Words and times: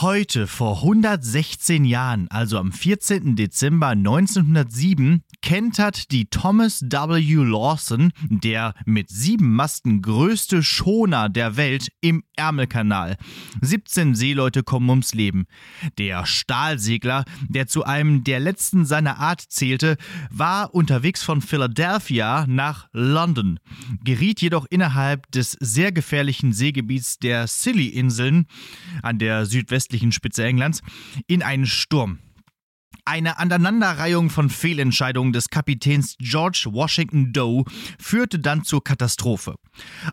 Heute, 0.00 0.46
vor 0.46 0.76
116 0.76 1.84
Jahren, 1.84 2.28
also 2.30 2.56
am 2.58 2.70
14. 2.70 3.34
Dezember 3.34 3.88
1907, 3.88 5.24
kentert 5.42 6.10
die 6.10 6.26
Thomas 6.26 6.82
W. 6.82 7.34
Lawson, 7.42 8.12
der 8.28 8.74
mit 8.84 9.08
sieben 9.08 9.54
Masten 9.54 10.02
größte 10.02 10.62
Schoner 10.62 11.28
der 11.28 11.56
Welt, 11.56 11.88
im 12.00 12.22
Ärmelkanal. 12.36 13.16
17 13.60 14.14
Seeleute 14.14 14.62
kommen 14.62 14.88
ums 14.90 15.14
Leben. 15.14 15.46
Der 15.98 16.26
Stahlsegler, 16.26 17.24
der 17.48 17.66
zu 17.66 17.84
einem 17.84 18.24
der 18.24 18.40
letzten 18.40 18.84
seiner 18.84 19.18
Art 19.18 19.40
zählte, 19.40 19.96
war 20.30 20.74
unterwegs 20.74 21.22
von 21.22 21.40
Philadelphia 21.40 22.46
nach 22.46 22.88
London, 22.92 23.58
geriet 24.04 24.40
jedoch 24.40 24.66
innerhalb 24.70 25.30
des 25.32 25.56
sehr 25.60 25.92
gefährlichen 25.92 26.52
Seegebiets 26.52 27.18
der 27.18 27.46
Scilly-Inseln 27.46 28.46
an 29.02 29.18
der 29.18 29.46
südwestlichen 29.46 30.12
Spitze 30.12 30.44
Englands 30.44 30.82
in 31.26 31.42
einen 31.42 31.66
Sturm. 31.66 32.18
Eine 33.04 33.38
Aneinanderreihung 33.38 34.28
von 34.28 34.50
Fehlentscheidungen 34.50 35.32
des 35.32 35.48
Kapitäns 35.48 36.16
George 36.18 36.66
Washington 36.70 37.32
Doe 37.32 37.64
führte 37.98 38.38
dann 38.38 38.64
zur 38.64 38.84
Katastrophe. 38.84 39.54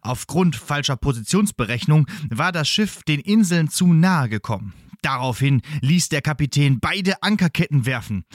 Aufgrund 0.01 0.55
falscher 0.55 0.95
Positionsberechnung 0.95 2.07
war 2.29 2.51
das 2.51 2.69
Schiff 2.69 3.03
den 3.03 3.19
Inseln 3.19 3.69
zu 3.69 3.87
nahe 3.87 4.29
gekommen. 4.29 4.73
Daraufhin 5.01 5.61
ließ 5.81 6.09
der 6.09 6.21
Kapitän 6.21 6.79
beide 6.79 7.21
Ankerketten 7.21 7.85
werfen. 7.85 8.25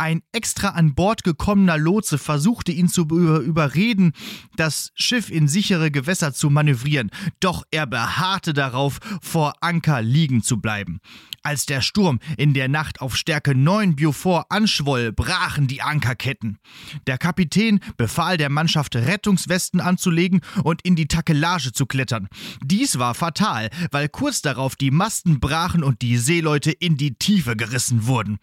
Ein 0.00 0.22
extra 0.32 0.70
an 0.70 0.94
Bord 0.94 1.24
gekommener 1.24 1.76
Lotse 1.76 2.16
versuchte 2.16 2.72
ihn 2.72 2.88
zu 2.88 3.02
überreden, 3.02 4.14
das 4.56 4.92
Schiff 4.94 5.28
in 5.28 5.46
sichere 5.46 5.90
Gewässer 5.90 6.32
zu 6.32 6.48
manövrieren, 6.48 7.10
doch 7.38 7.64
er 7.70 7.86
beharrte 7.86 8.54
darauf, 8.54 8.98
vor 9.20 9.52
Anker 9.60 10.00
liegen 10.00 10.42
zu 10.42 10.58
bleiben. 10.58 11.00
Als 11.42 11.66
der 11.66 11.82
Sturm 11.82 12.18
in 12.38 12.54
der 12.54 12.68
Nacht 12.68 13.02
auf 13.02 13.14
Stärke 13.14 13.54
9 13.54 13.96
Beaufort 13.96 14.46
anschwoll, 14.48 15.12
brachen 15.12 15.66
die 15.66 15.82
Ankerketten. 15.82 16.58
Der 17.06 17.18
Kapitän 17.18 17.80
befahl 17.98 18.38
der 18.38 18.50
Mannschaft, 18.50 18.96
Rettungswesten 18.96 19.80
anzulegen 19.80 20.40
und 20.64 20.82
in 20.82 20.96
die 20.96 21.08
Takelage 21.08 21.72
zu 21.72 21.84
klettern. 21.84 22.28
Dies 22.62 22.98
war 22.98 23.14
fatal, 23.14 23.68
weil 23.90 24.08
kurz 24.08 24.40
darauf 24.40 24.76
die 24.76 24.90
Masten 24.90 25.40
brachen 25.40 25.82
und 25.82 26.00
die 26.00 26.16
Seeleute 26.16 26.72
in 26.72 26.96
die 26.96 27.14
Tiefe 27.14 27.56
gerissen 27.56 28.06
wurden. 28.06 28.38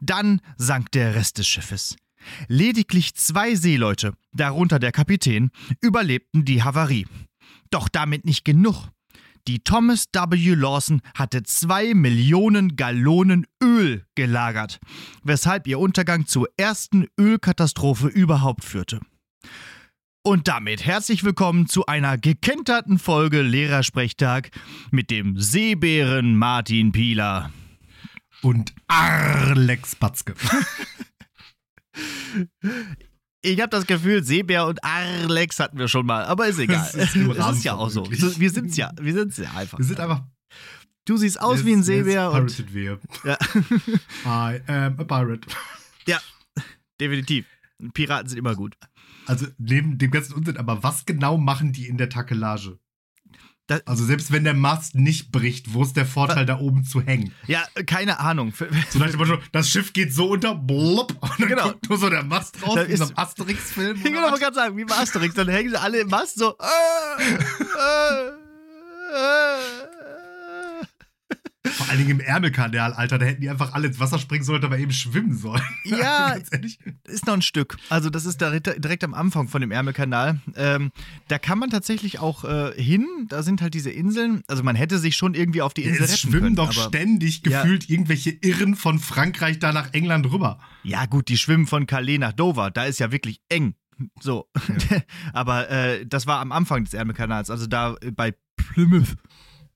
Dann 0.00 0.40
sank 0.56 0.92
der 0.96 1.14
Rest 1.14 1.38
des 1.38 1.46
Schiffes. 1.46 1.94
Lediglich 2.48 3.14
zwei 3.14 3.54
Seeleute, 3.54 4.14
darunter 4.32 4.78
der 4.78 4.92
Kapitän, 4.92 5.50
überlebten 5.80 6.44
die 6.44 6.64
Havarie. 6.64 7.06
Doch 7.70 7.88
damit 7.88 8.24
nicht 8.24 8.44
genug. 8.44 8.88
Die 9.46 9.60
Thomas 9.60 10.06
W. 10.12 10.54
Lawson 10.54 11.02
hatte 11.14 11.42
zwei 11.44 11.94
Millionen 11.94 12.76
Gallonen 12.76 13.46
Öl 13.62 14.06
gelagert, 14.14 14.80
weshalb 15.22 15.68
ihr 15.68 15.78
Untergang 15.78 16.26
zur 16.26 16.48
ersten 16.56 17.06
Ölkatastrophe 17.20 18.08
überhaupt 18.08 18.64
führte. 18.64 19.00
Und 20.24 20.48
damit 20.48 20.84
herzlich 20.84 21.22
willkommen 21.22 21.68
zu 21.68 21.86
einer 21.86 22.18
gekenterten 22.18 22.98
Folge 22.98 23.42
Lehrersprechtag 23.42 24.50
mit 24.90 25.10
dem 25.10 25.38
Seebären 25.38 26.36
Martin 26.36 26.90
Pieler. 26.90 27.52
Und 28.46 28.72
Alex 28.86 29.96
Batzke. 29.96 30.36
Ich 33.42 33.60
habe 33.60 33.70
das 33.70 33.88
Gefühl, 33.88 34.22
Seebär 34.22 34.66
und 34.66 34.84
Arlex 34.84 35.58
hatten 35.58 35.78
wir 35.78 35.88
schon 35.88 36.06
mal, 36.06 36.24
aber 36.26 36.46
ist 36.46 36.60
egal. 36.60 36.88
Das 36.92 36.94
ist, 36.94 37.16
das 37.36 37.56
ist 37.56 37.64
ja 37.64 37.74
auch 37.74 37.90
so. 37.90 38.08
Wir 38.08 38.50
sind's 38.50 38.76
ja, 38.76 38.92
wir 39.00 39.14
sind's 39.14 39.38
ja 39.38 39.50
einfach. 39.50 39.78
Wir 39.78 39.84
sind 39.84 39.98
einfach. 39.98 40.22
Du 41.06 41.16
siehst 41.16 41.40
aus 41.40 41.64
wie 41.64 41.72
ein 41.72 41.82
Seebär. 41.82 42.30
Und, 42.30 42.72
wir. 42.72 43.00
Ja. 43.24 43.36
I 44.24 44.60
am 44.68 45.00
a 45.00 45.04
pirate. 45.04 45.48
Ja, 46.06 46.20
definitiv. 47.00 47.46
Piraten 47.94 48.28
sind 48.28 48.38
immer 48.38 48.54
gut. 48.54 48.76
Also 49.26 49.48
neben 49.58 49.98
dem 49.98 50.12
ganzen 50.12 50.34
Unsinn, 50.34 50.56
aber 50.56 50.84
was 50.84 51.04
genau 51.04 51.36
machen 51.36 51.72
die 51.72 51.88
in 51.88 51.98
der 51.98 52.10
Takelage? 52.10 52.78
Das 53.66 53.84
also 53.86 54.04
selbst 54.04 54.30
wenn 54.30 54.44
der 54.44 54.54
Mast 54.54 54.94
nicht 54.94 55.32
bricht, 55.32 55.74
wo 55.74 55.82
ist 55.82 55.96
der 55.96 56.06
Vorteil, 56.06 56.46
da 56.46 56.60
oben 56.60 56.84
zu 56.84 57.00
hängen? 57.00 57.32
Ja, 57.48 57.64
keine 57.86 58.20
Ahnung. 58.20 58.52
So 58.90 59.06
das 59.50 59.68
Schiff 59.68 59.92
geht 59.92 60.12
so 60.12 60.30
unter, 60.30 60.54
blub, 60.54 61.16
und 61.20 61.40
dann 61.40 61.48
genau. 61.48 61.62
kommt 61.62 61.88
nur 61.88 61.98
so 61.98 62.08
der 62.08 62.22
Mast 62.22 62.62
raus, 62.62 62.78
wie 62.86 62.92
in 62.92 62.96
so 62.96 63.04
einem 63.06 63.16
Asterix-Film. 63.16 64.02
Genau, 64.06 64.30
man 64.30 64.40
kann 64.40 64.54
sagen, 64.54 64.76
wie 64.76 64.84
bei 64.84 64.94
Asterix. 64.94 65.34
Dann 65.34 65.48
hängen 65.48 65.70
sie 65.70 65.80
alle 65.80 65.98
im 65.98 66.08
Mast 66.08 66.38
so. 66.38 66.56
Äh, 66.58 67.22
äh, 67.22 68.28
äh. 69.14 69.85
Vor 71.76 71.90
allen 71.90 71.98
Dingen 71.98 72.12
im 72.12 72.20
Ärmelkanal, 72.20 72.94
Alter. 72.94 73.18
Da 73.18 73.26
hätten 73.26 73.42
die 73.42 73.50
einfach 73.50 73.74
alle 73.74 73.88
ins 73.88 74.00
Wasser 74.00 74.18
springen 74.18 74.44
sollen, 74.44 74.64
aber 74.64 74.78
eben 74.78 74.92
schwimmen 74.92 75.36
sollen. 75.36 75.62
Ja, 75.84 76.36
ist 77.04 77.26
noch 77.26 77.34
ein 77.34 77.42
Stück. 77.42 77.76
Also, 77.90 78.10
das 78.10 78.24
ist 78.24 78.40
direkt, 78.40 78.82
direkt 78.82 79.04
am 79.04 79.14
Anfang 79.14 79.46
von 79.48 79.60
dem 79.60 79.70
Ärmelkanal. 79.70 80.40
Ähm, 80.56 80.90
da 81.28 81.38
kann 81.38 81.58
man 81.58 81.70
tatsächlich 81.70 82.18
auch 82.18 82.44
äh, 82.44 82.72
hin. 82.82 83.06
Da 83.28 83.42
sind 83.42 83.62
halt 83.62 83.74
diese 83.74 83.90
Inseln. 83.90 84.42
Also, 84.48 84.62
man 84.62 84.74
hätte 84.74 84.98
sich 84.98 85.16
schon 85.16 85.34
irgendwie 85.34 85.62
auf 85.62 85.74
die 85.74 85.84
Insel 85.84 86.04
Es 86.04 86.18
schwimmen 86.18 86.40
können, 86.40 86.56
doch 86.56 86.72
ständig 86.72 87.42
gefühlt 87.42 87.84
ja. 87.84 87.94
irgendwelche 87.94 88.30
Irren 88.30 88.74
von 88.74 88.98
Frankreich 88.98 89.58
da 89.58 89.72
nach 89.72 89.92
England 89.92 90.30
rüber. 90.32 90.58
Ja, 90.82 91.06
gut, 91.06 91.28
die 91.28 91.36
schwimmen 91.36 91.66
von 91.66 91.86
Calais 91.86 92.18
nach 92.18 92.32
Dover. 92.32 92.70
Da 92.70 92.84
ist 92.84 92.98
ja 92.98 93.12
wirklich 93.12 93.40
eng. 93.48 93.74
So. 94.20 94.48
Ja. 94.90 94.98
aber 95.32 95.70
äh, 95.70 96.06
das 96.06 96.26
war 96.26 96.40
am 96.40 96.52
Anfang 96.52 96.84
des 96.84 96.94
Ärmelkanals. 96.94 97.50
Also, 97.50 97.66
da 97.66 97.96
bei 98.14 98.34
Plymouth 98.56 99.16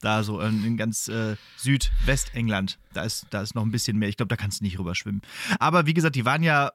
da 0.00 0.22
so 0.22 0.40
in, 0.40 0.76
ganz 0.76 1.08
äh, 1.08 1.36
Südwestengland. 1.56 2.78
Da 2.92 3.04
ist, 3.04 3.26
da 3.30 3.42
ist 3.42 3.54
noch 3.54 3.62
ein 3.62 3.70
bisschen 3.70 3.98
mehr. 3.98 4.08
Ich 4.08 4.16
glaube, 4.16 4.28
da 4.28 4.36
kannst 4.36 4.60
du 4.60 4.64
nicht 4.64 4.78
rüber 4.78 4.94
schwimmen. 4.94 5.22
Aber 5.58 5.86
wie 5.86 5.94
gesagt, 5.94 6.16
die 6.16 6.24
waren 6.24 6.42
ja 6.42 6.72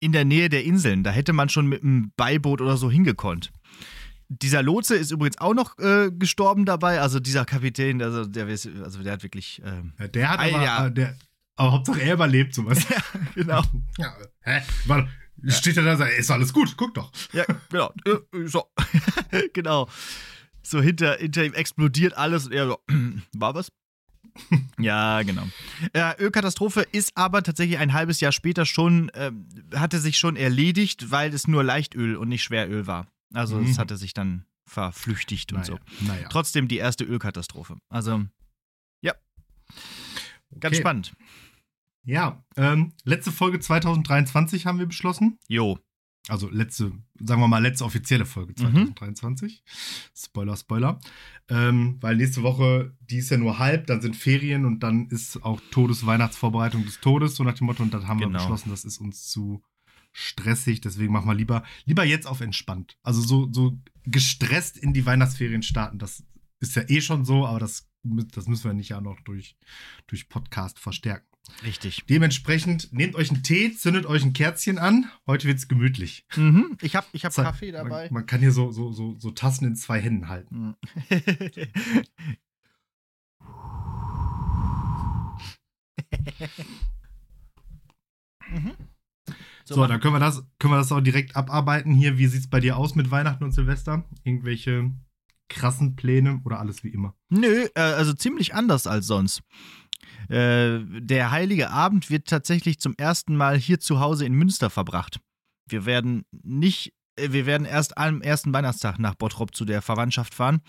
in 0.00 0.12
der 0.12 0.24
Nähe 0.24 0.48
der 0.48 0.64
Inseln. 0.64 1.04
Da 1.04 1.10
hätte 1.10 1.32
man 1.32 1.48
schon 1.48 1.66
mit 1.66 1.82
einem 1.82 2.12
Beiboot 2.16 2.60
oder 2.60 2.76
so 2.76 2.90
hingekonnt. 2.90 3.52
Dieser 4.28 4.62
Lotse 4.62 4.96
ist 4.96 5.10
übrigens 5.10 5.38
auch 5.38 5.54
noch 5.54 5.78
äh, 5.78 6.10
gestorben 6.10 6.64
dabei. 6.64 7.00
Also 7.00 7.20
dieser 7.20 7.44
Kapitän, 7.44 8.02
also 8.02 8.24
der, 8.24 8.46
also 8.46 9.02
der 9.02 9.12
hat 9.12 9.22
wirklich. 9.22 9.62
Ähm, 9.64 9.92
ja, 9.98 10.08
der 10.08 10.30
hat 10.30 10.40
aber, 10.40 10.64
ja. 10.64 10.86
Äh, 10.86 10.92
der, 10.92 11.16
aber 11.56 11.72
Hauptsache 11.72 12.02
er 12.02 12.14
überlebt 12.14 12.54
sowas. 12.54 12.86
ja, 12.88 13.02
genau. 13.34 13.62
Ja, 13.98 14.14
hä? 14.42 14.62
Warte, 14.86 15.08
ja. 15.42 15.52
steht 15.52 15.76
er 15.76 15.82
da 15.82 15.92
und 15.92 15.98
sagt, 15.98 16.12
ist 16.12 16.30
alles 16.30 16.52
gut, 16.52 16.76
guck 16.76 16.94
doch. 16.94 17.10
Ja, 17.32 17.44
genau. 17.70 17.92
Äh, 18.04 18.46
so. 18.46 18.66
genau 19.54 19.88
so 20.70 20.80
hinter, 20.80 21.16
hinter 21.16 21.44
ihm 21.44 21.54
explodiert 21.54 22.16
alles 22.16 22.46
und 22.46 22.52
er 22.52 22.66
so, 22.66 22.78
war 23.32 23.54
was? 23.54 23.72
ja, 24.78 25.22
genau. 25.22 25.48
Äh, 25.92 26.14
Ölkatastrophe 26.22 26.82
ist 26.92 27.16
aber 27.16 27.42
tatsächlich 27.42 27.78
ein 27.78 27.92
halbes 27.92 28.20
Jahr 28.20 28.32
später 28.32 28.66
schon, 28.66 29.08
äh, 29.10 29.32
hatte 29.74 29.98
sich 29.98 30.18
schon 30.18 30.36
erledigt, 30.36 31.10
weil 31.10 31.32
es 31.34 31.48
nur 31.48 31.64
Leichtöl 31.64 32.16
und 32.16 32.28
nicht 32.28 32.42
Schweröl 32.42 32.86
war. 32.86 33.06
Also 33.34 33.56
mhm. 33.56 33.70
es 33.70 33.78
hatte 33.78 33.96
sich 33.96 34.14
dann 34.14 34.44
verflüchtigt 34.66 35.52
und 35.52 35.60
naja, 35.60 35.78
so. 35.98 36.06
Naja. 36.06 36.28
Trotzdem 36.28 36.68
die 36.68 36.76
erste 36.76 37.04
Ölkatastrophe. 37.04 37.78
Also, 37.88 38.24
ja. 39.00 39.14
Ganz 40.60 40.74
okay. 40.74 40.80
spannend. 40.80 41.12
Ja, 42.04 42.42
ähm, 42.56 42.92
letzte 43.04 43.32
Folge 43.32 43.60
2023 43.60 44.66
haben 44.66 44.78
wir 44.78 44.86
beschlossen. 44.86 45.38
Jo. 45.46 45.78
Also 46.28 46.48
letzte, 46.50 46.92
sagen 47.18 47.40
wir 47.40 47.48
mal, 47.48 47.62
letzte 47.62 47.84
offizielle 47.84 48.26
Folge 48.26 48.54
2023. 48.54 49.62
Mhm. 49.64 49.70
Spoiler, 50.14 50.56
Spoiler. 50.56 51.00
Ähm, 51.48 51.96
weil 52.00 52.16
nächste 52.16 52.42
Woche, 52.42 52.94
die 53.00 53.18
ist 53.18 53.30
ja 53.30 53.38
nur 53.38 53.58
halb, 53.58 53.86
dann 53.86 54.00
sind 54.00 54.14
Ferien 54.14 54.64
und 54.64 54.80
dann 54.82 55.08
ist 55.08 55.42
auch 55.42 55.60
Todesweihnachtsvorbereitung 55.70 56.84
des 56.84 57.00
Todes, 57.00 57.36
so 57.36 57.44
nach 57.44 57.54
dem 57.54 57.66
Motto. 57.66 57.82
Und 57.82 57.94
dann 57.94 58.06
haben 58.06 58.18
genau. 58.18 58.32
wir 58.32 58.38
beschlossen, 58.38 58.70
das 58.70 58.84
ist 58.84 58.98
uns 58.98 59.28
zu 59.28 59.62
stressig, 60.12 60.80
deswegen 60.80 61.12
machen 61.12 61.28
wir 61.28 61.34
lieber, 61.34 61.62
lieber 61.84 62.04
jetzt 62.04 62.26
auf 62.26 62.40
entspannt. 62.40 62.98
Also 63.02 63.20
so, 63.20 63.48
so 63.52 63.78
gestresst 64.04 64.76
in 64.76 64.92
die 64.92 65.06
Weihnachtsferien 65.06 65.62
starten, 65.62 65.98
das 65.98 66.24
ist 66.60 66.76
ja 66.76 66.82
eh 66.88 67.00
schon 67.00 67.24
so, 67.24 67.46
aber 67.46 67.60
das, 67.60 67.87
das 68.02 68.46
müssen 68.46 68.64
wir 68.64 68.74
nicht 68.74 68.90
ja 68.90 69.00
noch 69.00 69.20
durch, 69.20 69.56
durch 70.06 70.28
Podcast 70.28 70.78
verstärken. 70.78 71.26
Richtig. 71.64 72.04
Dementsprechend 72.08 72.92
nehmt 72.92 73.14
euch 73.14 73.30
einen 73.30 73.42
Tee, 73.42 73.74
zündet 73.74 74.06
euch 74.06 74.22
ein 74.22 74.32
Kerzchen 74.32 74.78
an. 74.78 75.10
Heute 75.26 75.48
wird 75.48 75.58
es 75.58 75.68
gemütlich. 75.68 76.26
Mhm. 76.36 76.76
Ich 76.82 76.94
habe 76.94 77.06
ich 77.12 77.24
hab 77.24 77.34
Kaffee 77.34 77.72
dabei. 77.72 78.04
Man, 78.04 78.14
man, 78.14 78.26
kann 78.26 78.40
hier 78.40 78.52
so, 78.52 78.70
so, 78.70 78.92
so, 78.92 79.16
so 79.18 79.30
Tassen 79.30 79.66
in 79.66 79.74
zwei 79.74 80.00
Händen 80.00 80.28
halten. 80.28 80.74
mhm. 88.50 88.74
So, 89.64 89.74
so 89.74 89.86
dann 89.86 90.00
können 90.00 90.14
wir, 90.14 90.20
das, 90.20 90.44
können 90.58 90.74
wir 90.74 90.78
das 90.78 90.92
auch 90.92 91.00
direkt 91.00 91.34
abarbeiten 91.34 91.92
hier. 91.94 92.18
Wie 92.18 92.26
sieht 92.26 92.40
es 92.40 92.50
bei 92.50 92.60
dir 92.60 92.76
aus 92.76 92.94
mit 92.94 93.10
Weihnachten 93.10 93.44
und 93.44 93.52
Silvester? 93.52 94.04
Irgendwelche 94.22 94.92
krassen 95.48 95.96
Pläne 95.96 96.40
oder 96.44 96.60
alles 96.60 96.84
wie 96.84 96.88
immer? 96.88 97.14
Nö, 97.28 97.66
äh, 97.74 97.80
also 97.80 98.12
ziemlich 98.12 98.54
anders 98.54 98.86
als 98.86 99.06
sonst. 99.06 99.42
Äh, 100.28 100.80
der 101.00 101.30
heilige 101.30 101.70
Abend 101.70 102.10
wird 102.10 102.28
tatsächlich 102.28 102.80
zum 102.80 102.94
ersten 102.96 103.36
Mal 103.36 103.56
hier 103.56 103.80
zu 103.80 104.00
Hause 104.00 104.26
in 104.26 104.34
Münster 104.34 104.70
verbracht. 104.70 105.20
Wir 105.68 105.86
werden 105.86 106.24
nicht, 106.32 106.92
äh, 107.16 107.32
wir 107.32 107.46
werden 107.46 107.66
erst 107.66 107.96
am 107.96 108.20
ersten 108.20 108.52
Weihnachtstag 108.52 108.98
nach 108.98 109.14
Bottrop 109.14 109.54
zu 109.54 109.64
der 109.64 109.82
Verwandtschaft 109.82 110.34
fahren 110.34 110.60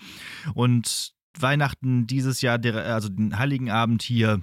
und 0.54 1.14
Weihnachten 1.38 2.06
dieses 2.06 2.40
Jahr, 2.40 2.58
also 2.64 3.08
den 3.08 3.38
Heiligen 3.38 3.70
Abend 3.70 4.02
hier 4.02 4.40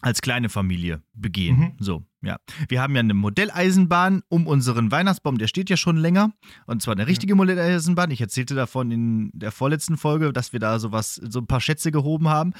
als 0.00 0.22
kleine 0.22 0.48
Familie 0.48 1.02
begehen. 1.12 1.58
Mhm. 1.58 1.76
So, 1.78 2.04
ja. 2.22 2.38
Wir 2.68 2.82
haben 2.82 2.94
ja 2.94 3.00
eine 3.00 3.14
Modelleisenbahn 3.14 4.22
um 4.28 4.46
unseren 4.46 4.90
Weihnachtsbaum, 4.90 5.38
der 5.38 5.46
steht 5.46 5.70
ja 5.70 5.76
schon 5.78 5.96
länger. 5.96 6.32
Und 6.66 6.82
zwar 6.82 6.92
eine 6.92 7.06
richtige 7.06 7.34
Modelleisenbahn. 7.34 8.10
Ich 8.10 8.20
erzählte 8.20 8.54
davon 8.54 8.90
in 8.90 9.30
der 9.32 9.52
vorletzten 9.52 9.96
Folge, 9.96 10.32
dass 10.32 10.52
wir 10.52 10.60
da 10.60 10.78
sowas, 10.78 11.14
so 11.14 11.38
ein 11.38 11.46
paar 11.46 11.60
Schätze 11.60 11.90
gehoben 11.90 12.28
haben. 12.28 12.52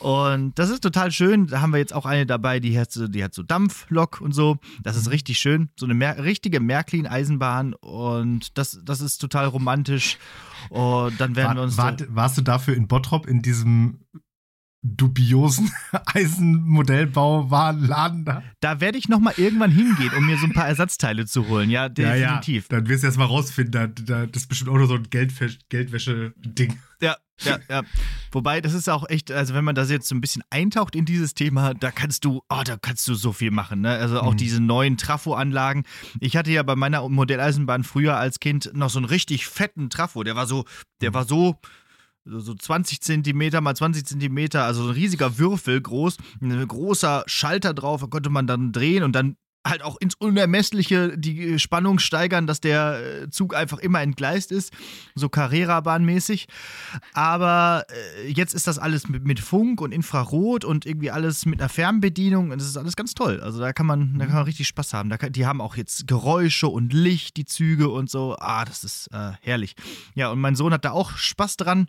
Und 0.00 0.58
das 0.58 0.68
ist 0.68 0.82
total 0.82 1.10
schön. 1.10 1.46
Da 1.46 1.62
haben 1.62 1.72
wir 1.72 1.78
jetzt 1.78 1.94
auch 1.94 2.04
eine 2.04 2.26
dabei, 2.26 2.60
die 2.60 2.78
hat 2.78 2.92
so, 2.92 3.08
die 3.08 3.24
hat 3.24 3.32
so 3.32 3.42
Dampflok 3.42 4.20
und 4.20 4.32
so. 4.32 4.58
Das 4.82 4.96
ist 4.96 5.06
mhm. 5.06 5.12
richtig 5.12 5.38
schön. 5.38 5.70
So 5.78 5.86
eine 5.86 5.94
Mer 5.94 6.22
richtige 6.22 6.60
Märklin-Eisenbahn. 6.60 7.74
Und 7.74 8.58
das, 8.58 8.80
das 8.84 9.00
ist 9.00 9.18
total 9.18 9.46
romantisch. 9.46 10.18
Und 10.68 11.18
dann 11.18 11.34
werden 11.34 11.48
war, 11.48 11.54
wir 11.56 11.62
uns. 11.62 11.78
War, 11.78 11.96
warst 12.08 12.36
du 12.36 12.42
dafür 12.42 12.74
in 12.74 12.88
Bottrop 12.88 13.26
in 13.26 13.40
diesem 13.40 14.00
dubiosen 14.82 15.70
Eisenmodellbauwarenladen 16.06 18.24
da. 18.24 18.44
Da 18.60 18.80
werde 18.80 18.98
ich 18.98 19.08
noch 19.08 19.18
mal 19.18 19.34
irgendwann 19.36 19.72
hingehen, 19.72 20.12
um 20.16 20.26
mir 20.26 20.38
so 20.38 20.46
ein 20.46 20.52
paar 20.52 20.68
Ersatzteile 20.68 21.26
zu 21.26 21.48
holen. 21.48 21.70
Ja, 21.70 21.88
definitiv. 21.88 22.68
Ja, 22.70 22.76
ja. 22.76 22.80
Dann 22.80 22.88
wirst 22.88 23.02
du 23.02 23.08
erst 23.08 23.18
mal 23.18 23.24
rausfinden, 23.24 23.92
das 24.04 24.28
ist 24.34 24.48
bestimmt 24.48 24.70
auch 24.70 24.76
nur 24.76 24.86
so 24.86 24.94
ein 24.94 25.08
Geldwäsche-Ding. 25.10 26.78
Ja, 27.00 27.16
ja, 27.40 27.58
ja. 27.68 27.82
Wobei, 28.32 28.60
das 28.60 28.74
ist 28.74 28.88
auch 28.88 29.08
echt, 29.08 29.30
also 29.30 29.54
wenn 29.54 29.64
man 29.64 29.74
da 29.74 29.84
jetzt 29.84 30.08
so 30.08 30.14
ein 30.14 30.20
bisschen 30.20 30.42
eintaucht 30.50 30.96
in 30.96 31.04
dieses 31.04 31.34
Thema, 31.34 31.74
da 31.74 31.90
kannst 31.90 32.24
du, 32.24 32.42
oh, 32.48 32.62
da 32.64 32.76
kannst 32.76 33.06
du 33.08 33.14
so 33.14 33.32
viel 33.32 33.50
machen, 33.50 33.80
ne? 33.80 33.90
Also 33.90 34.20
auch 34.20 34.32
mhm. 34.32 34.38
diese 34.38 34.60
neuen 34.60 34.96
Trafo-Anlagen. 34.96 35.84
Ich 36.20 36.36
hatte 36.36 36.50
ja 36.50 36.62
bei 36.62 36.76
meiner 36.76 37.08
Modelleisenbahn 37.08 37.84
früher 37.84 38.16
als 38.16 38.40
Kind 38.40 38.70
noch 38.74 38.90
so 38.90 38.98
einen 38.98 39.06
richtig 39.06 39.46
fetten 39.46 39.90
Trafo. 39.90 40.24
Der 40.24 40.36
war 40.36 40.46
so, 40.46 40.64
der 41.00 41.14
war 41.14 41.24
so 41.24 41.56
so 42.28 42.54
20 42.54 43.00
Zentimeter 43.00 43.60
mal 43.60 43.74
20 43.74 44.06
Zentimeter, 44.06 44.64
also 44.64 44.84
ein 44.84 44.90
riesiger 44.90 45.38
Würfel 45.38 45.80
groß, 45.80 46.16
ein 46.40 46.66
großer 46.66 47.24
Schalter 47.26 47.74
drauf, 47.74 48.00
da 48.00 48.06
konnte 48.06 48.30
man 48.30 48.46
dann 48.46 48.72
drehen 48.72 49.02
und 49.02 49.12
dann 49.12 49.36
halt 49.66 49.82
auch 49.82 49.96
ins 50.00 50.14
Unermessliche 50.14 51.16
die 51.18 51.58
Spannung 51.58 51.98
steigern, 51.98 52.46
dass 52.46 52.60
der 52.60 53.22
äh, 53.22 53.30
Zug 53.30 53.54
einfach 53.54 53.78
immer 53.78 54.00
entgleist 54.00 54.52
ist, 54.52 54.72
so 55.14 55.28
Carrera-Bahnmäßig. 55.28 56.48
Aber 57.12 57.84
äh, 57.88 58.28
jetzt 58.28 58.54
ist 58.54 58.66
das 58.66 58.78
alles 58.78 59.08
mit, 59.08 59.24
mit, 59.24 59.40
Funk 59.40 59.80
und 59.80 59.92
Infrarot 59.92 60.64
und 60.64 60.86
irgendwie 60.86 61.10
alles 61.10 61.46
mit 61.46 61.60
einer 61.60 61.68
Fernbedienung 61.68 62.50
und 62.50 62.60
das 62.60 62.68
ist 62.68 62.76
alles 62.76 62.96
ganz 62.96 63.14
toll. 63.14 63.40
Also 63.40 63.60
da 63.60 63.72
kann 63.72 63.86
man, 63.86 64.18
da 64.18 64.26
kann 64.26 64.36
man 64.36 64.44
richtig 64.44 64.68
Spaß 64.68 64.94
haben. 64.94 65.10
Kann, 65.10 65.32
die 65.32 65.46
haben 65.46 65.60
auch 65.60 65.76
jetzt 65.76 66.06
Geräusche 66.06 66.68
und 66.68 66.92
Licht, 66.92 67.36
die 67.36 67.44
Züge 67.44 67.88
und 67.88 68.10
so. 68.10 68.36
Ah, 68.38 68.64
das 68.64 68.84
ist 68.84 69.08
äh, 69.12 69.32
herrlich. 69.40 69.74
Ja, 70.14 70.30
und 70.30 70.40
mein 70.40 70.56
Sohn 70.56 70.72
hat 70.72 70.84
da 70.84 70.92
auch 70.92 71.16
Spaß 71.16 71.56
dran. 71.56 71.88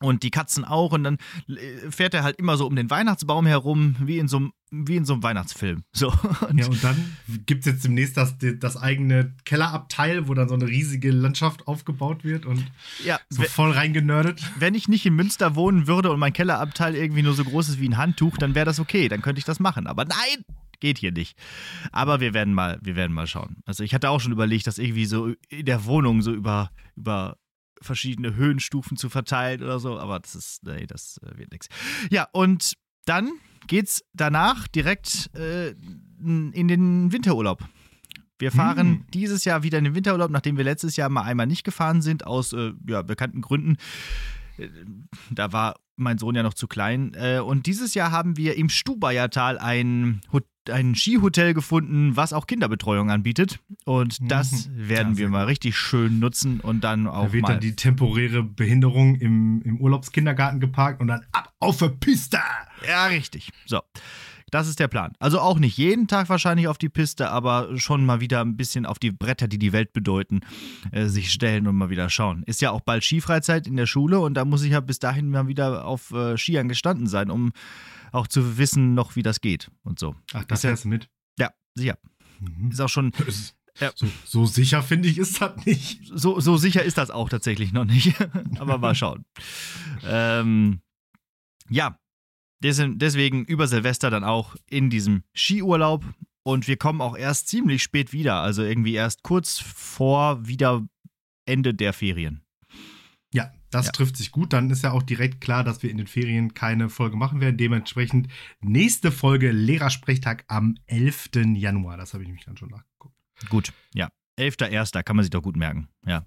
Und 0.00 0.22
die 0.22 0.30
Katzen 0.30 0.64
auch. 0.64 0.92
Und 0.92 1.04
dann 1.04 1.18
äh, 1.48 1.90
fährt 1.90 2.14
er 2.14 2.22
halt 2.22 2.36
immer 2.36 2.56
so 2.56 2.66
um 2.66 2.76
den 2.76 2.90
Weihnachtsbaum 2.90 3.46
herum, 3.46 3.96
wie 4.00 4.18
in 4.18 4.28
so 4.28 4.36
einem, 4.36 4.52
wie 4.70 4.96
in 4.96 5.04
so 5.04 5.14
einem 5.14 5.22
Weihnachtsfilm. 5.22 5.84
So. 5.92 6.12
Und 6.48 6.58
ja, 6.58 6.66
und 6.66 6.84
dann 6.84 7.16
gibt 7.46 7.60
es 7.60 7.72
jetzt 7.72 7.84
demnächst 7.84 8.18
das, 8.18 8.36
das 8.38 8.76
eigene 8.76 9.34
Kellerabteil, 9.44 10.28
wo 10.28 10.34
dann 10.34 10.48
so 10.48 10.54
eine 10.54 10.66
riesige 10.66 11.10
Landschaft 11.10 11.66
aufgebaut 11.66 12.22
wird 12.22 12.44
und 12.44 12.70
ja, 13.02 13.18
so 13.30 13.42
voll 13.44 13.70
reingenördet. 13.70 14.42
Wenn 14.58 14.74
ich 14.74 14.88
nicht 14.88 15.06
in 15.06 15.14
Münster 15.14 15.54
wohnen 15.54 15.86
würde 15.86 16.10
und 16.10 16.20
mein 16.20 16.34
Kellerabteil 16.34 16.94
irgendwie 16.94 17.22
nur 17.22 17.32
so 17.32 17.44
groß 17.44 17.70
ist 17.70 17.80
wie 17.80 17.88
ein 17.88 17.96
Handtuch, 17.96 18.36
dann 18.36 18.54
wäre 18.54 18.66
das 18.66 18.78
okay. 18.78 19.08
Dann 19.08 19.22
könnte 19.22 19.38
ich 19.38 19.46
das 19.46 19.58
machen. 19.58 19.86
Aber 19.86 20.04
nein! 20.04 20.44
Geht 20.78 20.98
hier 20.98 21.12
nicht. 21.12 21.38
Aber 21.90 22.20
wir 22.20 22.34
werden 22.34 22.52
mal, 22.52 22.78
wir 22.82 22.96
werden 22.96 23.12
mal 23.12 23.26
schauen. 23.26 23.56
Also 23.64 23.82
ich 23.82 23.94
hatte 23.94 24.10
auch 24.10 24.20
schon 24.20 24.32
überlegt, 24.32 24.66
das 24.66 24.78
irgendwie 24.78 25.06
so 25.06 25.32
in 25.48 25.64
der 25.64 25.86
Wohnung 25.86 26.20
so 26.20 26.32
über, 26.32 26.70
über 26.96 27.38
verschiedene 27.82 28.34
Höhenstufen 28.34 28.96
zu 28.96 29.08
verteilen 29.08 29.62
oder 29.62 29.78
so, 29.78 29.98
aber 29.98 30.18
das 30.18 30.34
ist, 30.34 30.64
nee, 30.64 30.86
das 30.86 31.18
äh, 31.22 31.38
wird 31.38 31.52
nichts. 31.52 31.68
Ja, 32.10 32.28
und 32.32 32.74
dann 33.04 33.32
geht's 33.66 34.04
danach 34.12 34.68
direkt 34.68 35.30
äh, 35.34 35.70
in 35.70 36.68
den 36.68 37.12
Winterurlaub. 37.12 37.64
Wir 38.38 38.52
fahren 38.52 38.86
hm. 38.86 39.04
dieses 39.14 39.44
Jahr 39.44 39.62
wieder 39.62 39.78
in 39.78 39.84
den 39.84 39.94
Winterurlaub, 39.94 40.30
nachdem 40.30 40.58
wir 40.58 40.64
letztes 40.64 40.96
Jahr 40.96 41.08
mal 41.08 41.22
einmal 41.22 41.46
nicht 41.46 41.64
gefahren 41.64 42.02
sind, 42.02 42.26
aus 42.26 42.52
äh, 42.52 42.72
ja, 42.86 43.02
bekannten 43.02 43.40
Gründen. 43.40 43.76
Äh, 44.58 44.68
da 45.30 45.52
war 45.52 45.76
mein 45.96 46.18
Sohn 46.18 46.34
ja 46.34 46.42
noch 46.42 46.54
zu 46.54 46.66
klein. 46.66 47.14
Äh, 47.14 47.40
und 47.40 47.66
dieses 47.66 47.94
Jahr 47.94 48.10
haben 48.10 48.36
wir 48.36 48.56
im 48.56 48.68
Stubayertal 48.68 49.58
ein 49.58 50.20
Hotel 50.32 50.50
ein 50.70 50.94
Skihotel 50.94 51.54
gefunden, 51.54 52.16
was 52.16 52.32
auch 52.32 52.46
Kinderbetreuung 52.46 53.10
anbietet. 53.10 53.60
Und 53.84 54.20
mhm. 54.20 54.28
das 54.28 54.68
mhm. 54.68 54.88
werden 54.88 55.12
ja, 55.14 55.18
wir 55.18 55.28
mal 55.28 55.44
richtig 55.44 55.76
schön 55.76 56.18
nutzen 56.18 56.60
und 56.60 56.82
dann 56.82 57.06
auch. 57.06 57.26
Da 57.26 57.32
wird 57.32 57.42
mal 57.42 57.48
dann 57.52 57.60
die 57.60 57.76
temporäre 57.76 58.42
Behinderung 58.42 59.16
im, 59.16 59.62
im 59.62 59.80
Urlaubskindergarten 59.80 60.60
geparkt 60.60 61.00
und 61.00 61.08
dann 61.08 61.22
ab 61.32 61.52
auf 61.60 61.78
der 61.78 61.88
Piste. 61.88 62.38
Ja, 62.86 63.06
richtig. 63.06 63.50
So. 63.66 63.80
Das 64.52 64.68
ist 64.68 64.78
der 64.78 64.86
Plan. 64.86 65.12
Also 65.18 65.40
auch 65.40 65.58
nicht 65.58 65.76
jeden 65.76 66.06
Tag 66.06 66.28
wahrscheinlich 66.28 66.68
auf 66.68 66.78
die 66.78 66.88
Piste, 66.88 67.30
aber 67.30 67.76
schon 67.78 68.06
mal 68.06 68.20
wieder 68.20 68.42
ein 68.42 68.56
bisschen 68.56 68.86
auf 68.86 69.00
die 69.00 69.10
Bretter, 69.10 69.48
die 69.48 69.58
die 69.58 69.72
Welt 69.72 69.92
bedeuten, 69.92 70.40
äh, 70.92 71.06
sich 71.06 71.32
stellen 71.32 71.66
und 71.66 71.74
mal 71.74 71.90
wieder 71.90 72.08
schauen. 72.10 72.44
Ist 72.44 72.60
ja 72.60 72.70
auch 72.70 72.80
bald 72.80 73.02
Skifreizeit 73.02 73.66
in 73.66 73.76
der 73.76 73.86
Schule 73.86 74.20
und 74.20 74.34
da 74.34 74.44
muss 74.44 74.62
ich 74.62 74.70
ja 74.70 74.80
bis 74.80 75.00
dahin 75.00 75.30
mal 75.30 75.48
wieder 75.48 75.84
auf 75.84 76.12
äh, 76.12 76.36
Skiern 76.38 76.68
gestanden 76.68 77.08
sein, 77.08 77.28
um 77.30 77.52
auch 78.12 78.26
zu 78.26 78.58
wissen 78.58 78.94
noch, 78.94 79.16
wie 79.16 79.22
das 79.22 79.40
geht 79.40 79.70
und 79.82 79.98
so. 79.98 80.14
Ach, 80.32 80.44
das 80.44 80.62
fährst 80.62 80.84
du 80.84 80.88
mit? 80.88 81.08
Ja, 81.38 81.50
sicher. 81.74 81.98
Mhm. 82.40 82.70
Ist 82.70 82.80
auch 82.80 82.88
schon. 82.88 83.12
Ja. 83.78 83.92
So, 83.94 84.06
so, 84.24 84.46
sicher 84.46 84.82
finde 84.82 85.08
ich 85.08 85.18
ist 85.18 85.40
das 85.40 85.64
nicht. 85.66 86.00
So, 86.14 86.40
so 86.40 86.56
sicher 86.56 86.82
ist 86.82 86.96
das 86.96 87.10
auch 87.10 87.28
tatsächlich 87.28 87.72
noch 87.72 87.84
nicht. 87.84 88.14
Aber 88.58 88.78
mal 88.78 88.94
schauen. 88.94 89.26
ähm, 90.04 90.80
ja, 91.68 91.98
deswegen 92.62 93.44
über 93.44 93.66
Silvester 93.68 94.10
dann 94.10 94.24
auch 94.24 94.56
in 94.68 94.90
diesem 94.90 95.24
Skiurlaub. 95.34 96.04
Und 96.42 96.68
wir 96.68 96.76
kommen 96.76 97.00
auch 97.00 97.16
erst 97.16 97.48
ziemlich 97.48 97.82
spät 97.82 98.12
wieder. 98.12 98.36
Also 98.36 98.62
irgendwie 98.62 98.94
erst 98.94 99.22
kurz 99.22 99.58
vor 99.58 100.46
wieder 100.46 100.86
Ende 101.44 101.74
der 101.74 101.92
Ferien. 101.92 102.45
Das 103.76 103.86
ja. 103.86 103.92
trifft 103.92 104.16
sich 104.16 104.32
gut. 104.32 104.54
Dann 104.54 104.70
ist 104.70 104.84
ja 104.84 104.92
auch 104.92 105.02
direkt 105.02 105.42
klar, 105.42 105.62
dass 105.62 105.82
wir 105.82 105.90
in 105.90 105.98
den 105.98 106.06
Ferien 106.06 106.54
keine 106.54 106.88
Folge 106.88 107.18
machen 107.18 107.42
werden. 107.42 107.58
Dementsprechend 107.58 108.28
nächste 108.62 109.12
Folge 109.12 109.52
Lehrersprechtag 109.52 110.44
am 110.48 110.78
11. 110.86 111.28
Januar. 111.56 111.98
Das 111.98 112.14
habe 112.14 112.22
ich 112.22 112.28
nämlich 112.28 112.46
dann 112.46 112.56
schon 112.56 112.70
nachgeguckt. 112.70 113.14
Gut, 113.50 113.74
ja. 113.92 114.08
11.1. 114.40 115.02
kann 115.02 115.16
man 115.16 115.24
sich 115.24 115.30
doch 115.30 115.42
gut 115.42 115.56
merken. 115.56 115.88
Ja. 116.06 116.24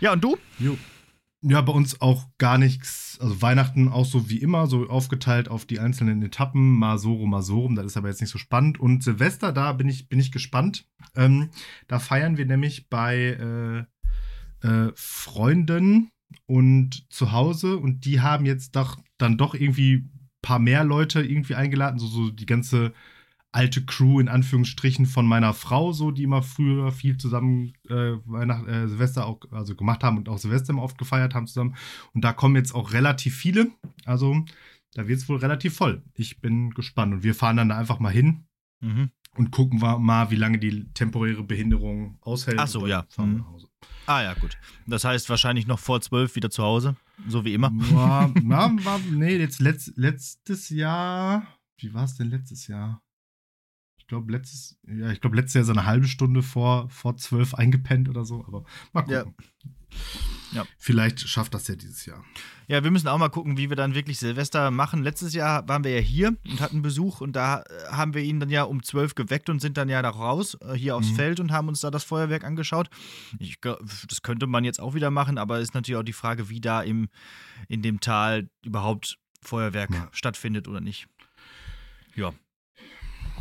Ja, 0.00 0.12
und 0.12 0.22
du? 0.22 0.36
Jo. 0.58 0.76
Ja, 1.40 1.62
bei 1.62 1.72
uns 1.72 2.02
auch 2.02 2.26
gar 2.36 2.58
nichts. 2.58 3.18
Also 3.18 3.40
Weihnachten 3.40 3.88
auch 3.88 4.04
so 4.04 4.28
wie 4.28 4.42
immer, 4.42 4.66
so 4.66 4.90
aufgeteilt 4.90 5.48
auf 5.48 5.64
die 5.64 5.80
einzelnen 5.80 6.20
Etappen. 6.22 6.78
Mal 6.78 6.98
so 6.98 7.14
rum, 7.14 7.30
mal 7.30 7.40
so 7.40 7.60
rum. 7.60 7.76
Das 7.76 7.86
ist 7.86 7.96
aber 7.96 8.08
jetzt 8.08 8.20
nicht 8.20 8.30
so 8.30 8.38
spannend. 8.38 8.78
Und 8.78 9.02
Silvester, 9.02 9.52
da 9.52 9.72
bin 9.72 9.88
ich, 9.88 10.10
bin 10.10 10.20
ich 10.20 10.32
gespannt. 10.32 10.86
Ähm, 11.16 11.48
da 11.88 11.98
feiern 11.98 12.36
wir 12.36 12.44
nämlich 12.44 12.90
bei 12.90 13.86
äh, 13.86 13.91
äh, 14.62 14.88
Freunden 14.94 16.10
und 16.46 17.10
zu 17.12 17.32
Hause. 17.32 17.76
Und 17.76 18.04
die 18.04 18.20
haben 18.20 18.46
jetzt 18.46 18.76
doch 18.76 18.98
dann 19.18 19.38
doch 19.38 19.54
irgendwie 19.54 19.96
ein 19.96 20.30
paar 20.42 20.58
mehr 20.58 20.84
Leute 20.84 21.22
irgendwie 21.22 21.54
eingeladen. 21.54 21.98
So, 21.98 22.06
so 22.06 22.30
die 22.30 22.46
ganze 22.46 22.92
alte 23.52 23.84
Crew 23.84 24.18
in 24.18 24.28
Anführungsstrichen 24.28 25.04
von 25.04 25.26
meiner 25.26 25.52
Frau, 25.52 25.92
so 25.92 26.10
die 26.10 26.22
immer 26.22 26.42
früher 26.42 26.90
viel 26.90 27.18
zusammen 27.18 27.74
äh, 27.88 28.14
Weihnacht, 28.24 28.66
äh, 28.66 28.88
Silvester 28.88 29.26
auch 29.26 29.40
also 29.50 29.76
gemacht 29.76 30.02
haben 30.02 30.16
und 30.16 30.28
auch 30.30 30.38
Silvester 30.38 30.72
immer 30.72 30.82
oft 30.82 30.96
gefeiert 30.96 31.34
haben 31.34 31.46
zusammen. 31.46 31.76
Und 32.14 32.24
da 32.24 32.32
kommen 32.32 32.56
jetzt 32.56 32.74
auch 32.74 32.92
relativ 32.92 33.36
viele. 33.36 33.70
Also 34.06 34.42
da 34.94 35.06
wird 35.06 35.20
es 35.20 35.28
wohl 35.28 35.36
relativ 35.36 35.76
voll. 35.76 36.02
Ich 36.14 36.40
bin 36.40 36.70
gespannt 36.70 37.12
und 37.12 37.22
wir 37.22 37.34
fahren 37.34 37.58
dann 37.58 37.68
da 37.68 37.78
einfach 37.78 37.98
mal 37.98 38.12
hin 38.12 38.46
mhm. 38.80 39.10
und 39.36 39.50
gucken 39.50 39.82
wir 39.82 39.98
mal, 39.98 40.30
wie 40.30 40.36
lange 40.36 40.58
die 40.58 40.90
temporäre 40.94 41.44
Behinderung 41.44 42.16
aushält. 42.22 42.58
Ach 42.58 42.68
so, 42.68 42.86
ja. 42.86 43.04
Fahren 43.10 43.34
mhm. 43.34 43.44
Ah 44.06 44.22
ja, 44.22 44.34
gut. 44.34 44.56
Das 44.86 45.04
heißt 45.04 45.28
wahrscheinlich 45.30 45.66
noch 45.66 45.78
vor 45.78 46.00
zwölf 46.00 46.34
wieder 46.36 46.50
zu 46.50 46.62
Hause, 46.62 46.96
so 47.28 47.44
wie 47.44 47.54
immer. 47.54 47.70
War, 47.94 48.32
na, 48.42 48.74
nee, 49.10 49.36
jetzt 49.36 49.60
letzt, 49.60 49.92
letztes 49.96 50.68
Jahr. 50.70 51.46
Wie 51.78 51.94
war 51.94 52.04
es 52.04 52.16
denn 52.16 52.30
letztes 52.30 52.66
Jahr? 52.66 53.02
glaube, 54.12 54.30
letztes, 54.30 54.78
ja, 54.86 55.10
ich 55.10 55.22
glaube, 55.22 55.36
letztes 55.36 55.54
Jahr 55.54 55.64
so 55.64 55.72
eine 55.72 55.86
halbe 55.86 56.06
Stunde 56.06 56.42
vor, 56.42 56.90
vor 56.90 57.16
zwölf 57.16 57.54
eingepennt 57.54 58.10
oder 58.10 58.26
so, 58.26 58.44
aber 58.46 58.64
mal 58.92 59.02
gucken. 59.02 59.34
Ja. 59.64 59.70
Ja. 60.52 60.66
Vielleicht 60.78 61.20
schafft 61.20 61.54
das 61.54 61.66
ja 61.68 61.76
dieses 61.76 62.06
Jahr. 62.06 62.24
Ja, 62.68 62.84
wir 62.84 62.90
müssen 62.90 63.08
auch 63.08 63.18
mal 63.18 63.28
gucken, 63.28 63.56
wie 63.56 63.68
wir 63.70 63.76
dann 63.76 63.94
wirklich 63.94 64.18
Silvester 64.18 64.70
machen. 64.70 65.02
Letztes 65.02 65.34
Jahr 65.34 65.66
waren 65.68 65.84
wir 65.84 65.92
ja 65.92 66.00
hier 66.00 66.36
und 66.44 66.60
hatten 66.60 66.82
Besuch 66.82 67.20
und 67.20 67.34
da 67.34 67.62
äh, 67.62 67.64
haben 67.90 68.14
wir 68.14 68.22
ihn 68.22 68.40
dann 68.40 68.50
ja 68.50 68.64
um 68.64 68.82
zwölf 68.82 69.14
geweckt 69.14 69.48
und 69.48 69.60
sind 69.60 69.76
dann 69.76 69.88
ja 69.88 70.02
noch 70.02 70.18
raus, 70.18 70.56
äh, 70.60 70.74
hier 70.74 70.96
aufs 70.96 71.10
mhm. 71.10 71.16
Feld 71.16 71.40
und 71.40 71.52
haben 71.52 71.68
uns 71.68 71.80
da 71.80 71.90
das 71.90 72.04
Feuerwerk 72.04 72.44
angeschaut. 72.44 72.88
Ich, 73.38 73.60
das 73.60 74.22
könnte 74.22 74.46
man 74.46 74.64
jetzt 74.64 74.80
auch 74.80 74.94
wieder 74.94 75.10
machen, 75.10 75.38
aber 75.38 75.60
ist 75.60 75.74
natürlich 75.74 75.98
auch 75.98 76.04
die 76.04 76.12
Frage, 76.12 76.48
wie 76.48 76.60
da 76.60 76.82
im, 76.82 77.08
in 77.68 77.82
dem 77.82 78.00
Tal 78.00 78.48
überhaupt 78.64 79.18
Feuerwerk 79.42 79.90
ja. 79.90 80.08
stattfindet 80.12 80.68
oder 80.68 80.80
nicht. 80.80 81.08
Ja. 82.14 82.32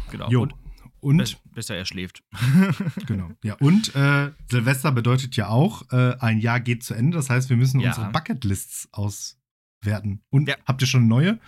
Genau. 0.10 0.29
Jo. 0.29 0.41
Und 0.43 0.53
Und 1.01 1.38
besser 1.53 1.75
er 1.75 1.86
schläft. 1.86 2.24
genau. 3.08 3.29
Ja, 3.43 3.55
und 3.55 3.93
äh, 3.96 4.31
Silvester 4.50 4.91
bedeutet 4.91 5.36
ja 5.36 5.48
auch, 5.50 5.91
äh, 5.91 6.15
ein 6.20 6.39
Jahr 6.39 6.60
geht 6.60 6.84
zu 6.84 6.93
Ende. 6.93 7.17
Das 7.17 7.29
heißt, 7.29 7.50
wir 7.50 7.58
müssen 7.58 7.79
Ja. 7.79 7.89
unsere 7.89 8.12
Bucketlists 8.12 8.88
auswerten. 8.91 10.22
Und 10.29 10.48
Ja. 10.48 10.55
habt 10.65 10.81
ihr 10.81 10.88
schon 10.88 11.08
neue? 11.08 11.39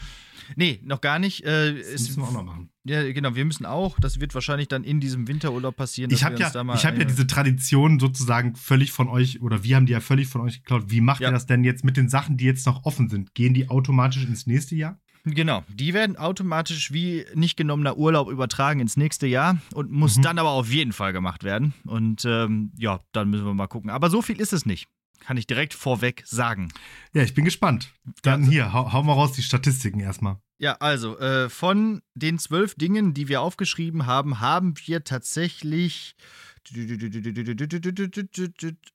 Nee, 0.57 0.81
noch 0.83 0.99
gar 0.99 1.19
nicht. 1.19 1.43
Äh, 1.45 1.75
Das 1.75 2.01
müssen 2.01 2.17
wir 2.17 2.23
auch 2.27 2.33
noch 2.33 2.43
machen. 2.43 2.69
ja, 2.83 3.09
genau, 3.13 3.33
wir 3.35 3.45
müssen 3.45 3.65
auch. 3.65 3.97
Das 3.99 4.19
wird 4.19 4.33
wahrscheinlich 4.35 4.67
dann 4.67 4.83
in 4.83 4.99
diesem 4.99 5.27
Winterurlaub 5.27 5.77
passieren. 5.77 6.11
Ich 6.11 6.23
habe 6.25 6.35
ja, 6.37 6.49
ich 6.73 6.85
hab 6.85 6.97
ja 6.97 7.05
diese 7.05 7.27
Tradition 7.27 7.97
sozusagen 7.99 8.55
völlig 8.55 8.91
von 8.91 9.07
euch, 9.07 9.41
oder 9.41 9.63
wir 9.63 9.75
haben 9.77 9.85
die 9.85 9.93
ja 9.93 10.01
völlig 10.01 10.27
von 10.27 10.41
euch 10.41 10.57
geklaut. 10.63 10.85
Wie 10.87 10.99
macht 10.99 11.21
Ja. 11.21 11.29
ihr 11.29 11.31
das 11.31 11.45
denn 11.45 11.63
jetzt 11.63 11.85
mit 11.85 11.95
den 11.95 12.09
Sachen, 12.09 12.35
die 12.37 12.43
jetzt 12.45 12.65
noch 12.65 12.83
offen 12.83 13.07
sind? 13.09 13.33
Gehen 13.35 13.53
die 13.53 13.69
automatisch 13.69 14.25
ins 14.25 14.45
nächste 14.45 14.75
Jahr? 14.75 14.99
Genau, 15.25 15.63
die 15.69 15.93
werden 15.93 16.17
automatisch 16.17 16.91
wie 16.91 17.25
nicht 17.33 17.55
genommener 17.55 17.97
Urlaub 17.97 18.29
übertragen 18.29 18.81
ins 18.81 18.97
nächste 18.97 19.25
Jahr 19.25 19.57
und 19.73 19.89
muss 19.89 20.17
Mhm. 20.17 20.21
dann 20.23 20.39
aber 20.39 20.49
auf 20.49 20.69
jeden 20.69 20.91
Fall 20.91 21.13
gemacht 21.13 21.43
werden. 21.45 21.73
Und 21.85 22.25
ähm, 22.25 22.71
ja, 22.77 22.99
dann 23.13 23.29
müssen 23.29 23.45
wir 23.45 23.53
mal 23.53 23.67
gucken. 23.67 23.89
Aber 23.89 24.09
so 24.09 24.21
viel 24.21 24.39
ist 24.41 24.51
es 24.51 24.65
nicht. 24.65 24.87
Kann 25.21 25.37
ich 25.37 25.47
direkt 25.47 25.73
vorweg 25.73 26.23
sagen. 26.25 26.73
Ja, 27.13 27.23
ich 27.23 27.33
bin 27.33 27.45
gespannt. 27.45 27.93
Dann 28.23 28.43
hier, 28.43 28.73
hau, 28.73 28.91
hau 28.91 29.03
mal 29.03 29.13
raus 29.13 29.31
die 29.31 29.43
Statistiken 29.43 30.01
erstmal. 30.01 30.37
Ja, 30.59 30.73
also 30.81 31.17
äh, 31.17 31.49
von 31.49 32.01
den 32.13 32.37
zwölf 32.39 32.75
Dingen, 32.75 33.13
die 33.13 33.29
wir 33.29 33.39
aufgeschrieben 33.41 34.05
haben, 34.05 34.41
haben 34.41 34.73
wir 34.85 35.05
tatsächlich 35.05 36.15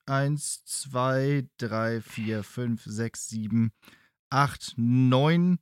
eins, 0.05 0.63
zwei, 0.65 1.47
drei, 1.57 2.01
vier, 2.01 2.43
fünf, 2.43 2.83
sechs, 2.85 3.27
sieben, 3.29 3.71
acht, 4.29 4.73
neun, 4.77 5.59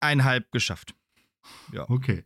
einhalb 0.00 0.50
geschafft. 0.52 0.94
Okay. 1.88 2.24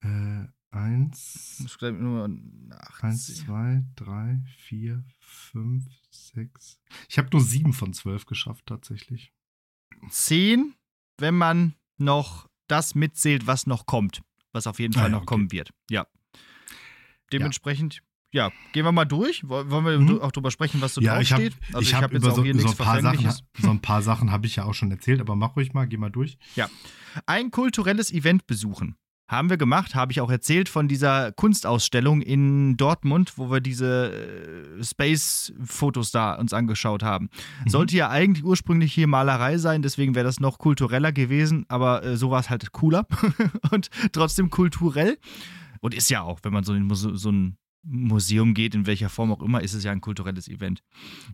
Äh, 0.00 0.46
eins, 0.70 1.58
Muss 1.60 1.78
gleich 1.78 1.92
nur 1.92 2.24
eins, 2.24 2.70
80. 3.30 3.46
zwei, 3.46 3.84
drei, 3.96 4.42
vier, 4.58 5.04
fünf, 5.18 5.84
sechs. 6.10 6.80
Ich 7.08 7.18
habe 7.18 7.28
nur 7.32 7.42
sieben 7.42 7.72
von 7.72 7.92
zwölf 7.92 8.26
geschafft, 8.26 8.66
tatsächlich. 8.66 9.32
10, 10.08 10.74
wenn 11.18 11.34
man 11.36 11.74
noch 11.98 12.48
das 12.68 12.94
mitzählt, 12.94 13.46
was 13.46 13.66
noch 13.66 13.86
kommt. 13.86 14.22
Was 14.52 14.66
auf 14.66 14.78
jeden 14.78 14.94
Ah 14.94 15.00
Fall 15.00 15.10
ja, 15.10 15.12
noch 15.12 15.22
okay. 15.22 15.26
kommen 15.26 15.52
wird. 15.52 15.72
Ja. 15.90 16.06
Dementsprechend, 17.32 18.02
ja. 18.32 18.50
gehen 18.72 18.84
wir 18.84 18.92
mal 18.92 19.04
durch. 19.04 19.42
Woll- 19.48 19.70
Wollen 19.70 19.84
wir 19.84 19.98
Mhm. 19.98 20.20
auch 20.20 20.32
drüber 20.32 20.50
sprechen, 20.50 20.80
was 20.80 20.94
so 20.94 21.00
ja, 21.00 21.20
ich 21.20 21.32
habe 21.32 21.44
draufsteht? 21.50 21.74
Also 21.74 21.80
ich 21.82 21.94
hab 21.94 22.02
hab 22.04 22.12
jetzt 22.12 22.22
über 22.22 22.32
auch 22.32 22.36
so, 22.36 22.42
hier 22.44 22.54
so, 22.54 22.58
ein 22.60 22.62
nichts 22.64 22.76
paar 22.78 23.00
Sachen, 23.00 23.30
so 23.58 23.70
ein 23.70 23.80
paar 23.80 24.02
Sachen 24.02 24.30
habe 24.32 24.46
ich 24.46 24.56
ja 24.56 24.64
auch 24.64 24.74
schon 24.74 24.90
erzählt, 24.90 25.20
aber 25.20 25.36
mach 25.36 25.56
ruhig 25.56 25.72
mal, 25.74 25.86
geh 25.86 25.96
mal 25.96 26.10
durch. 26.10 26.38
Ein 27.26 27.50
kulturelles 27.50 28.12
Event 28.12 28.46
besuchen. 28.46 28.96
Haben 29.28 29.48
wir 29.48 29.58
gemacht, 29.58 29.94
habe 29.94 30.10
ich 30.10 30.20
auch 30.20 30.30
erzählt 30.30 30.68
von 30.68 30.88
dieser 30.88 31.30
Kunstausstellung 31.30 32.20
in 32.20 32.76
Dortmund, 32.76 33.34
wo 33.38 33.48
wir 33.48 33.60
diese 33.60 34.10
äh, 34.80 34.82
Space-Fotos 35.30 36.10
da 36.10 36.34
uns 36.34 36.52
angeschaut 36.52 37.02
haben. 37.02 37.30
Mhm. 37.64 37.70
Sollte 37.70 37.96
ja 37.96 38.08
eigentlich 38.10 38.44
ursprünglich 38.44 38.92
hier 38.92 39.06
Malerei 39.06 39.58
sein, 39.58 39.82
deswegen 39.82 40.14
wäre 40.14 40.24
das 40.24 40.40
noch 40.40 40.58
kultureller 40.58 41.12
gewesen, 41.12 41.64
aber 41.68 42.04
äh, 42.04 42.16
so 42.16 42.30
war 42.30 42.40
es 42.40 42.50
halt 42.50 42.72
cooler 42.72 43.06
und 43.70 43.88
trotzdem 44.12 44.50
kulturell. 44.50 45.18
Und 45.80 45.94
ist 45.94 46.10
ja 46.10 46.22
auch, 46.22 46.40
wenn 46.42 46.52
man 46.52 46.62
so 46.64 46.74
Muse 46.74 47.16
so 47.16 47.30
ein 47.30 47.56
Museum 47.82 48.54
geht, 48.54 48.74
in 48.74 48.86
welcher 48.86 49.08
Form 49.08 49.32
auch 49.32 49.42
immer, 49.42 49.62
ist 49.62 49.74
es 49.74 49.84
ja 49.84 49.92
ein 49.92 50.00
kulturelles 50.00 50.48
Event. 50.48 50.82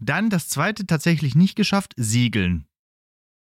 Dann 0.00 0.30
das 0.30 0.48
zweite 0.48 0.86
tatsächlich 0.86 1.34
nicht 1.34 1.56
geschafft, 1.56 1.92
Segeln. 1.96 2.66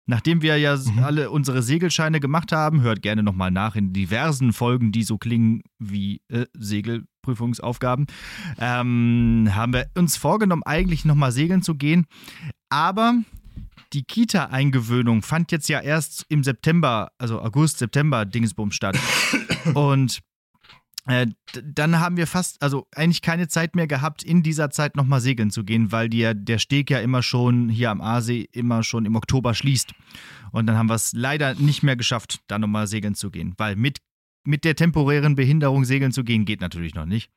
Nachdem 0.06 0.42
wir 0.42 0.56
ja 0.58 0.76
Mhm. 0.76 0.98
alle 1.04 1.30
unsere 1.30 1.62
Segelscheine 1.62 2.18
gemacht 2.18 2.50
haben, 2.50 2.80
hört 2.80 3.00
gerne 3.00 3.22
nochmal 3.22 3.52
nach 3.52 3.76
in 3.76 3.92
diversen 3.92 4.52
Folgen, 4.52 4.90
die 4.90 5.04
so 5.04 5.18
klingen 5.18 5.62
wie 5.78 6.20
äh, 6.28 6.46
Segelprüfungsaufgaben, 6.58 8.06
ähm, 8.58 9.48
haben 9.52 9.72
wir 9.72 9.88
uns 9.96 10.16
vorgenommen, 10.16 10.62
eigentlich 10.64 11.04
nochmal 11.04 11.30
segeln 11.32 11.62
zu 11.62 11.76
gehen. 11.76 12.06
Aber 12.70 13.18
die 13.92 14.02
Kita-Eingewöhnung 14.02 15.22
fand 15.22 15.52
jetzt 15.52 15.68
ja 15.68 15.80
erst 15.80 16.24
im 16.28 16.42
September, 16.42 17.12
also 17.18 17.40
August, 17.40 17.78
September 17.78 18.24
Dingsbum 18.24 18.72
statt. 18.72 18.98
Und 19.74 20.20
äh, 21.06 21.26
dann 21.64 21.98
haben 21.98 22.16
wir 22.16 22.26
fast, 22.26 22.62
also 22.62 22.86
eigentlich 22.94 23.22
keine 23.22 23.48
Zeit 23.48 23.74
mehr 23.74 23.86
gehabt, 23.86 24.22
in 24.22 24.42
dieser 24.42 24.70
Zeit 24.70 24.96
nochmal 24.96 25.20
segeln 25.20 25.50
zu 25.50 25.64
gehen, 25.64 25.92
weil 25.92 26.08
die, 26.08 26.30
der 26.34 26.58
Steg 26.58 26.90
ja 26.90 27.00
immer 27.00 27.22
schon 27.22 27.68
hier 27.68 27.90
am 27.90 28.00
Aasee 28.00 28.48
immer 28.52 28.82
schon 28.82 29.06
im 29.06 29.16
Oktober 29.16 29.54
schließt. 29.54 29.92
Und 30.52 30.66
dann 30.66 30.76
haben 30.76 30.88
wir 30.88 30.94
es 30.94 31.12
leider 31.12 31.54
nicht 31.54 31.82
mehr 31.82 31.96
geschafft, 31.96 32.40
da 32.48 32.58
nochmal 32.58 32.86
segeln 32.86 33.14
zu 33.14 33.30
gehen, 33.30 33.54
weil 33.56 33.76
mit, 33.76 33.98
mit 34.44 34.64
der 34.64 34.76
temporären 34.76 35.36
Behinderung 35.36 35.84
segeln 35.84 36.12
zu 36.12 36.24
gehen, 36.24 36.44
geht 36.44 36.60
natürlich 36.60 36.94
noch 36.94 37.06
nicht. 37.06 37.30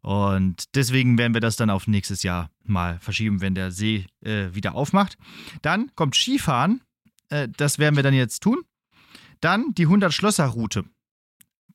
Und 0.00 0.76
deswegen 0.76 1.18
werden 1.18 1.34
wir 1.34 1.40
das 1.40 1.56
dann 1.56 1.68
auf 1.68 1.88
nächstes 1.88 2.22
Jahr 2.22 2.50
mal 2.62 2.98
verschieben, 3.00 3.40
wenn 3.40 3.54
der 3.54 3.72
See 3.72 4.06
äh, 4.24 4.54
wieder 4.54 4.74
aufmacht. 4.74 5.18
Dann 5.62 5.90
kommt 5.96 6.14
Skifahren, 6.14 6.80
äh, 7.28 7.48
das 7.56 7.78
werden 7.78 7.96
wir 7.96 8.04
dann 8.04 8.14
jetzt 8.14 8.42
tun. 8.42 8.62
Dann 9.40 9.74
die 9.74 9.86
100-Schlösser-Route 9.86 10.84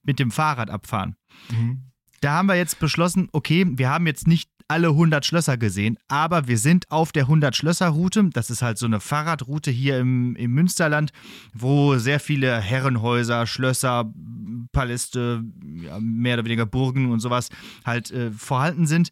mit 0.03 0.19
dem 0.19 0.31
Fahrrad 0.31 0.69
abfahren. 0.69 1.15
Mhm. 1.49 1.91
Da 2.21 2.33
haben 2.33 2.47
wir 2.47 2.55
jetzt 2.55 2.79
beschlossen, 2.79 3.29
okay, 3.31 3.65
wir 3.67 3.89
haben 3.89 4.05
jetzt 4.05 4.27
nicht 4.27 4.49
alle 4.67 4.89
100 4.89 5.25
Schlösser 5.25 5.57
gesehen, 5.57 5.97
aber 6.07 6.47
wir 6.47 6.57
sind 6.57 6.89
auf 6.89 7.11
der 7.11 7.23
100 7.23 7.55
Schlösser 7.55 7.89
Route. 7.89 8.29
Das 8.31 8.49
ist 8.49 8.61
halt 8.61 8.77
so 8.77 8.85
eine 8.85 9.01
Fahrradroute 9.01 9.69
hier 9.69 9.99
im, 9.99 10.35
im 10.37 10.51
Münsterland, 10.51 11.11
wo 11.53 11.97
sehr 11.97 12.21
viele 12.21 12.61
Herrenhäuser, 12.61 13.47
Schlösser, 13.47 14.13
Paläste, 14.71 15.43
ja, 15.83 15.99
mehr 15.99 16.35
oder 16.35 16.45
weniger 16.45 16.65
Burgen 16.65 17.11
und 17.11 17.19
sowas 17.19 17.49
halt 17.83 18.11
äh, 18.11 18.31
vorhanden 18.31 18.87
sind. 18.87 19.11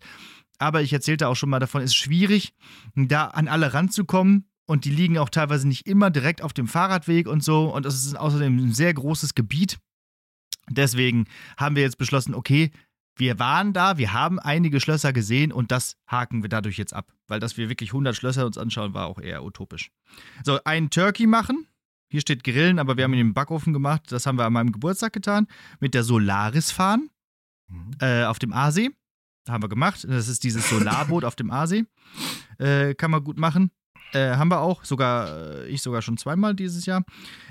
Aber 0.60 0.82
ich 0.82 0.94
erzählte 0.94 1.28
auch 1.28 1.36
schon 1.36 1.50
mal 1.50 1.60
davon, 1.60 1.82
es 1.82 1.92
ist 1.92 1.96
schwierig, 1.96 2.54
da 2.96 3.26
an 3.26 3.48
alle 3.48 3.74
ranzukommen. 3.74 4.46
Und 4.66 4.86
die 4.86 4.92
liegen 4.92 5.18
auch 5.18 5.30
teilweise 5.30 5.68
nicht 5.68 5.88
immer 5.88 6.12
direkt 6.12 6.44
auf 6.44 6.54
dem 6.54 6.68
Fahrradweg 6.68 7.28
und 7.28 7.44
so. 7.44 7.74
Und 7.74 7.88
es 7.88 8.06
ist 8.06 8.16
außerdem 8.16 8.56
ein 8.56 8.72
sehr 8.72 8.94
großes 8.94 9.34
Gebiet. 9.34 9.80
Deswegen 10.70 11.26
haben 11.58 11.76
wir 11.76 11.84
jetzt 11.84 11.98
beschlossen, 11.98 12.36
okay, 12.36 12.72
wir 13.16 13.38
waren 13.40 13.74
da, 13.74 13.98
wir 13.98 14.14
haben 14.14 14.40
einige 14.40 14.80
Schlösser 14.80 15.12
gesehen 15.12 15.52
und 15.52 15.72
das 15.72 15.98
haken 16.08 16.42
wir 16.42 16.50
dadurch 16.50 16.78
jetzt 16.78 16.94
ab. 16.94 17.12
Weil 17.28 17.40
dass 17.40 17.58
wir 17.58 17.68
wirklich 17.70 17.90
100 17.90 18.16
Schlösser 18.16 18.46
uns 18.46 18.58
anschauen, 18.58 18.94
war 18.94 19.08
auch 19.08 19.20
eher 19.20 19.44
utopisch. 19.44 19.92
So, 20.44 20.60
einen 20.64 20.90
Turkey 20.90 21.28
machen. 21.28 21.68
Hier 22.12 22.22
steht 22.22 22.44
Grillen, 22.44 22.80
aber 22.80 22.98
wir 22.98 23.04
haben 23.04 23.14
ihn 23.14 23.20
im 23.20 23.34
Backofen 23.34 23.74
gemacht. 23.74 24.04
Das 24.12 24.26
haben 24.26 24.38
wir 24.38 24.46
an 24.46 24.54
meinem 24.54 24.72
Geburtstag 24.72 25.14
getan. 25.14 25.48
Mit 25.80 25.94
der 25.94 26.04
Solaris 26.04 26.72
fahren 26.72 27.10
Mhm. 27.72 27.92
äh, 28.00 28.24
auf 28.24 28.40
dem 28.40 28.52
Aasee. 28.54 28.90
Haben 29.48 29.64
wir 29.64 29.70
gemacht. 29.70 30.06
Das 30.10 30.28
ist 30.28 30.44
dieses 30.44 30.68
Solarboot 30.70 31.24
auf 31.24 31.36
dem 31.36 31.52
Aasee. 31.52 31.86
Äh, 32.58 32.96
kann 32.96 33.12
man 33.12 33.24
gut 33.24 33.38
machen. 33.38 33.72
Äh, 34.12 34.36
haben 34.38 34.50
wir 34.50 34.60
auch, 34.60 34.84
sogar, 34.86 35.30
äh, 35.62 35.68
ich 35.68 35.82
sogar 35.84 36.02
schon 36.02 36.18
zweimal 36.18 36.56
dieses 36.56 36.86
Jahr. 36.88 37.04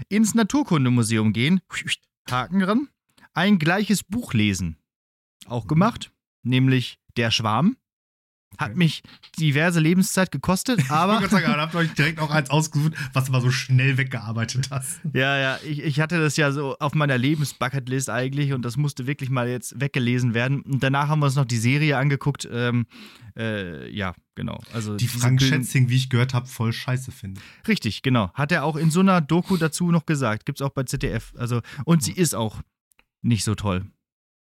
Ins 0.09 0.35
Naturkundemuseum 0.35 1.33
gehen. 1.33 1.61
Haken 2.29 2.59
dran. 2.61 2.89
Ein 3.39 3.61
gleiches 3.61 4.03
Buch 4.03 4.35
lesen. 4.35 4.79
Auch 5.47 5.69
gemacht. 5.69 6.11
Nämlich 6.43 6.99
Der 7.17 7.31
Schwarm. 7.31 7.77
Hat 8.57 8.71
Okay. 8.71 8.79
mich 8.79 9.03
diverse 9.39 9.79
Lebenszeit 9.79 10.33
gekostet, 10.33 10.81
Ich 10.81 10.91
aber. 10.91 11.19
gerade 11.19 11.29
sagen, 11.29 11.45
ihr 11.47 11.57
habt 11.61 11.75
euch 11.77 11.93
direkt 11.95 12.19
auch 12.19 12.31
eins 12.31 12.51
ausgesucht, 12.51 12.95
was 13.13 13.27
du 13.27 13.33
mal 13.33 13.41
so 13.43 13.51
schnell 13.53 13.97
weggearbeitet 13.99 14.71
hast. 14.73 15.01
Ja, 15.13 15.39
ja, 15.39 15.59
ich, 15.65 15.81
ich 15.85 16.01
hatte 16.01 16.19
das 16.19 16.37
ja 16.37 16.51
so 16.51 16.77
auf 16.79 16.95
meiner 16.95 17.17
Lebensbucketlist 17.19 18.11
eigentlich 18.11 18.53
und 18.55 18.63
das 18.63 18.77
musste 18.77 19.07
wirklich 19.07 19.31
mal 19.31 19.49
jetzt 19.49 19.79
weggelesen 19.81 20.35
werden. 20.35 20.63
Und 20.63 20.83
danach 20.83 21.07
haben 21.09 21.21
wir 21.21 21.27
uns 21.27 21.37
noch 21.37 21.45
die 21.45 21.59
Serie 21.59 21.97
angeguckt. 21.99 22.49
Ähm, 22.51 22.87
äh, 23.37 23.89
ja, 23.95 24.15
genau. 24.35 24.59
Also 24.73 24.97
Die 24.97 25.07
Frank 25.07 25.41
Schätzing, 25.43 25.91
wie 25.91 25.97
ich 25.97 26.09
gehört 26.09 26.35
habe, 26.35 26.47
voll 26.49 26.73
scheiße 26.73 27.13
finde. 27.13 27.41
Richtig, 27.69 28.03
genau. 28.03 28.33
Hat 28.35 28.51
er 28.51 28.65
auch 28.65 28.75
in 28.77 28.91
so 28.91 28.99
einer 29.01 29.21
Doku 29.21 29.59
dazu 29.59 29.93
noch 29.93 30.07
gesagt. 30.07 30.45
Gibt's 30.47 30.63
auch 30.63 30.71
bei 30.71 30.83
ZDF. 30.83 31.35
Also, 31.37 31.61
und 31.85 32.03
sie 32.03 32.13
ist 32.13 32.35
auch 32.35 32.63
nicht 33.23 33.45
so 33.45 33.55
toll, 33.55 33.91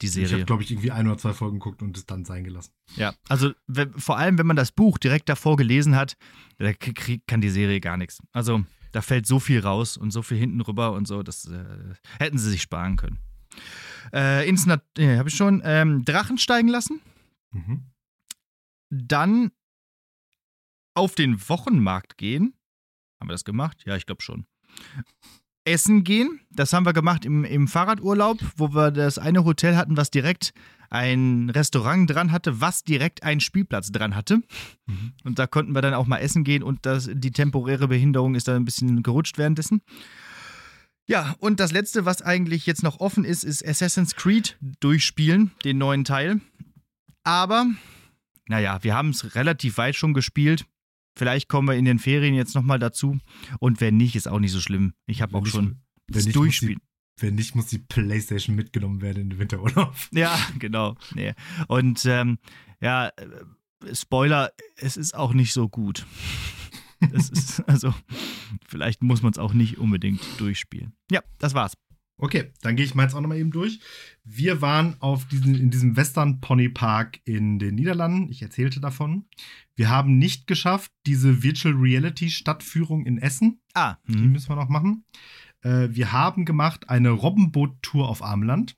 die 0.03 0.07
Ich 0.07 0.13
Serie. 0.13 0.33
habe, 0.35 0.45
glaube 0.45 0.63
ich, 0.63 0.71
irgendwie 0.71 0.91
ein 0.91 1.07
oder 1.07 1.19
zwei 1.19 1.33
Folgen 1.33 1.59
geguckt 1.59 1.83
und 1.83 1.97
es 1.97 2.07
dann 2.07 2.25
sein 2.25 2.45
gelassen. 2.45 2.73
Ja, 2.97 3.15
also 3.29 3.53
we- 3.67 3.93
vor 3.97 4.19
allem, 4.19 4.39
wenn 4.39 4.47
man 4.47 4.57
das 4.57 4.73
Buch 4.73 4.99
direkt 4.99 5.29
davor 5.29 5.57
gelesen 5.57 5.95
hat, 5.97 6.17
da 6.59 6.73
kann 6.75 7.41
die 7.41 7.49
Serie 7.51 7.81
gar 7.81 7.97
nichts. 7.97 8.19
Also 8.33 8.65
da 8.93 9.03
fällt 9.03 9.27
so 9.27 9.41
viel 9.41 9.61
raus 9.61 9.97
und 9.97 10.11
so 10.11 10.23
viel 10.23 10.39
hinten 10.39 10.61
rüber 10.61 10.93
und 10.93 11.07
so, 11.07 11.23
das 11.23 11.47
äh, 11.47 11.95
hätten 12.19 12.39
sie 12.39 12.51
sich 12.51 12.63
sparen 12.63 12.97
können. 12.97 13.19
Äh, 14.13 14.49
ins 14.49 14.67
Nat 14.67 14.83
äh, 14.99 15.17
habe 15.19 15.29
ich 15.29 15.35
schon 15.37 15.63
ähm, 15.65 16.05
Drachen 16.05 16.39
steigen 16.39 16.69
lassen, 16.69 17.01
Mhm. 17.53 17.85
dann 18.91 19.51
auf 20.95 21.15
den 21.15 21.49
Wochenmarkt 21.49 22.17
gehen. 22.19 22.55
Haben 23.21 23.29
wir 23.29 23.33
das 23.35 23.45
gemacht? 23.45 23.83
Ja, 23.87 23.97
ich 23.97 24.07
glaube 24.07 24.23
schon. 24.23 24.47
Essen 25.67 26.05
gehen, 26.05 26.41
das 26.51 26.73
haben 26.73 26.87
wir 26.87 26.93
gemacht 26.93 27.25
im, 27.25 27.45
im 27.45 27.69
Fahrradurlaub, 27.69 28.39
wo 28.57 28.73
wir 28.75 28.91
das 28.91 29.19
eine 29.19 29.45
Hotel 29.45 29.77
hatten, 29.77 29.97
was 29.97 30.11
direkt 30.11 30.53
ein 30.91 31.51
Restaurant 31.51 32.09
dran 32.09 32.31
hatte, 32.31 32.61
was 32.61 32.85
direkt 32.85 33.25
einen 33.25 33.41
Spielplatz 33.41 33.91
dran 33.91 34.15
hatte. 34.15 34.39
Mhm. 34.87 35.13
Und 35.25 35.39
da 35.39 35.47
konnten 35.47 35.75
wir 35.75 35.83
dann 35.83 35.95
auch 35.95 36.07
mal 36.07 36.19
essen 36.19 36.45
gehen 36.45 36.63
und 36.63 36.87
das, 36.87 37.11
die 37.13 37.33
temporäre 37.33 37.89
Behinderung 37.89 38.35
ist 38.35 38.49
dann 38.49 38.57
ein 38.57 38.65
bisschen 38.65 39.03
gerutscht 39.03 39.39
währenddessen. 39.39 39.83
Ja, 41.09 41.35
und 41.39 41.61
das 41.61 41.73
letzte, 41.73 42.05
was 42.05 42.23
eigentlich 42.23 42.67
jetzt 42.67 42.83
noch 42.83 43.01
offen 43.01 43.25
ist, 43.25 43.45
ist 43.45 43.67
Assassin's 43.67 44.17
Creed 44.17 44.57
durchspielen, 44.81 45.53
den 45.65 45.79
neuen 45.79 46.05
Teil. 46.05 46.41
Aber, 47.23 47.67
naja, 48.49 48.79
wir 48.83 48.95
haben 48.95 49.11
es 49.11 49.35
relativ 49.35 49.79
weit 49.79 49.97
schon 49.97 50.15
gespielt. 50.15 50.65
Vielleicht 51.17 51.49
kommen 51.49 51.67
wir 51.69 51.75
in 51.75 51.85
den 51.87 51.99
Ferien 51.99 52.35
jetzt 52.35 52.55
nochmal 52.55 52.79
dazu. 52.79 53.19
Und 53.59 53.81
wenn 53.81 53.97
nicht, 53.97 54.15
ist 54.17 54.29
auch 54.29 54.39
nicht 54.39 54.53
so 54.53 54.61
schlimm. 54.61 54.93
Ich 55.07 55.23
habe 55.23 55.37
auch 55.37 55.43
nicht- 55.43 55.53
schon 55.53 55.81
das 56.09 56.27
Durchspielen. 56.27 56.79
Wenn 57.19 57.35
nicht, 57.37 57.55
muss 57.55 57.67
die 57.67 57.79
Playstation 57.79 58.55
mitgenommen 58.55 59.01
werden 59.01 59.23
in 59.23 59.31
den 59.31 59.39
Winterurlaub. 59.39 59.95
Ja, 60.13 60.39
genau. 60.59 60.97
Nee. 61.15 61.33
Und 61.69 62.05
ähm, 62.05 62.39
ja, 62.81 63.09
äh, 63.09 63.95
Spoiler, 63.95 64.51
es 64.77 64.97
ist 64.99 65.15
auch 65.15 65.33
nicht 65.33 65.53
so 65.55 65.69
gut. 65.69 66.07
Es 67.13 67.31
ist, 67.31 67.61
also, 67.69 67.95
vielleicht 68.67 69.03
muss 69.03 69.23
man 69.23 69.33
es 69.33 69.39
auch 69.39 69.55
nicht 69.55 69.79
unbedingt 69.79 70.21
durchspielen. 70.39 70.93
Ja, 71.11 71.23
das 71.39 71.55
war's. 71.55 71.73
Okay, 72.19 72.51
dann 72.63 72.77
gehe 72.77 72.85
ich 72.87 72.95
meins 72.95 73.15
auch 73.15 73.21
nochmal 73.21 73.39
eben 73.39 73.51
durch. 73.51 73.79
Wir 74.25 74.63
waren 74.63 74.97
auf 75.01 75.27
diesen, 75.29 75.55
in 75.55 75.71
diesem 75.71 75.97
Western 75.97 76.41
Pony 76.41 76.71
Park 76.71 77.21
in 77.25 77.59
den 77.59 77.75
Niederlanden. 77.75 78.31
Ich 78.31 78.41
erzählte 78.41 78.81
davon. 78.81 79.27
Wir 79.75 79.91
haben 79.91 80.17
nicht 80.17 80.47
geschafft, 80.47 80.91
diese 81.05 81.43
Virtual 81.43 81.75
Reality 81.75 82.31
Stadtführung 82.31 83.05
in 83.05 83.19
Essen. 83.19 83.61
Ah, 83.75 83.97
Die 84.09 84.17
mhm. 84.17 84.33
müssen 84.33 84.49
wir 84.49 84.57
noch 84.57 84.71
machen. 84.71 85.05
Äh, 85.63 85.89
wir 85.91 86.13
haben 86.13 86.47
gemacht 86.47 86.89
eine 86.89 87.11
Robbenboot-Tour 87.11 88.09
auf 88.09 88.23
Armland. 88.23 88.77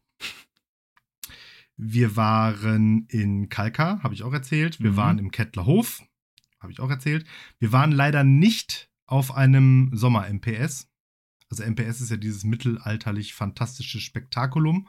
Wir 1.76 2.16
waren 2.16 3.06
in 3.08 3.48
Kalkar, 3.48 4.02
habe 4.02 4.14
ich 4.14 4.24
auch 4.24 4.32
erzählt. 4.32 4.80
Wir 4.82 4.92
Mhm. 4.92 4.96
waren 4.96 5.18
im 5.18 5.30
Kettlerhof, 5.30 6.02
habe 6.58 6.72
ich 6.72 6.80
auch 6.80 6.90
erzählt. 6.90 7.24
Wir 7.60 7.70
waren 7.70 7.92
leider 7.92 8.24
nicht 8.24 8.90
auf 9.06 9.32
einem 9.36 9.90
Sommer-MPS. 9.92 10.87
Also 11.50 11.62
MPS 11.64 12.00
ist 12.00 12.10
ja 12.10 12.16
dieses 12.16 12.44
mittelalterlich 12.44 13.34
fantastische 13.34 14.00
Spektakulum. 14.00 14.88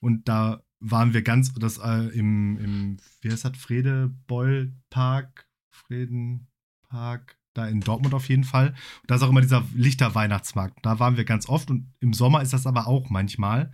Und 0.00 0.28
da 0.28 0.62
waren 0.80 1.14
wir 1.14 1.22
ganz, 1.22 1.52
das 1.54 1.78
äh, 1.78 2.08
im, 2.08 2.58
im, 2.58 2.96
wie 3.22 3.30
heißt 3.30 3.44
das, 3.44 3.56
Fredebeul-Park, 3.56 5.46
Fredenpark, 5.70 7.38
da 7.54 7.66
in 7.66 7.80
Dortmund 7.80 8.14
auf 8.14 8.28
jeden 8.28 8.44
Fall. 8.44 8.70
Und 9.02 9.10
da 9.10 9.14
ist 9.14 9.22
auch 9.22 9.30
immer 9.30 9.40
dieser 9.40 9.64
Lichter-Weihnachtsmarkt. 9.74 10.84
Da 10.84 10.98
waren 10.98 11.16
wir 11.16 11.24
ganz 11.24 11.48
oft 11.48 11.70
und 11.70 11.92
im 12.00 12.12
Sommer 12.12 12.42
ist 12.42 12.52
das 12.52 12.66
aber 12.66 12.86
auch 12.86 13.08
manchmal. 13.10 13.72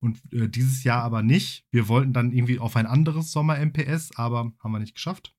Und 0.00 0.20
äh, 0.32 0.48
dieses 0.48 0.84
Jahr 0.84 1.02
aber 1.02 1.22
nicht. 1.22 1.66
Wir 1.70 1.88
wollten 1.88 2.12
dann 2.12 2.32
irgendwie 2.32 2.58
auf 2.58 2.76
ein 2.76 2.86
anderes 2.86 3.30
Sommer-MPS, 3.32 4.16
aber 4.16 4.52
haben 4.58 4.72
wir 4.72 4.78
nicht 4.78 4.94
geschafft. 4.94 5.34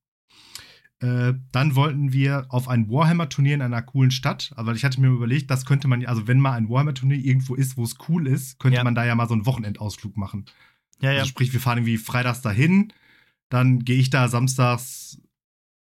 Äh, 1.01 1.33
dann 1.53 1.75
wollten 1.75 2.11
wir 2.11 2.45
auf 2.49 2.67
ein 2.67 2.89
Warhammer-Turnier 2.89 3.55
in 3.55 3.61
einer 3.61 3.81
coolen 3.81 4.11
Stadt. 4.11 4.51
Aber 4.57 4.73
ich 4.73 4.83
hatte 4.83 4.99
mir 4.99 5.07
überlegt, 5.07 5.49
das 5.49 5.65
könnte 5.65 5.87
man, 5.87 6.05
also 6.05 6.27
wenn 6.27 6.39
mal 6.39 6.53
ein 6.53 6.69
Warhammer-Turnier 6.69 7.17
irgendwo 7.17 7.55
ist, 7.55 7.77
wo 7.77 7.83
es 7.83 7.95
cool 8.09 8.27
ist, 8.27 8.59
könnte 8.59 8.77
Ja. 8.77 8.83
man 8.83 8.95
da 8.95 9.05
ja 9.05 9.15
mal 9.15 9.27
so 9.27 9.33
einen 9.33 9.45
Wochenendausflug 9.45 10.17
machen. 10.17 10.45
Ja, 11.01 11.11
ja. 11.11 11.19
Also 11.19 11.29
sprich, 11.29 11.53
wir 11.53 11.61
fahren 11.61 11.77
irgendwie 11.79 11.97
freitags 11.97 12.41
dahin, 12.41 12.91
dann 13.47 13.79
gehe 13.79 13.97
ich 13.97 14.09
da 14.09 14.27
samstags 14.27 15.21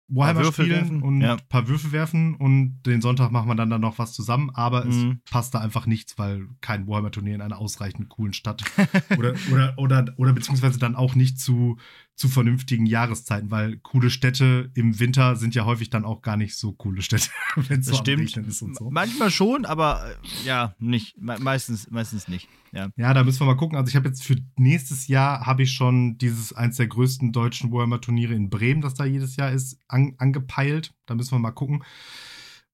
Warhammer 0.09 0.53
spielen 0.53 1.03
und 1.03 1.21
ja. 1.21 1.33
ein 1.35 1.41
paar 1.49 1.67
Würfel 1.67 1.91
werfen 1.91 2.37
und 2.37 2.81
den 2.85 3.01
Sonntag 3.01 3.33
machen 3.33 3.49
wir 3.49 3.57
dann, 3.57 3.71
dann 3.71 3.81
noch 3.81 3.99
was 3.99 4.13
zusammen, 4.13 4.51
aber 4.55 4.85
Mhm. 4.85 5.21
es 5.25 5.31
passt 5.33 5.53
da 5.55 5.59
einfach 5.61 5.87
nichts, 5.87 6.17
weil 6.17 6.47
kein 6.61 6.87
Warhammer-Turnier 6.87 7.35
in 7.35 7.41
einer 7.41 7.59
ausreichend 7.59 8.09
coolen 8.09 8.33
Stadt 8.33 8.63
oder, 9.19 9.35
oder, 9.51 9.75
oder, 9.79 10.05
oder 10.17 10.33
beziehungsweise 10.33 10.79
dann 10.79 10.95
auch 10.95 11.17
nicht 11.17 11.41
zu, 11.41 11.79
zu 12.17 12.29
vernünftigen 12.29 12.87
Jahreszeiten, 12.87 13.51
weil 13.51 13.77
coole 13.77 14.09
Städte 14.09 14.71
im 14.75 14.99
Winter 14.99 15.37
sind 15.37 15.55
ja 15.55 15.67
häufig 15.67 15.91
dann 15.91 16.07
auch 16.07 16.23
gar 16.23 16.39
nicht 16.39 16.57
so 16.57 16.73
coole 16.73 17.03
Städte, 17.03 17.29
wenn 17.57 17.81
es 17.81 17.87
so 17.87 17.95
stimmt. 17.95 18.35
Ist 18.39 18.63
und 18.63 18.75
so. 18.75 18.91
Manchmal 18.91 19.31
schon, 19.31 19.67
aber 19.67 20.03
äh, 20.11 20.47
ja, 20.47 20.75
nicht. 20.79 21.19
Me 21.21 21.37
meistens, 21.39 21.91
meistens 21.91 22.27
nicht. 22.27 22.49
Ja. 22.73 22.89
Ja, 22.97 23.13
da 23.15 23.23
müssen 23.23 23.41
wir 23.41 23.45
mal 23.47 23.57
gucken. 23.57 23.77
Also 23.77 23.91
ich 23.91 23.97
habe 23.97 24.09
jetzt 24.09 24.25
für 24.25 24.37
nächstes 24.57 25.09
Jahr 25.09 25.45
habe 25.47 25.63
ich 25.63 25.73
schon 25.73 26.17
dieses 26.19 26.53
eins 26.55 26.77
der 26.79 26.87
größten 26.89 27.33
deutschen 27.33 27.71
Warhammer 27.71 28.01
Turniere 28.01 28.35
in 28.35 28.49
Bremen, 28.51 28.81
das 28.81 28.95
da 28.95 29.05
jedes 29.05 29.37
Jahr 29.37 29.53
ist, 29.53 29.79
an, 29.87 30.15
angepeilt. 30.17 30.95
Da 31.05 31.15
müssen 31.15 31.33
wir 31.33 31.39
mal 31.39 31.51
gucken, 31.53 31.85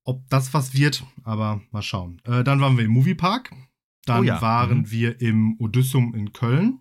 ob 0.05 0.29
das 0.31 0.55
was 0.55 0.73
wird. 0.75 1.05
Aber 1.25 1.61
mal 1.73 1.83
schauen. 1.83 2.21
Äh, 2.25 2.45
dann 2.45 2.61
waren 2.61 2.77
wir 2.77 2.85
im 2.85 2.93
Moviepark. 2.93 3.51
Dann 4.07 4.21
Oh 4.21 4.25
ja. 4.25 4.41
waren 4.43 4.79
Mhm. 4.81 4.91
wir 4.91 5.21
im 5.21 5.57
Odyssum 5.59 6.15
in 6.15 6.33
Köln. 6.33 6.79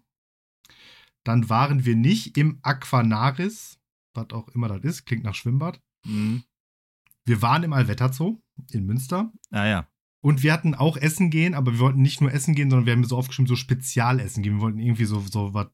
Dann 1.23 1.49
waren 1.49 1.85
wir 1.85 1.95
nicht 1.95 2.37
im 2.37 2.59
Aquanaris, 2.61 3.79
was 4.13 4.29
auch 4.31 4.47
immer 4.49 4.67
das 4.67 4.83
ist, 4.83 5.05
klingt 5.05 5.23
nach 5.23 5.35
Schwimmbad. 5.35 5.81
Mhm. 6.05 6.43
Wir 7.25 7.41
waren 7.41 7.63
im 7.63 7.73
Allwetterzoo 7.73 8.41
in 8.71 8.85
Münster. 8.85 9.31
Ah 9.51 9.65
ja. 9.65 9.87
Und 10.23 10.43
wir 10.43 10.53
hatten 10.53 10.75
auch 10.75 10.97
essen 10.97 11.29
gehen, 11.31 11.55
aber 11.55 11.73
wir 11.73 11.79
wollten 11.79 12.01
nicht 12.01 12.21
nur 12.21 12.31
essen 12.31 12.53
gehen, 12.53 12.69
sondern 12.69 12.85
wir 12.85 12.93
haben 12.93 13.03
so 13.03 13.17
aufgeschrieben, 13.17 13.47
so 13.47 13.55
Spezialessen 13.55 14.43
gehen. 14.43 14.55
Wir 14.55 14.61
wollten 14.61 14.79
irgendwie 14.79 15.05
so, 15.05 15.19
so 15.19 15.53
was, 15.53 15.67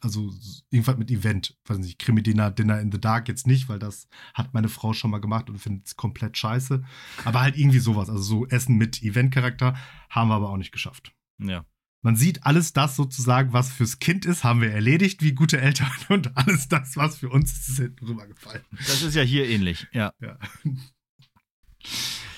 also 0.00 0.32
irgendwas 0.70 0.96
mit 0.96 1.10
Event. 1.10 1.56
Weiß 1.66 1.78
nicht, 1.78 1.98
Krimi-Dinner, 2.00 2.50
Dinner 2.50 2.80
in 2.80 2.90
the 2.90 3.00
Dark 3.00 3.28
jetzt 3.28 3.46
nicht, 3.46 3.68
weil 3.68 3.78
das 3.78 4.08
hat 4.34 4.52
meine 4.52 4.68
Frau 4.68 4.92
schon 4.92 5.12
mal 5.12 5.20
gemacht 5.20 5.48
und 5.48 5.58
findet 5.58 5.86
es 5.86 5.96
komplett 5.96 6.36
scheiße. 6.36 6.82
Aber 7.24 7.40
halt 7.40 7.56
irgendwie 7.56 7.78
sowas, 7.78 8.08
also 8.08 8.22
so 8.22 8.46
Essen 8.46 8.76
mit 8.76 9.02
Event-Charakter, 9.02 9.76
haben 10.10 10.28
wir 10.28 10.34
aber 10.34 10.50
auch 10.50 10.56
nicht 10.56 10.72
geschafft. 10.72 11.14
Ja. 11.38 11.64
Man 12.04 12.16
sieht 12.16 12.44
alles 12.44 12.74
das 12.74 12.96
sozusagen, 12.96 13.54
was 13.54 13.72
fürs 13.72 13.98
Kind 13.98 14.26
ist, 14.26 14.44
haben 14.44 14.60
wir 14.60 14.70
erledigt, 14.70 15.22
wie 15.22 15.32
gute 15.32 15.58
Eltern. 15.58 15.90
Und 16.10 16.36
alles 16.36 16.68
das, 16.68 16.98
was 16.98 17.16
für 17.16 17.30
uns 17.30 17.50
ist, 17.50 17.68
ist 17.70 17.78
hinten 17.78 18.06
rübergefallen. 18.06 18.62
Das 18.72 19.00
ist 19.02 19.14
ja 19.14 19.22
hier 19.22 19.48
ähnlich. 19.48 19.86
Ja. 19.90 20.12
Ja. 20.20 20.38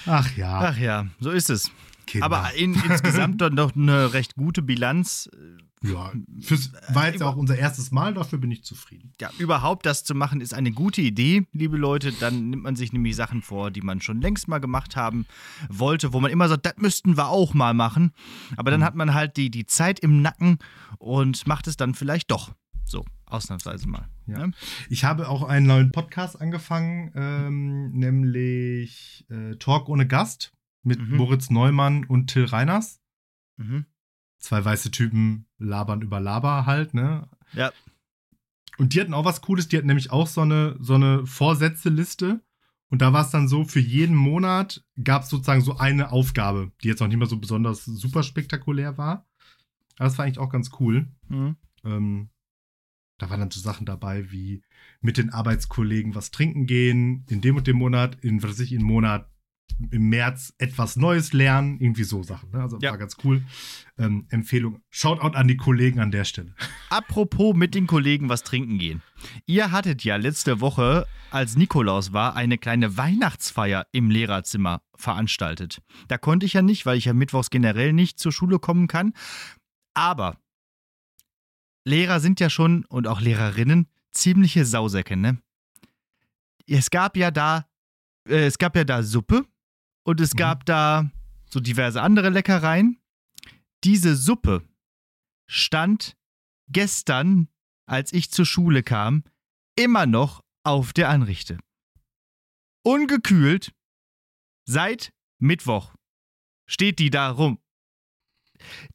Ach 0.07 0.37
ja, 0.37 0.61
Ach 0.61 0.79
ja, 0.79 1.09
so 1.19 1.31
ist 1.33 1.51
es. 1.51 1.73
Kinder. 2.07 2.27
Aber 2.27 2.55
in, 2.55 2.75
insgesamt 2.75 3.41
dann 3.41 3.57
doch 3.57 3.75
eine 3.75 4.13
recht 4.13 4.37
gute 4.37 4.63
Bilanz. 4.63 5.29
Ja, 5.93 6.13
fürs, 6.41 6.73
war 6.89 7.07
jetzt 7.07 7.17
über- 7.17 7.27
auch 7.27 7.37
unser 7.37 7.57
erstes 7.57 7.91
Mal, 7.91 8.15
dafür 8.15 8.39
bin 8.39 8.51
ich 8.51 8.65
zufrieden. 8.65 9.13
Ja, 9.21 9.31
überhaupt 9.39 9.87
das 9.87 10.05
zu 10.05 10.15
machen, 10.15 10.41
ist 10.41 10.55
eine 10.55 10.73
gute 10.73 11.01
Idee, 11.03 11.47
liebe 11.53 11.77
Leute. 11.77 12.13
Dann 12.13 12.51
nimmt 12.51 12.63
man 12.63 12.77
sich 12.77 12.93
nämlich 12.93 13.17
Sachen 13.17 13.43
vor, 13.43 13.71
die 13.71 13.81
man 13.83 14.01
schon 14.01 14.21
längst 14.21 14.49
mal 14.49 14.59
gemacht 14.59 14.97
haben 14.97 15.27
wollte, 15.69 16.13
wo 16.13 16.21
man 16.21 16.31
immer 16.31 16.49
sagt, 16.49 16.67
das 16.67 16.77
müssten 16.79 17.17
wir 17.17 17.29
auch 17.29 17.55
mal 17.55 17.75
machen. 17.75 18.13
Aber 18.57 18.71
dann 18.71 18.81
Mhm. 18.81 18.85
hat 18.85 18.95
man 18.95 19.15
halt 19.15 19.37
die, 19.37 19.51
die 19.51 19.67
Zeit 19.67 20.01
im 20.01 20.23
Nacken 20.23 20.59
und 20.99 21.47
macht 21.47 21.67
es 21.67 21.77
dann 21.77 21.95
vielleicht 21.95 22.31
doch. 22.31 22.53
So, 22.85 23.05
ausnahmsweise 23.27 23.89
mal. 23.89 24.09
Ja. 24.27 24.47
Ne? 24.47 24.53
Ich 24.89 25.05
habe 25.05 25.29
auch 25.29 25.43
einen 25.43 25.67
neuen 25.67 25.91
Podcast 25.91 26.41
angefangen, 26.41 27.11
ähm, 27.17 27.91
nämlich 27.93 29.25
äh, 29.29 29.57
Talk 29.57 29.89
ohne 29.89 30.07
Gast 30.07 30.53
mit 30.85 31.01
Mhm. 31.01 31.17
Moritz 31.17 31.51
Neumann 31.51 32.05
und 32.05 32.29
Till 32.29 32.45
Reiners. 32.45 33.01
Mhm. 33.57 33.87
Zwei 34.47 34.65
weiße 34.65 34.93
Typen 34.93 35.47
labern 35.59 36.03
über 36.03 36.21
Laber 36.21 36.67
halt, 36.67 36.95
ne? 36.95 37.29
Ja. 37.53 37.73
Und 38.79 38.95
die 38.95 39.01
hatten 39.01 39.13
auch 39.13 39.25
was 39.25 39.41
Cooles, 39.41 39.67
die 39.67 39.77
hatten 39.77 39.89
nämlich 39.89 40.13
auch 40.13 40.29
so 40.29 40.43
eine, 40.43 40.77
so 40.79 40.95
eine 40.95 41.27
Vorsätze-Liste. 41.27 42.41
Und 42.89 43.03
da 43.03 43.13
war 43.13 43.25
es 43.25 43.31
dann 43.31 43.49
so, 43.49 43.65
für 43.65 43.81
jeden 43.81 44.15
Monat 44.15 44.85
gab 45.03 45.25
es 45.25 45.31
sozusagen 45.31 45.63
so 45.63 45.79
eine 45.79 46.13
Aufgabe, 46.13 46.71
die 46.81 46.87
jetzt 46.87 47.03
auch 47.03 47.09
nicht 47.09 47.17
mehr 47.17 47.27
so 47.27 47.39
besonders 47.39 47.87
super 47.87 48.23
spektakulär 48.23 48.97
war. 48.97 49.27
Aber 49.97 50.05
das 50.05 50.17
war 50.17 50.25
eigentlich 50.25 50.39
auch 50.39 50.51
ganz 50.51 50.71
cool. 50.79 51.09
Mhm. 51.29 51.57
Ähm, 51.83 52.29
da 53.19 53.29
waren 53.29 53.41
dann 53.41 53.51
so 53.51 53.59
Sachen 53.59 53.85
dabei 53.85 54.31
wie 54.31 54.63
mit 55.01 55.19
den 55.19 55.31
Arbeitskollegen 55.31 56.15
was 56.15 56.31
trinken 56.31 56.67
gehen, 56.67 57.25
in 57.29 57.41
dem 57.41 57.57
und 57.57 57.67
dem 57.67 57.79
Monat, 57.79 58.15
in 58.23 58.45
was 58.45 58.51
weiß 58.51 58.61
ich, 58.61 58.73
im 58.73 58.85
Monat 58.85 59.29
im 59.91 60.09
März 60.09 60.55
etwas 60.59 60.97
Neues 60.97 61.33
lernen, 61.33 61.79
irgendwie 61.81 62.05
so 62.05 62.23
Sachen. 62.23 62.51
Ne? 62.51 62.63
Also 62.63 62.79
Ja. 62.81 62.91
war 62.93 62.99
ganz 62.99 63.17
cool. 63.25 63.45
Ähm, 63.99 64.27
Empfehlung. 64.31 64.81
Shoutout 64.91 65.37
an 65.37 65.49
die 65.49 65.57
Kollegen 65.57 66.01
an 66.01 66.11
der 66.11 66.25
Stelle. 66.25 66.55
Apropos 66.89 67.55
mit 67.55 67.75
den 67.75 67.87
Kollegen 67.87 68.29
was 68.29 68.43
trinken 68.43 68.79
gehen. 68.79 69.03
Ihr 69.45 69.73
hattet 69.73 70.03
ja 70.05 70.17
letzte 70.17 70.61
Woche, 70.61 71.07
als 71.31 71.57
Nikolaus 71.57 72.13
war, 72.13 72.37
eine 72.37 72.57
kleine 72.59 72.97
Weihnachtsfeier 72.97 73.87
im 73.93 74.11
Lehrerzimmer 74.11 74.81
veranstaltet. 74.95 75.83
Da 76.09 76.17
konnte 76.17 76.47
ich 76.47 76.55
ja 76.55 76.63
nicht, 76.63 76.87
weil 76.87 76.97
ich 76.97 77.05
ja 77.05 77.13
mittwochs 77.13 77.51
generell 77.51 77.93
nicht 77.93 78.19
zur 78.19 78.33
Schule 78.33 78.59
kommen 78.59 78.87
kann. 78.89 79.13
Aber 79.95 80.39
Lehrer 81.85 82.21
sind 82.21 82.41
ja 82.41 82.51
schon 82.51 82.85
und 82.87 83.07
auch 83.07 83.21
Lehrerinnen 83.21 83.89
ziemliche 84.11 84.65
Sausäcke, 84.65 85.17
ne? 85.17 85.39
Es 86.67 86.91
gab 86.91 87.17
ja 87.17 87.31
da, 87.31 87.67
äh, 88.29 88.47
es 88.47 88.59
gab 88.59 88.75
ja 88.75 88.85
da 88.85 89.03
Suppe 89.03 89.45
und 90.07 90.21
es 90.21 90.35
Mhm. 90.35 90.39
gab 90.39 90.65
da 90.67 91.11
so 91.51 91.61
diverse 91.61 92.01
andere 92.01 92.31
Leckereien. 92.31 92.99
Diese 93.85 94.17
Suppe 94.17 94.67
stand 95.49 96.17
gestern, 96.69 97.49
als 97.87 98.13
ich 98.13 98.31
zur 98.31 98.47
Schule 98.47 98.83
kam, 98.83 99.25
immer 99.77 100.07
noch 100.07 100.43
auf 100.65 100.93
der 100.93 101.09
Anrichte. 101.11 101.59
Ungekühlt 102.85 103.73
seit 104.65 105.13
Mittwoch 105.39 105.95
steht 106.69 106.99
die 106.99 107.11
da 107.11 107.31
rum. 107.31 107.59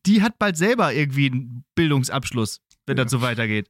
Die 0.06 0.21
hat 0.21 0.39
bald 0.39 0.58
selber 0.58 0.93
irgendwie 0.93 1.28
einen 1.28 1.65
Bildungsabschluss, 1.76 2.62
wenn 2.86 2.97
Ja. 2.97 3.04
das 3.04 3.12
so 3.12 3.21
weitergeht. 3.21 3.69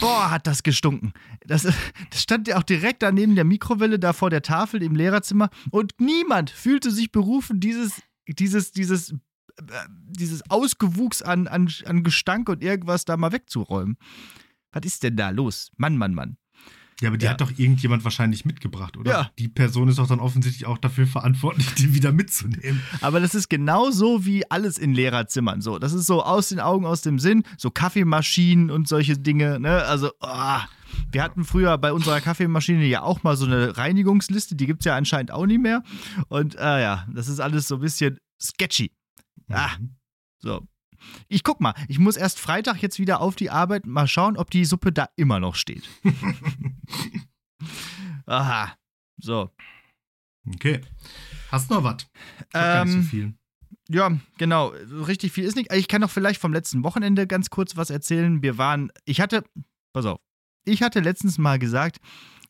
Boah, 0.00 0.30
hat 0.30 0.46
das 0.46 0.62
gestunken. 0.62 1.12
Das, 1.46 1.62
das 1.62 2.22
stand 2.22 2.48
ja 2.48 2.58
auch 2.58 2.62
direkt 2.62 3.02
daneben 3.02 3.34
der 3.34 3.44
Mikrowelle 3.44 3.98
da 3.98 4.12
vor 4.12 4.30
der 4.30 4.42
Tafel 4.42 4.82
im 4.82 4.94
Lehrerzimmer 4.94 5.48
und 5.70 5.94
niemand 5.98 6.50
fühlte 6.50 6.90
sich 6.90 7.10
berufen, 7.10 7.60
dieses, 7.60 8.02
dieses, 8.28 8.72
dieses 8.72 9.14
dieses 10.06 10.50
Ausgewuchs 10.50 11.22
an, 11.22 11.46
an, 11.46 11.70
an 11.84 12.02
Gestank 12.02 12.48
und 12.48 12.62
irgendwas 12.62 13.04
da 13.04 13.16
mal 13.16 13.32
wegzuräumen. 13.32 13.96
Was 14.72 14.84
ist 14.84 15.02
denn 15.02 15.16
da 15.16 15.30
los? 15.30 15.70
Mann, 15.76 15.96
Mann, 15.96 16.14
Mann. 16.14 16.36
Ja, 17.02 17.08
aber 17.08 17.18
die 17.18 17.24
Ja. 17.24 17.32
hat 17.32 17.40
doch 17.40 17.50
irgendjemand 17.56 18.04
wahrscheinlich 18.04 18.44
mitgebracht, 18.44 18.96
oder? 18.96 19.10
Ja. 19.10 19.30
Die 19.38 19.48
Person 19.48 19.88
ist 19.88 19.98
doch 19.98 20.06
dann 20.06 20.20
offensichtlich 20.20 20.66
auch 20.66 20.78
dafür 20.78 21.06
verantwortlich, 21.06 21.74
die 21.74 21.94
wieder 21.94 22.12
mitzunehmen. 22.12 22.80
Aber 23.00 23.18
das 23.20 23.34
ist 23.34 23.50
genauso 23.50 24.24
wie 24.24 24.48
alles 24.50 24.78
in 24.78 24.94
Lehrerzimmern. 24.94 25.60
So, 25.60 25.78
das 25.78 25.92
ist 25.92 26.06
so 26.06 26.22
aus 26.22 26.50
den 26.50 26.60
Augen, 26.60 26.86
aus 26.86 27.02
dem 27.02 27.18
Sinn. 27.18 27.42
So 27.58 27.70
Kaffeemaschinen 27.70 28.70
und 28.70 28.86
solche 28.86 29.18
Dinge. 29.18 29.58
Ne? 29.58 29.82
Also, 29.84 30.12
ah. 30.20 30.62
wir 31.10 31.22
hatten 31.22 31.44
früher 31.44 31.76
bei 31.78 31.92
unserer 31.92 32.20
Kaffeemaschine 32.20 32.84
ja 32.84 33.02
auch 33.02 33.22
mal 33.24 33.36
so 33.36 33.46
eine 33.46 33.76
Reinigungsliste. 33.76 34.54
Die 34.54 34.66
gibt 34.66 34.82
es 34.82 34.84
ja 34.84 34.96
anscheinend 34.96 35.32
auch 35.32 35.46
nicht 35.46 35.60
mehr. 35.60 35.82
Und 36.28 36.54
äh, 36.54 36.82
ja, 36.82 37.06
das 37.12 37.28
ist 37.28 37.40
alles 37.40 37.66
so 37.66 37.76
ein 37.76 37.80
bisschen 37.80 38.18
sketchy. 38.40 38.92
Ah. 39.50 39.70
Mhm. 39.80 39.96
So. 40.38 40.60
Ich 41.28 41.42
guck 41.44 41.60
mal, 41.60 41.74
ich 41.88 41.98
muss 41.98 42.16
erst 42.16 42.38
Freitag 42.40 42.82
jetzt 42.82 42.98
wieder 42.98 43.20
auf 43.20 43.36
die 43.36 43.50
Arbeit 43.50 43.86
mal 43.86 44.06
schauen, 44.06 44.36
ob 44.36 44.50
die 44.50 44.64
Suppe 44.64 44.92
da 44.92 45.08
immer 45.16 45.40
noch 45.40 45.54
steht. 45.54 45.88
Aha. 48.26 48.76
So. 49.18 49.50
Okay. 50.54 50.80
Hast 51.50 51.70
noch 51.70 51.84
was? 51.84 52.06
Gar 52.52 52.84
nicht 52.84 52.92
so 52.92 52.98
Ähm, 52.98 53.04
viel. 53.04 53.34
Ja, 53.88 54.10
genau. 54.38 54.68
Richtig 54.68 55.32
viel 55.32 55.44
ist 55.44 55.56
nicht. 55.56 55.72
Ich 55.72 55.88
kann 55.88 56.00
doch 56.02 56.10
vielleicht 56.10 56.40
vom 56.40 56.52
letzten 56.52 56.82
Wochenende 56.84 57.26
ganz 57.26 57.50
kurz 57.50 57.76
was 57.76 57.90
erzählen. 57.90 58.42
Wir 58.42 58.58
waren, 58.58 58.90
ich 59.04 59.20
hatte, 59.20 59.44
pass 59.92 60.06
auf, 60.06 60.20
ich 60.64 60.82
hatte 60.82 61.00
letztens 61.00 61.38
mal 61.38 61.58
gesagt, 61.58 61.98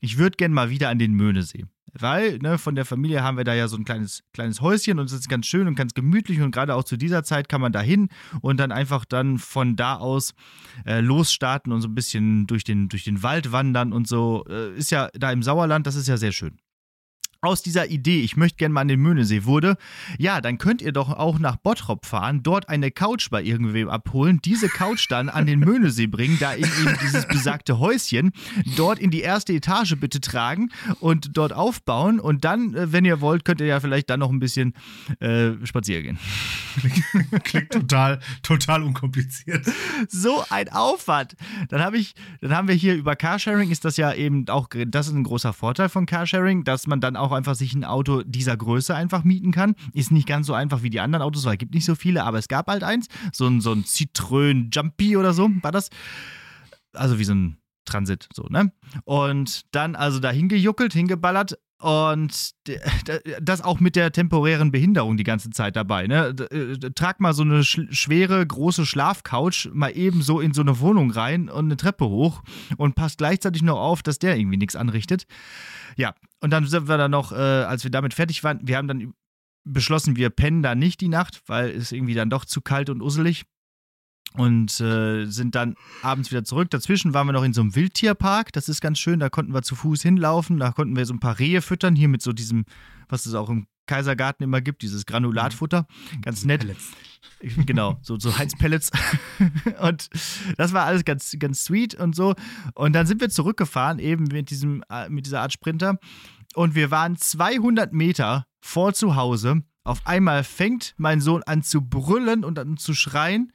ich 0.02 0.18
würde 0.18 0.36
gern 0.36 0.52
mal 0.52 0.68
wieder 0.68 0.90
an 0.90 0.98
den 0.98 1.14
Möhnesee. 1.14 1.64
Weil, 1.94 2.38
ne, 2.38 2.58
von 2.58 2.74
der 2.74 2.84
Familie 2.84 3.22
haben 3.22 3.36
wir 3.36 3.44
da 3.44 3.54
ja 3.54 3.68
so 3.68 3.76
ein 3.76 3.84
kleines, 3.84 4.22
kleines 4.32 4.60
Häuschen 4.62 4.98
und 4.98 5.06
es 5.06 5.12
ist 5.12 5.28
ganz 5.28 5.46
schön 5.46 5.68
und 5.68 5.74
ganz 5.74 5.92
gemütlich 5.94 6.40
und 6.40 6.50
gerade 6.50 6.74
auch 6.74 6.84
zu 6.84 6.96
dieser 6.96 7.22
Zeit 7.22 7.48
kann 7.50 7.60
man 7.60 7.70
da 7.70 7.80
hin 7.80 8.08
und 8.40 8.58
dann 8.58 8.72
einfach 8.72 9.04
dann 9.04 9.38
von 9.38 9.76
da 9.76 9.96
aus 9.96 10.34
äh, 10.86 11.00
losstarten 11.00 11.70
und 11.70 11.82
so 11.82 11.88
ein 11.88 11.94
bisschen 11.94 12.46
durch 12.46 12.64
den, 12.64 12.88
durch 12.88 13.04
den 13.04 13.22
Wald 13.22 13.52
wandern 13.52 13.92
und 13.92 14.08
so. 14.08 14.44
Äh, 14.48 14.74
ist 14.74 14.90
ja 14.90 15.08
da 15.12 15.30
im 15.30 15.42
Sauerland, 15.42 15.86
das 15.86 15.94
ist 15.94 16.08
ja 16.08 16.16
sehr 16.16 16.32
schön. 16.32 16.58
Aus 17.44 17.60
dieser 17.60 17.90
Idee, 17.90 18.20
ich 18.20 18.36
möchte 18.36 18.58
gerne 18.58 18.72
mal 18.72 18.82
an 18.82 18.86
den 18.86 19.00
Möhnesee 19.00 19.42
wurde, 19.42 19.76
ja, 20.16 20.40
dann 20.40 20.58
könnt 20.58 20.80
ihr 20.80 20.92
doch 20.92 21.10
auch 21.10 21.40
nach 21.40 21.56
Bottrop 21.56 22.06
fahren, 22.06 22.44
dort 22.44 22.68
eine 22.68 22.92
Couch 22.92 23.30
bei 23.30 23.42
irgendwem 23.42 23.88
abholen, 23.88 24.38
diese 24.44 24.68
Couch 24.68 25.10
dann 25.10 25.28
an 25.28 25.46
den 25.46 25.58
Möhnesee 25.58 26.06
bringen, 26.06 26.36
da 26.38 26.52
in 26.52 26.62
eben 26.62 26.96
dieses 27.02 27.26
besagte 27.26 27.80
Häuschen, 27.80 28.30
dort 28.76 29.00
in 29.00 29.10
die 29.10 29.22
erste 29.22 29.54
Etage 29.54 29.96
bitte 29.96 30.20
tragen 30.20 30.68
und 31.00 31.36
dort 31.36 31.52
aufbauen 31.52 32.20
und 32.20 32.44
dann, 32.44 32.74
äh, 32.74 32.92
wenn 32.92 33.04
ihr 33.04 33.20
wollt, 33.20 33.44
könnt 33.44 33.60
ihr 33.60 33.66
ja 33.66 33.80
vielleicht 33.80 34.08
dann 34.10 34.20
noch 34.20 34.30
ein 34.30 34.38
bisschen 34.38 34.74
äh, 35.18 35.54
spazieren 35.64 36.04
gehen. 36.04 36.18
Klingt 37.42 37.72
total, 37.72 38.20
total 38.44 38.84
unkompliziert. 38.84 39.66
so 40.08 40.44
ein 40.48 40.68
Aufwand. 40.68 41.34
Dann 41.70 41.82
habe 41.82 41.98
ich, 41.98 42.14
dann 42.40 42.54
haben 42.54 42.68
wir 42.68 42.76
hier 42.76 42.94
über 42.94 43.16
Carsharing 43.16 43.72
ist 43.72 43.84
das 43.84 43.96
ja 43.96 44.14
eben 44.14 44.48
auch, 44.48 44.68
das 44.86 45.08
ist 45.08 45.14
ein 45.14 45.24
großer 45.24 45.52
Vorteil 45.52 45.88
von 45.88 46.06
Carsharing, 46.06 46.62
dass 46.62 46.86
man 46.86 47.00
dann 47.00 47.16
auch 47.16 47.31
einfach 47.32 47.54
sich 47.54 47.74
ein 47.74 47.84
Auto 47.84 48.22
dieser 48.22 48.56
Größe 48.56 48.94
einfach 48.94 49.24
mieten 49.24 49.52
kann. 49.52 49.74
Ist 49.92 50.10
nicht 50.10 50.26
ganz 50.26 50.46
so 50.46 50.54
einfach 50.54 50.82
wie 50.82 50.90
die 50.90 51.00
anderen 51.00 51.22
Autos, 51.22 51.44
weil 51.44 51.54
es 51.54 51.58
gibt 51.58 51.74
nicht 51.74 51.84
so 51.84 51.94
viele, 51.94 52.24
aber 52.24 52.38
es 52.38 52.48
gab 52.48 52.68
halt 52.68 52.82
eins, 52.82 53.08
so 53.32 53.46
ein, 53.46 53.60
so 53.60 53.72
ein 53.72 53.84
Citroën 53.84 54.74
Jumpy 54.74 55.16
oder 55.16 55.32
so 55.32 55.50
war 55.62 55.72
das. 55.72 55.90
Also 56.94 57.18
wie 57.18 57.24
so 57.24 57.34
ein 57.34 57.58
Transit, 57.84 58.28
so, 58.32 58.44
ne? 58.48 58.72
Und 59.04 59.62
dann 59.74 59.96
also 59.96 60.20
da 60.20 60.30
hingejuckelt, 60.30 60.92
hingeballert 60.92 61.58
und 61.82 62.54
das 63.40 63.60
auch 63.60 63.80
mit 63.80 63.96
der 63.96 64.12
temporären 64.12 64.70
Behinderung 64.70 65.16
die 65.16 65.24
ganze 65.24 65.50
Zeit 65.50 65.74
dabei. 65.74 66.06
Ne? 66.06 66.28
Äh, 66.52 66.90
Trag 66.94 67.18
mal 67.18 67.34
so 67.34 67.42
eine 67.42 67.64
sch 67.64 67.80
schwere, 67.90 68.46
große 68.46 68.86
Schlafcouch 68.86 69.68
mal 69.72 69.88
eben 69.88 70.22
so 70.22 70.38
in 70.38 70.54
so 70.54 70.60
eine 70.60 70.78
Wohnung 70.78 71.10
rein 71.10 71.48
und 71.48 71.64
eine 71.64 71.76
Treppe 71.76 72.08
hoch 72.08 72.44
und 72.76 72.94
passt 72.94 73.18
gleichzeitig 73.18 73.62
noch 73.62 73.80
auf, 73.80 74.04
dass 74.04 74.20
der 74.20 74.36
irgendwie 74.36 74.58
nichts 74.58 74.76
anrichtet. 74.76 75.26
Ja, 75.96 76.14
und 76.40 76.50
dann 76.50 76.66
sind 76.66 76.86
wir 76.88 76.98
dann 76.98 77.10
noch, 77.10 77.32
äh, 77.32 77.34
als 77.34 77.82
wir 77.82 77.90
damit 77.90 78.14
fertig 78.14 78.44
waren, 78.44 78.60
wir 78.62 78.76
haben 78.76 78.86
dann 78.86 79.14
beschlossen, 79.64 80.14
wir 80.14 80.30
pennen 80.30 80.62
da 80.62 80.76
nicht 80.76 81.00
die 81.00 81.08
Nacht, 81.08 81.42
weil 81.46 81.70
es 81.70 81.90
irgendwie 81.90 82.14
dann 82.14 82.30
doch 82.30 82.44
zu 82.44 82.60
kalt 82.60 82.90
und 82.90 83.02
usselig. 83.02 83.44
Und 84.34 84.80
äh, 84.80 85.26
sind 85.26 85.54
dann 85.54 85.74
abends 86.02 86.30
wieder 86.30 86.44
zurück. 86.44 86.70
Dazwischen 86.70 87.12
waren 87.12 87.26
wir 87.26 87.32
noch 87.32 87.44
in 87.44 87.52
so 87.52 87.60
einem 87.60 87.74
Wildtierpark. 87.74 88.52
Das 88.52 88.68
ist 88.68 88.80
ganz 88.80 88.98
schön. 88.98 89.20
Da 89.20 89.28
konnten 89.28 89.52
wir 89.52 89.62
zu 89.62 89.74
Fuß 89.74 90.02
hinlaufen. 90.02 90.58
Da 90.58 90.72
konnten 90.72 90.96
wir 90.96 91.04
so 91.04 91.12
ein 91.12 91.20
paar 91.20 91.38
Rehe 91.38 91.60
füttern. 91.60 91.94
Hier 91.94 92.08
mit 92.08 92.22
so 92.22 92.32
diesem, 92.32 92.64
was 93.08 93.26
es 93.26 93.34
auch 93.34 93.50
im 93.50 93.66
Kaisergarten 93.86 94.44
immer 94.44 94.60
gibt, 94.60 94.82
dieses 94.82 95.06
Granulatfutter. 95.06 95.86
Ganz 96.22 96.44
nett. 96.44 96.60
Pellets. 96.60 96.92
Genau, 97.66 97.98
so, 98.02 98.18
so 98.18 98.36
Heinz-Pellets. 98.38 98.90
und 99.80 100.08
das 100.56 100.72
war 100.72 100.84
alles 100.84 101.04
ganz, 101.04 101.34
ganz 101.38 101.64
sweet 101.64 101.94
und 101.94 102.14
so. 102.14 102.34
Und 102.74 102.92
dann 102.94 103.06
sind 103.06 103.20
wir 103.20 103.30
zurückgefahren, 103.30 103.98
eben 103.98 104.24
mit, 104.24 104.50
diesem, 104.50 104.82
äh, 104.90 105.08
mit 105.08 105.26
dieser 105.26 105.40
Art 105.40 105.52
Sprinter. 105.52 105.98
Und 106.54 106.74
wir 106.74 106.90
waren 106.90 107.16
200 107.16 107.92
Meter 107.92 108.46
vor 108.60 108.94
zu 108.94 109.16
Hause. 109.16 109.62
Auf 109.84 110.06
einmal 110.06 110.44
fängt 110.44 110.94
mein 110.96 111.20
Sohn 111.20 111.42
an 111.42 111.62
zu 111.62 111.82
brüllen 111.82 112.44
und 112.44 112.58
an 112.58 112.76
zu 112.76 112.94
schreien 112.94 113.52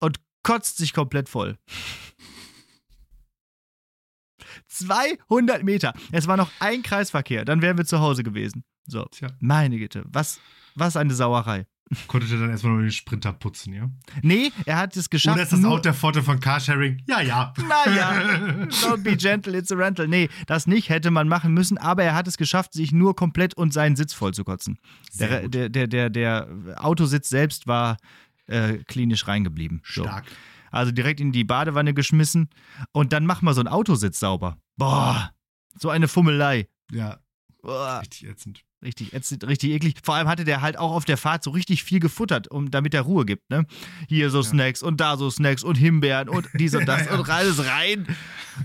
und 0.00 0.20
kotzt 0.42 0.76
sich 0.78 0.92
komplett 0.92 1.28
voll. 1.28 1.58
200 4.68 5.62
Meter. 5.62 5.92
Es 6.12 6.26
war 6.26 6.36
noch 6.36 6.50
ein 6.60 6.82
Kreisverkehr, 6.82 7.44
dann 7.44 7.62
wären 7.62 7.78
wir 7.78 7.84
zu 7.84 8.00
Hause 8.00 8.22
gewesen. 8.22 8.64
So, 8.86 9.04
Tja. 9.10 9.28
meine 9.40 9.78
Güte, 9.78 10.04
was, 10.06 10.40
was 10.74 10.96
eine 10.96 11.14
Sauerei. 11.14 11.66
Konntet 12.06 12.30
ihr 12.30 12.38
dann 12.38 12.50
erstmal 12.50 12.72
nur 12.72 12.82
den 12.82 12.90
Sprinter 12.90 13.32
putzen, 13.32 13.74
ja? 13.74 13.90
Nee, 14.22 14.50
er 14.64 14.78
hat 14.78 14.96
es 14.96 15.10
geschafft. 15.10 15.36
Oder 15.36 15.42
ist 15.44 15.52
das 15.52 15.64
auch 15.64 15.80
der 15.80 15.92
Vorteil 15.92 16.22
von 16.22 16.40
Carsharing? 16.40 17.02
Ja, 17.06 17.20
ja. 17.20 17.52
Naja, 17.68 18.12
don't 18.82 19.02
be 19.02 19.16
gentle, 19.16 19.56
it's 19.56 19.70
a 19.70 19.76
rental. 19.76 20.08
Nee, 20.08 20.28
das 20.46 20.66
nicht 20.66 20.88
hätte 20.88 21.10
man 21.10 21.28
machen 21.28 21.52
müssen, 21.52 21.76
aber 21.76 22.02
er 22.02 22.14
hat 22.14 22.26
es 22.26 22.38
geschafft, 22.38 22.72
sich 22.72 22.92
nur 22.92 23.14
komplett 23.14 23.54
und 23.54 23.72
seinen 23.72 23.96
Sitz 23.96 24.14
voll 24.14 24.32
zu 24.32 24.44
kotzen. 24.44 24.78
Der, 25.20 25.46
der, 25.48 25.68
der, 25.68 25.86
der, 25.86 26.10
der 26.10 26.48
Autositz 26.76 27.28
selbst 27.28 27.66
war 27.66 27.98
äh, 28.46 28.78
klinisch 28.84 29.26
reingeblieben. 29.26 29.82
So. 29.84 30.02
Stark. 30.02 30.24
Also 30.70 30.90
direkt 30.90 31.20
in 31.20 31.30
die 31.30 31.44
Badewanne 31.44 31.94
geschmissen 31.94 32.50
und 32.92 33.12
dann 33.12 33.26
mach 33.26 33.42
mal 33.42 33.54
so 33.54 33.60
einen 33.60 33.68
Autositz 33.68 34.18
sauber. 34.18 34.58
Boah, 34.76 35.32
so 35.78 35.88
eine 35.88 36.08
Fummelei. 36.08 36.68
Ja, 36.90 37.20
Boah, 37.62 38.00
richtig 38.00 38.28
ätzend. 38.28 38.64
Richtig, 38.84 39.12
ätzend, 39.12 39.44
richtig 39.46 39.70
eklig. 39.72 39.94
Vor 40.02 40.14
allem 40.14 40.28
hatte 40.28 40.44
der 40.44 40.60
halt 40.60 40.78
auch 40.78 40.92
auf 40.92 41.04
der 41.04 41.16
Fahrt 41.16 41.42
so 41.42 41.50
richtig 41.50 41.82
viel 41.84 42.00
gefuttert, 42.00 42.48
um, 42.50 42.70
damit 42.70 42.94
er 42.94 43.02
Ruhe 43.02 43.24
gibt. 43.24 43.50
Ne? 43.50 43.66
Hier 44.08 44.30
so 44.30 44.42
Snacks 44.42 44.82
und 44.82 45.00
da 45.00 45.16
so 45.16 45.30
Snacks 45.30 45.64
und 45.64 45.76
Himbeeren 45.76 46.28
und 46.28 46.48
dies 46.54 46.74
und 46.74 46.84
das 46.88 47.08
und 47.08 47.28
alles 47.28 47.66
rein. 47.66 48.06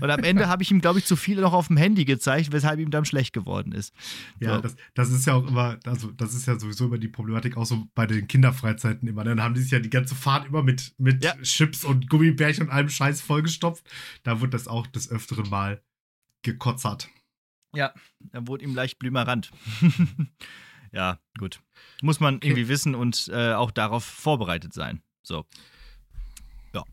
Und 0.00 0.08
am 0.10 0.20
Ende 0.20 0.46
habe 0.48 0.62
ich 0.62 0.70
ihm, 0.70 0.80
glaube 0.80 1.00
ich, 1.00 1.04
zu 1.06 1.16
viel 1.16 1.40
noch 1.40 1.52
auf 1.52 1.66
dem 1.66 1.76
Handy 1.76 2.04
gezeigt, 2.04 2.52
weshalb 2.52 2.78
ihm 2.78 2.90
dann 2.92 3.04
schlecht 3.04 3.32
geworden 3.32 3.72
ist. 3.72 3.92
Ja, 4.38 4.56
So. 4.56 4.60
das, 4.62 4.76
das 4.94 5.10
ist 5.10 5.26
ja 5.26 5.34
auch 5.34 5.46
immer, 5.48 5.78
also 5.84 6.12
das 6.12 6.34
ist 6.34 6.46
ja 6.46 6.58
sowieso 6.58 6.86
immer 6.86 6.98
die 6.98 7.08
Problematik, 7.08 7.56
auch 7.56 7.66
so 7.66 7.88
bei 7.94 8.06
den 8.06 8.28
Kinderfreizeiten 8.28 9.08
immer. 9.08 9.24
ne? 9.24 9.30
Dann 9.30 9.42
haben 9.42 9.54
die 9.54 9.62
sich 9.62 9.72
ja 9.72 9.80
die 9.80 9.90
ganze 9.90 10.14
Fahrt 10.14 10.46
immer 10.46 10.62
mit, 10.62 10.94
mit 10.98 11.24
Ja. 11.24 11.34
Chips 11.42 11.84
und 11.84 12.08
Gummibärchen 12.08 12.66
und 12.68 12.72
allem 12.72 12.88
Scheiß 12.88 13.20
vollgestopft. 13.20 13.84
Da 14.22 14.40
wird 14.40 14.54
das 14.54 14.68
auch 14.68 14.86
des 14.86 15.10
öfteren 15.10 15.48
Mal 15.50 15.82
gekotzert. 16.42 17.08
Ja, 17.74 17.94
dann 18.20 18.48
wurde 18.48 18.64
ihm 18.64 18.74
leicht 18.74 18.98
blümerant. 18.98 19.50
ja, 20.92 21.18
gut. 21.38 21.60
Muss 22.02 22.20
man 22.20 22.40
irgendwie 22.42 22.68
wissen 22.68 22.94
und 22.94 23.28
äh, 23.32 23.52
auch 23.52 23.70
darauf 23.70 24.04
vorbereitet 24.04 24.72
sein. 24.72 25.02
So. 25.22 25.46
Ja. 26.74 26.84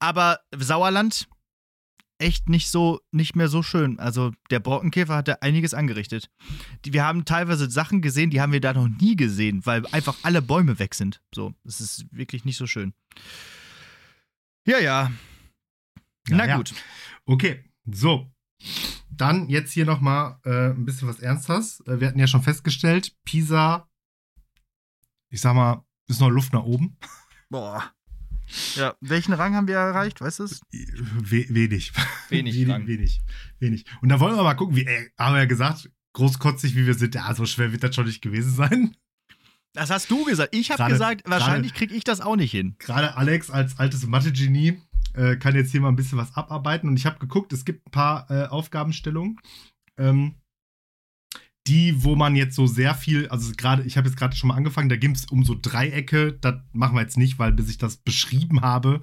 Aber 0.00 0.40
Sauerland, 0.56 1.28
echt 2.18 2.48
nicht 2.48 2.68
so, 2.68 3.00
nicht 3.10 3.36
mehr 3.36 3.48
so 3.48 3.62
schön. 3.62 3.98
Also 3.98 4.32
der 4.50 4.60
Borkenkäfer 4.60 5.16
hat 5.16 5.28
da 5.28 5.34
einiges 5.40 5.74
angerichtet. 5.74 6.30
Die, 6.84 6.92
wir 6.92 7.04
haben 7.04 7.24
teilweise 7.24 7.70
Sachen 7.70 8.00
gesehen, 8.00 8.30
die 8.30 8.40
haben 8.40 8.52
wir 8.52 8.60
da 8.60 8.72
noch 8.72 8.88
nie 8.88 9.16
gesehen, 9.16 9.66
weil 9.66 9.86
einfach 9.88 10.16
alle 10.22 10.40
Bäume 10.40 10.78
weg 10.78 10.94
sind. 10.94 11.20
So, 11.34 11.54
es 11.64 11.80
ist 11.80 12.06
wirklich 12.10 12.44
nicht 12.44 12.56
so 12.56 12.66
schön. 12.66 12.94
Ja, 14.66 14.78
ja. 14.78 15.12
Ja, 16.28 16.36
Na 16.36 16.46
ja. 16.46 16.56
gut. 16.56 16.72
Okay, 17.26 17.64
so. 17.90 18.30
Dann 19.14 19.48
jetzt 19.48 19.72
hier 19.72 19.84
nochmal 19.84 20.38
äh, 20.44 20.70
ein 20.70 20.84
bisschen 20.84 21.08
was 21.08 21.20
Ernstes. 21.20 21.80
Äh, 21.86 22.00
wir 22.00 22.08
hatten 22.08 22.18
ja 22.18 22.26
schon 22.26 22.42
festgestellt, 22.42 23.14
Pisa, 23.24 23.88
ich 25.28 25.40
sag 25.40 25.54
mal, 25.54 25.84
ist 26.08 26.20
noch 26.20 26.30
Luft 26.30 26.52
nach 26.52 26.64
oben. 26.64 26.96
Boah. 27.50 27.92
Ja, 28.74 28.94
welchen 29.00 29.32
Rang 29.32 29.54
haben 29.54 29.68
wir 29.68 29.76
erreicht? 29.76 30.20
Weißt 30.20 30.40
du 30.40 30.44
es? 30.44 30.60
We 30.70 31.46
wenig. 31.48 31.92
Wenig 32.28 32.54
wenig, 32.56 32.68
Rang. 32.68 32.86
wenig. 32.86 33.20
Wenig. 33.58 33.84
Und 34.02 34.08
da 34.08 34.20
wollen 34.20 34.36
wir 34.36 34.42
mal 34.42 34.54
gucken, 34.54 34.76
wie, 34.76 34.84
äh, 34.84 35.10
haben 35.18 35.34
wir 35.34 35.40
ja 35.40 35.46
gesagt, 35.46 35.90
großkotzig 36.14 36.74
wie 36.74 36.86
wir 36.86 36.94
sind, 36.94 37.14
ja, 37.14 37.34
so 37.34 37.46
schwer 37.46 37.72
wird 37.72 37.82
das 37.82 37.94
schon 37.94 38.06
nicht 38.06 38.22
gewesen 38.22 38.54
sein. 38.54 38.96
Das 39.74 39.90
hast 39.90 40.10
du 40.10 40.24
gesagt. 40.24 40.54
Ich 40.54 40.70
habe 40.70 40.90
gesagt, 40.90 41.22
wahrscheinlich 41.24 41.72
kriege 41.72 41.94
ich 41.94 42.04
das 42.04 42.20
auch 42.20 42.36
nicht 42.36 42.50
hin. 42.50 42.76
Gerade 42.78 43.16
Alex 43.16 43.50
als 43.50 43.78
altes 43.78 44.06
Mathe-Genie 44.06 44.82
äh, 45.14 45.36
kann 45.36 45.54
jetzt 45.54 45.70
hier 45.70 45.80
mal 45.80 45.88
ein 45.88 45.96
bisschen 45.96 46.18
was 46.18 46.34
abarbeiten. 46.34 46.88
Und 46.88 46.96
ich 46.96 47.06
habe 47.06 47.18
geguckt, 47.18 47.52
es 47.52 47.64
gibt 47.64 47.86
ein 47.86 47.90
paar 47.90 48.30
äh, 48.30 48.46
Aufgabenstellungen. 48.46 49.38
Ähm, 49.98 50.36
die, 51.68 52.02
wo 52.02 52.16
man 52.16 52.34
jetzt 52.34 52.56
so 52.56 52.66
sehr 52.66 52.94
viel, 52.94 53.28
also 53.28 53.52
gerade, 53.56 53.84
ich 53.84 53.96
habe 53.96 54.08
jetzt 54.08 54.16
gerade 54.16 54.34
schon 54.34 54.48
mal 54.48 54.56
angefangen, 54.56 54.88
da 54.88 54.96
ging 54.96 55.12
es 55.12 55.26
um 55.26 55.44
so 55.44 55.56
Dreiecke, 55.60 56.32
das 56.32 56.56
machen 56.72 56.96
wir 56.96 57.02
jetzt 57.02 57.16
nicht, 57.16 57.38
weil 57.38 57.52
bis 57.52 57.70
ich 57.70 57.78
das 57.78 57.98
beschrieben 57.98 58.62
habe, 58.62 59.02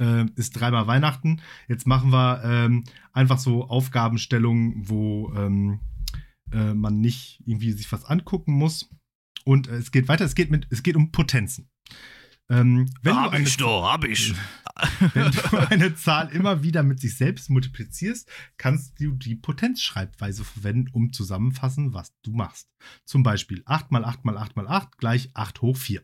äh, 0.00 0.26
ist 0.34 0.52
dreimal 0.52 0.88
Weihnachten. 0.88 1.40
Jetzt 1.68 1.86
machen 1.86 2.10
wir 2.10 2.42
ähm, 2.44 2.84
einfach 3.12 3.38
so 3.38 3.68
Aufgabenstellungen, 3.68 4.88
wo 4.88 5.32
ähm, 5.36 5.78
äh, 6.50 6.74
man 6.74 7.00
nicht 7.00 7.40
irgendwie 7.46 7.72
sich 7.72 7.90
was 7.92 8.04
angucken 8.04 8.52
muss. 8.52 8.90
Und 9.44 9.68
äh, 9.68 9.76
es 9.76 9.92
geht 9.92 10.08
weiter, 10.08 10.24
es 10.24 10.34
geht 10.34 10.50
mit, 10.50 10.66
es 10.70 10.82
geht 10.82 10.96
um 10.96 11.12
Potenzen. 11.12 11.68
Ähm, 12.48 12.90
wenn, 13.02 13.16
hab 13.16 13.30
du 13.30 13.36
eine, 13.36 13.46
ich 13.46 13.56
doch, 13.56 13.90
hab 13.90 14.04
ich. 14.04 14.34
wenn 15.14 15.30
du 15.30 15.70
eine 15.70 15.94
Zahl 15.94 16.28
immer 16.30 16.62
wieder 16.62 16.82
mit 16.82 17.00
sich 17.00 17.16
selbst 17.16 17.50
multiplizierst, 17.50 18.28
kannst 18.56 19.00
du 19.00 19.12
die 19.12 19.36
Potenzschreibweise 19.36 20.44
verwenden, 20.44 20.90
um 20.92 21.12
zusammenfassen, 21.12 21.94
was 21.94 22.12
du 22.22 22.32
machst. 22.32 22.68
Zum 23.04 23.22
Beispiel 23.22 23.62
8 23.64 23.90
mal 23.90 24.04
8 24.04 24.24
mal 24.24 24.36
8 24.36 24.56
mal 24.56 24.68
8 24.68 24.98
gleich 24.98 25.30
8 25.34 25.62
hoch 25.62 25.76
4. 25.76 26.02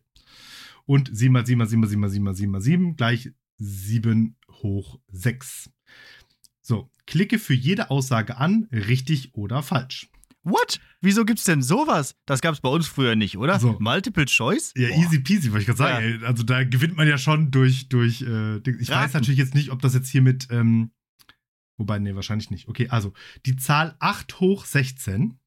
Und 0.86 1.10
7 1.12 1.32
mal 1.32 1.44
7 1.44 1.58
mal 1.58 1.66
7 1.66 1.80
mal 1.80 1.88
7 1.88 2.00
mal 2.00 2.08
7 2.08 2.22
mal 2.22 2.34
7 2.34 2.50
mal 2.50 2.60
7 2.60 2.96
gleich 2.96 3.30
7 3.56 4.36
hoch 4.62 5.00
6. 5.08 5.70
So, 6.60 6.90
klicke 7.06 7.38
für 7.38 7.54
jede 7.54 7.90
Aussage 7.90 8.36
an, 8.36 8.68
richtig 8.72 9.34
oder 9.34 9.62
falsch. 9.62 10.10
What? 10.44 10.80
Wieso 11.00 11.24
gibt's 11.24 11.44
denn 11.44 11.62
sowas? 11.62 12.14
Das 12.26 12.40
gab's 12.40 12.60
bei 12.60 12.68
uns 12.68 12.86
früher 12.86 13.16
nicht, 13.16 13.36
oder? 13.36 13.58
So. 13.60 13.76
Multiple 13.80 14.24
Choice? 14.26 14.72
Ja, 14.76 14.88
Boah. 14.88 14.96
easy 14.96 15.18
peasy, 15.20 15.50
wollte 15.52 15.60
ich 15.62 15.66
gerade 15.66 15.78
sagen. 15.78 16.04
ey. 16.04 16.24
Also 16.24 16.42
da 16.42 16.64
gewinnt 16.64 16.96
man 16.96 17.06
ja 17.08 17.18
schon 17.18 17.50
durch, 17.50 17.88
durch 17.88 18.22
äh, 18.22 18.58
ich 18.58 18.88
weiß 18.88 18.90
Raten. 18.90 19.12
natürlich 19.14 19.38
jetzt 19.38 19.54
nicht, 19.54 19.70
ob 19.70 19.82
das 19.82 19.94
jetzt 19.94 20.08
hier 20.08 20.22
mit, 20.22 20.48
ähm, 20.50 20.90
wobei, 21.76 21.98
nee, 21.98 22.14
wahrscheinlich 22.14 22.50
nicht. 22.50 22.68
Okay, 22.68 22.88
also 22.88 23.12
die 23.46 23.56
Zahl 23.56 23.96
8 23.98 24.40
hoch 24.40 24.64
16 24.64 25.38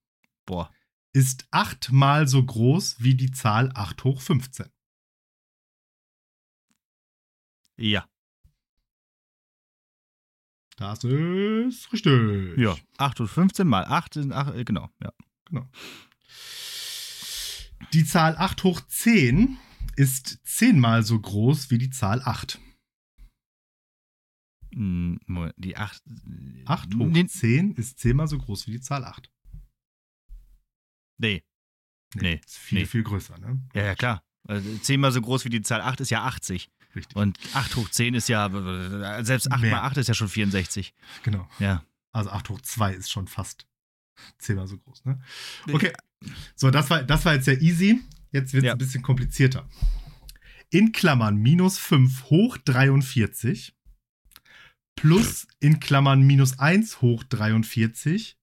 Boah. 0.45 0.71
ist 1.13 1.47
achtmal 1.51 2.27
so 2.27 2.43
groß 2.45 2.97
wie 2.99 3.15
die 3.15 3.32
Zahl 3.32 3.71
8 3.73 4.04
hoch 4.04 4.21
15. 4.21 4.67
Ja. 7.77 8.06
Das 10.82 11.04
ist 11.04 11.94
richtig. 11.94 12.58
Ja. 12.58 12.76
8 12.98 13.20
und 13.22 13.28
15 13.28 13.67
mal 13.67 13.86
8 13.86 14.15
sind 14.15 14.34
8, 14.34 14.56
äh, 14.56 14.63
genau. 14.63 14.89
Ja. 15.02 15.13
Genau. 15.46 15.70
Die 17.94 18.04
Zahl 18.04 18.36
8 18.36 18.63
hoch 18.63 18.82
10 18.82 19.58
ist 19.96 20.39
zehnmal 20.44 21.04
so 21.04 21.20
groß 21.20 21.70
wie 21.70 21.78
die 21.78 21.91
Zahl 21.91 22.22
8. 22.24 22.60
Hm, 24.74 25.20
die 25.58 25.78
8. 25.78 26.02
8 26.65 26.96
hoch 26.96 27.08
Nee, 27.08 27.28
10 27.28 27.76
ist 27.76 28.00
zehnmal 28.00 28.28
so 28.28 28.38
groß 28.39 28.65
wie 28.67 28.72
die 28.72 28.82
Zahl 28.82 29.04
8. 29.06 29.30
nee. 31.17 31.44
Nee, 32.15 32.41
Ist 32.46 32.58
viel, 32.58 32.80
nee. 32.80 32.86
viel 32.86 33.04
größer, 33.04 33.38
ne? 33.38 33.62
Ja, 33.74 33.84
ja, 33.86 33.96
klar. 33.96 34.22
Also 34.46 34.78
10 34.80 35.00
mal 35.00 35.13
so 35.13 35.22
groß 35.22 35.46
wie 35.46 35.50
die 35.50 35.62
Zahl 35.62 35.80
8 35.82 36.02
ist 36.02 36.10
ja 36.10 36.24
80. 36.26 36.70
Richtig. 36.95 37.15
Und 37.15 37.39
8 37.54 37.75
hoch 37.75 37.89
10 37.89 38.13
ist 38.15 38.27
ja, 38.30 38.49
selbst 39.23 39.51
8 39.51 39.62
Mehr. 39.62 39.71
mal 39.71 39.82
8 39.84 39.97
ist 39.97 40.08
ja 40.08 40.13
schon 40.13 40.30
64. 40.30 40.93
Genau. 41.23 41.47
Ja. 41.60 41.84
Also 42.12 42.30
8 42.32 42.49
hoch 42.49 42.62
2 42.62 42.93
ist 42.93 43.10
schon 43.12 43.27
fast 43.27 43.65
zehnmal 44.38 44.67
so 44.67 44.77
groß, 44.77 45.06
ne? 45.06 45.21
Okay. 45.71 45.93
So, 46.56 46.69
das 46.69 46.89
war, 46.89 47.04
das 47.04 47.25
war 47.25 47.34
jetzt 47.34 47.47
ja 47.47 47.54
easy. 47.54 48.01
Jetzt 48.32 48.54
wird 48.54 48.63
es 48.63 48.67
Ja. 48.67 48.73
ein 48.73 48.77
bisschen 48.77 49.01
komplizierter. 49.01 49.67
In 50.69 50.91
Klammern 50.91 51.38
minus 51.38 51.77
5 51.77 52.25
hoch 52.25 52.58
43 52.58 53.73
plus 54.95 55.47
in 55.60 55.80
Klammern 55.80 56.21
minus 56.21 56.60
1 56.60 57.01
hoch 57.01 57.23
43 57.23 58.38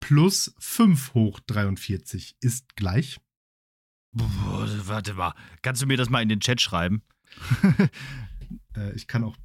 plus 0.00 0.54
5 0.58 1.14
hoch 1.14 1.40
43 1.46 2.36
ist 2.40 2.76
gleich. 2.76 3.20
Boah, 4.12 4.68
warte 4.86 5.14
mal. 5.14 5.34
Kannst 5.62 5.80
du 5.80 5.86
mir 5.86 5.96
das 5.96 6.10
mal 6.10 6.20
in 6.22 6.28
den 6.28 6.40
Chat 6.40 6.60
schreiben? 6.60 7.02
Äh, 8.76 8.94
ich 8.94 9.06
kann 9.06 9.22
auch 9.24 9.36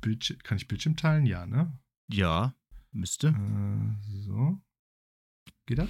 Bildschirm, 0.00 0.38
kann 0.42 0.56
ich 0.56 0.68
Bildschirm 0.68 0.96
teilen? 0.96 1.26
Ja, 1.26 1.46
ne? 1.46 1.76
Ja, 2.08 2.54
müsste. 2.92 3.28
Äh, 3.28 4.20
so. 4.22 4.60
Geht 5.66 5.78
das? 5.78 5.88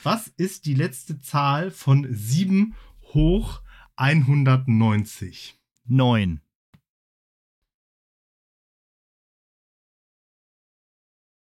Was 0.02 0.28
ist 0.36 0.66
die 0.66 0.74
letzte 0.74 1.20
Zahl 1.20 1.70
von 1.70 2.06
7 2.10 2.74
hoch 3.14 3.62
190? 3.96 5.56
Neun. 5.86 6.40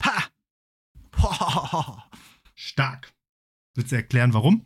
Ha! 0.04 0.23
Boah. 1.12 2.06
Stark. 2.57 3.13
Willst 3.75 3.91
du 3.91 3.95
erklären, 3.95 4.33
warum? 4.33 4.63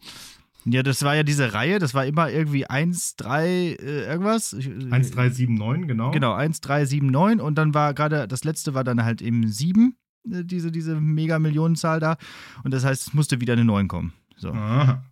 Ja, 0.63 0.81
das 0.83 1.03
war 1.03 1.15
ja 1.15 1.23
diese 1.23 1.53
Reihe, 1.53 1.79
das 1.79 1.93
war 1.93 2.05
immer 2.05 2.29
irgendwie 2.29 2.65
1, 2.67 3.15
3, 3.17 3.47
äh, 3.47 3.75
irgendwas. 4.05 4.53
Ich- 4.53 4.67
1379, 4.67 5.87
genau. 5.87 6.11
Genau, 6.11 6.33
1, 6.33 6.61
3, 6.61 6.85
7, 6.85 7.07
9 7.07 7.41
und 7.41 7.55
dann 7.55 7.73
war 7.73 7.93
gerade, 7.93 8.27
das 8.27 8.43
letzte 8.43 8.73
war 8.73 8.83
dann 8.83 9.03
halt 9.03 9.21
eben 9.21 9.47
7, 9.47 9.95
äh, 10.31 10.43
diese, 10.45 10.71
diese 10.71 11.01
Mega-Millionenzahl 11.01 11.99
da. 11.99 12.17
Und 12.63 12.73
das 12.73 12.85
heißt, 12.85 13.07
es 13.07 13.13
musste 13.13 13.41
wieder 13.41 13.53
eine 13.53 13.65
9 13.65 13.87
kommen. 13.87 14.13
So. 14.37 14.51
Aha. 14.53 15.03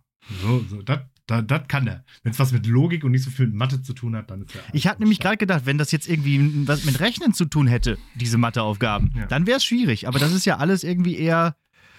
So, 0.42 0.64
so, 0.68 0.82
das 0.82 1.00
das 1.26 1.68
kann 1.68 1.86
er. 1.86 2.04
Wenn 2.24 2.32
es 2.32 2.40
was 2.40 2.50
mit 2.50 2.66
Logik 2.66 3.04
und 3.04 3.12
nicht 3.12 3.22
so 3.22 3.30
viel 3.30 3.46
mit 3.46 3.54
Mathe 3.54 3.80
zu 3.82 3.92
tun 3.92 4.16
hat, 4.16 4.32
dann 4.32 4.42
ist 4.42 4.54
er. 4.56 4.62
Ich 4.72 4.88
hatte 4.88 5.00
nämlich 5.00 5.20
gerade 5.20 5.36
gedacht, 5.36 5.64
wenn 5.64 5.78
das 5.78 5.92
jetzt 5.92 6.08
irgendwie 6.08 6.66
was 6.66 6.84
mit 6.84 6.98
Rechnen 6.98 7.34
zu 7.34 7.44
tun 7.44 7.68
hätte, 7.68 7.98
diese 8.16 8.36
Matheaufgaben, 8.36 9.12
Ja. 9.16 9.26
dann 9.26 9.46
wäre 9.46 9.58
es 9.58 9.64
schwierig. 9.64 10.08
Aber 10.08 10.18
das 10.18 10.32
ist 10.32 10.44
ja 10.44 10.56
alles 10.56 10.82
irgendwie 10.82 11.16
eher. 11.16 11.54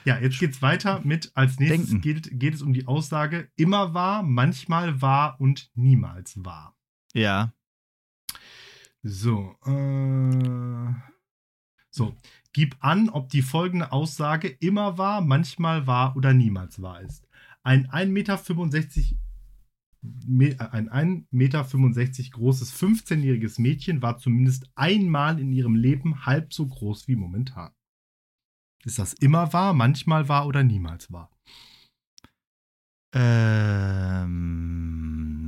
Ja, 0.06 0.18
jetzt 0.20 0.40
geht's 0.40 0.62
weiter 0.62 1.02
mit, 1.04 1.32
als 1.36 1.60
nächstes 1.60 2.02
geht, 2.02 2.40
geht 2.40 2.54
es 2.54 2.62
um 2.62 2.74
die 2.74 2.88
Aussage, 2.88 3.50
immer 3.56 3.94
wahr, 3.94 4.24
manchmal 4.24 5.02
wahr 5.02 5.36
und 5.40 5.70
niemals 5.76 6.44
wahr. 6.44 6.76
Ja. 7.14 7.54
So, 9.04 9.56
äh, 9.66 10.94
so, 11.90 12.16
gib 12.54 12.78
an, 12.80 13.10
ob 13.10 13.30
die 13.30 13.42
folgende 13.42 13.92
Aussage 13.92 14.48
immer 14.48 14.98
wahr, 14.98 15.22
manchmal 15.22 15.88
wahr 15.88 16.16
oder 16.16 16.34
niemals 16.34 16.82
wahr 16.82 17.02
ist. 17.02 17.28
Ein 17.64 17.88
1,65 17.88 18.08
Meter 18.08 19.18
Me- 20.04 20.58
ein 20.72 20.90
1,65 20.90 21.28
Meter 21.30 21.64
großes 22.32 22.74
15-jähriges 22.74 23.62
Mädchen 23.62 24.02
war 24.02 24.18
zumindest 24.18 24.68
einmal 24.74 25.40
in 25.40 25.52
ihrem 25.52 25.76
Leben 25.76 26.26
halb 26.26 26.54
so 26.54 26.66
groß 26.66 27.08
wie 27.08 27.16
momentan. 27.16 27.72
Ist 28.84 29.00
das 29.00 29.14
immer 29.14 29.54
wahr, 29.54 29.74
manchmal 29.74 30.28
wahr 30.28 30.48
oder 30.48 30.64
niemals 30.64 31.12
wahr? 31.12 31.30
Ähm, 33.14 34.42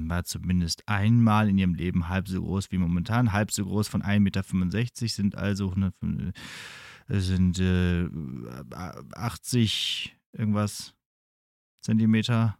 war 0.07 0.25
zumindest 0.25 0.87
einmal 0.87 1.49
in 1.49 1.57
ihrem 1.57 1.73
Leben 1.73 2.09
halb 2.09 2.27
so 2.27 2.41
groß 2.41 2.71
wie 2.71 2.77
momentan. 2.77 3.31
Halb 3.31 3.51
so 3.51 3.65
groß 3.65 3.87
von 3.87 4.03
1,65 4.03 4.19
Meter 4.19 4.43
sind 5.07 5.35
also 5.35 5.69
105, 5.69 6.33
äh, 7.07 7.19
sind 7.19 7.59
äh, 7.59 8.09
80 9.15 10.15
irgendwas 10.33 10.93
Zentimeter. 11.81 12.57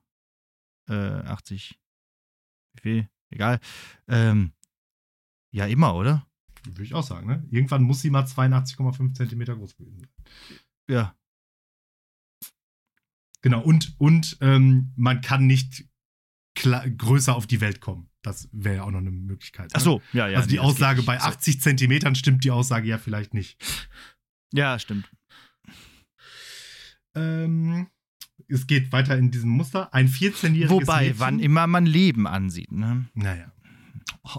Äh, 0.90 0.94
80. 0.94 1.80
Wie 2.76 2.82
viel? 2.82 3.10
Egal. 3.30 3.60
Ähm, 4.08 4.54
ja, 5.52 5.66
immer, 5.66 5.96
oder? 5.96 6.26
Würde 6.66 6.84
ich 6.84 6.94
auch 6.94 7.04
sagen, 7.04 7.28
ne? 7.28 7.46
Irgendwann 7.52 7.84
muss 7.84 8.02
sie 8.02 8.10
mal 8.10 8.24
82,5 8.24 9.14
Zentimeter 9.14 9.56
groß 9.56 9.76
gewesen 9.76 10.00
sein. 10.00 10.10
Ja. 10.88 11.16
Genau, 13.42 13.62
und, 13.62 13.96
und 13.98 14.38
ähm, 14.42 14.94
man 14.96 15.22
kann 15.22 15.48
nicht 15.48 15.86
größer 16.56 17.36
auf 17.36 17.48
die 17.48 17.62
Welt 17.62 17.82
kommen. 17.82 18.10
Das 18.22 18.48
wäre 18.54 18.78
ja 18.78 18.84
auch 18.84 18.92
noch 18.92 19.00
eine 19.00 19.12
Möglichkeit. 19.12 19.66
ne? 19.66 19.72
Ach 19.74 19.82
so, 19.82 20.02
ja, 20.14 20.28
ja. 20.28 20.38
also 20.38 20.48
die 20.48 20.56
nee, 20.56 20.62
Aussage 20.62 21.04
bei 21.04 21.20
So. 21.20 21.26
80 21.26 21.62
Zentimetern 21.62 22.16
stimmt 22.16 22.44
die 22.44 22.52
Aussage 22.52 22.88
ja 22.88 22.98
vielleicht 22.98 23.34
nicht. 23.34 23.62
Ja, 24.54 24.80
stimmt. 24.80 25.12
Ähm, 27.16 27.88
es 28.48 28.68
geht 28.68 28.92
weiter 28.92 29.18
in 29.18 29.32
diesem 29.32 29.50
Muster. 29.50 29.94
Ein 29.94 30.08
14-jähriges 30.08 30.70
Wobei, 30.70 31.02
Mädchen, 31.02 31.20
wann 31.20 31.40
immer 31.40 31.68
man 31.68 31.86
Leben 31.86 32.28
ansieht, 32.28 32.72
ne? 32.72 33.10
Naja. 33.14 33.52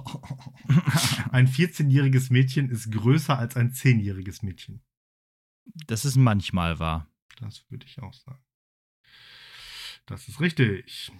Ein 1.30 1.46
14-jähriges 1.48 2.33
Mädchen 2.33 2.70
ist 2.70 2.90
größer 2.90 3.38
als 3.38 3.57
ein 3.57 3.72
10-jähriges 3.72 4.44
Mädchen. 4.44 4.83
Das 5.87 6.05
ist 6.05 6.16
manchmal 6.16 6.79
wahr. 6.79 7.09
Das 7.40 7.64
würde 7.70 7.87
ich 7.87 8.00
auch 8.00 8.12
sagen. 8.14 8.42
Das 10.07 10.29
ist 10.29 10.40
richtig. 10.40 11.11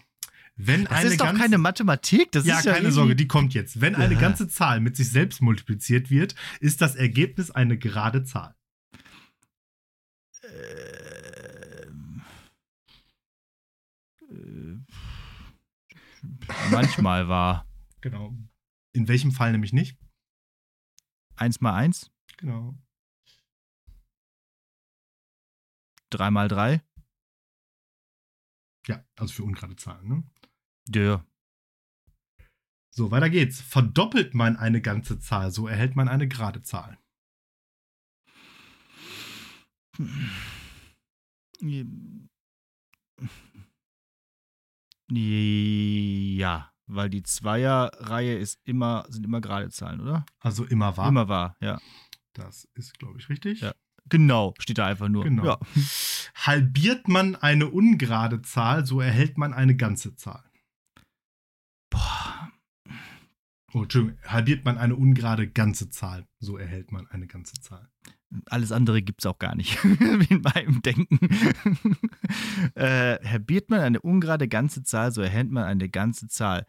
Wenn 0.57 0.85
Das 0.85 0.93
eine 0.93 1.09
ist 1.11 1.21
doch 1.21 1.35
keine 1.35 1.59
Mathematik, 1.59 2.31
das 2.33 2.47
ja, 2.47 2.59
ist 2.59 2.65
ja 2.65 2.73
keine 2.73 2.85
irgendwie- 2.85 2.95
Sorge, 2.95 3.17
die 3.17 3.27
kommt 3.27 3.55
jetzt. 3.55 3.81
Wenn 3.81 3.97
eine 3.97 4.15
Ja. 4.15 4.21
ganze 4.21 4.47
Zahl 4.47 4.79
mit 4.81 4.97
sich 4.97 5.11
selbst 5.11 5.41
multipliziert 5.43 6.11
wird, 6.11 6.35
ist 6.61 6.81
das 6.81 6.95
Ergebnis 6.95 7.51
eine 7.51 7.77
gerade 7.79 8.23
Zahl. 8.25 8.55
Ähm, 10.43 12.23
äh, 14.31 14.77
manchmal 16.71 17.29
war 17.29 17.67
Genau. 18.01 18.37
In 18.93 19.09
welchem 19.09 19.33
Fall 19.33 19.51
nämlich 19.53 19.73
nicht? 19.73 19.97
1 21.37 21.61
mal 21.63 21.75
1, 21.75 22.11
Genau. 22.37 22.77
3 26.15 26.31
mal 26.31 26.49
3. 26.49 26.83
Ja, 28.87 29.05
also 29.17 29.35
für 29.35 29.45
ungerade 29.45 29.77
Zahlen. 29.77 30.09
Ne? 30.09 30.25
Ja. 30.89 31.27
So, 32.95 33.11
weiter 33.11 33.31
geht's. 33.31 33.61
Verdoppelt 33.61 34.35
man 34.35 34.57
eine 34.57 34.81
ganze 34.81 35.19
Zahl, 35.19 35.51
so 35.51 35.67
erhält 35.67 35.97
man 35.97 36.09
eine 36.09 36.29
gerade 36.29 36.63
Zahl. 36.63 36.99
Ja, 45.09 46.73
weil 46.87 47.11
die 47.11 47.23
Zweierreihe 47.23 48.37
ist 48.37 48.61
immer, 48.65 49.07
sind 49.09 49.25
immer 49.25 49.41
gerade 49.41 49.71
Zahlen, 49.71 50.01
oder? 50.01 50.27
Also 50.41 50.65
immer 50.65 50.97
wahr. 50.97 51.09
Immer 51.09 51.29
wahr, 51.29 51.57
ja. 51.61 51.81
Das 52.33 52.69
ist, 52.75 52.99
glaube 52.99 53.19
ich, 53.19 53.29
richtig. 53.29 53.61
Ja. 53.61 53.75
Genau, 54.09 54.55
steht 54.59 54.79
da 54.79 54.87
einfach 54.87 55.09
nur. 55.09 55.25
Genau. 55.25 55.45
Ja. 55.45 55.59
Halbiert 56.35 57.09
man 57.09 57.37
eine 57.37 57.69
ungerade 57.69 58.43
Zahl, 58.43 58.85
so 58.85 59.01
erhält 59.01 59.39
man 59.39 59.55
eine 59.55 59.77
ganze 59.77 60.15
Zahl. 60.17 60.45
Boah. 61.91 62.51
Oh, 63.73 63.83
Entschuldigung, 63.83 64.19
halbiert 64.25 64.65
man 64.65 64.79
eine 64.79 64.95
ungerade 64.95 65.49
ganze 65.49 65.91
Zahl, 65.91 66.27
so 66.39 66.57
erhält 66.57 66.93
man 66.93 67.09
eine 67.09 67.27
ganze 67.27 67.55
Zahl. 67.61 67.89
Alles 68.47 68.73
andere 68.73 69.03
gibt's 69.03 69.27
auch 69.27 69.39
gar 69.39 69.55
nicht, 69.55 69.83
wie 69.85 70.35
in 70.35 70.43
meinem 70.43 70.83
Denken. 70.83 71.19
äh, 72.75 73.19
halbiert 73.25 73.71
man 73.71 73.81
eine 73.81 74.01
ungerade 74.01 74.49
ganze 74.49 74.83
Zahl, 74.85 75.13
so 75.13 75.23
erhält 75.23 75.51
man 75.51 75.65
eine 75.65 75.89
ganze 75.89 76.29
Zahl. 76.29 76.67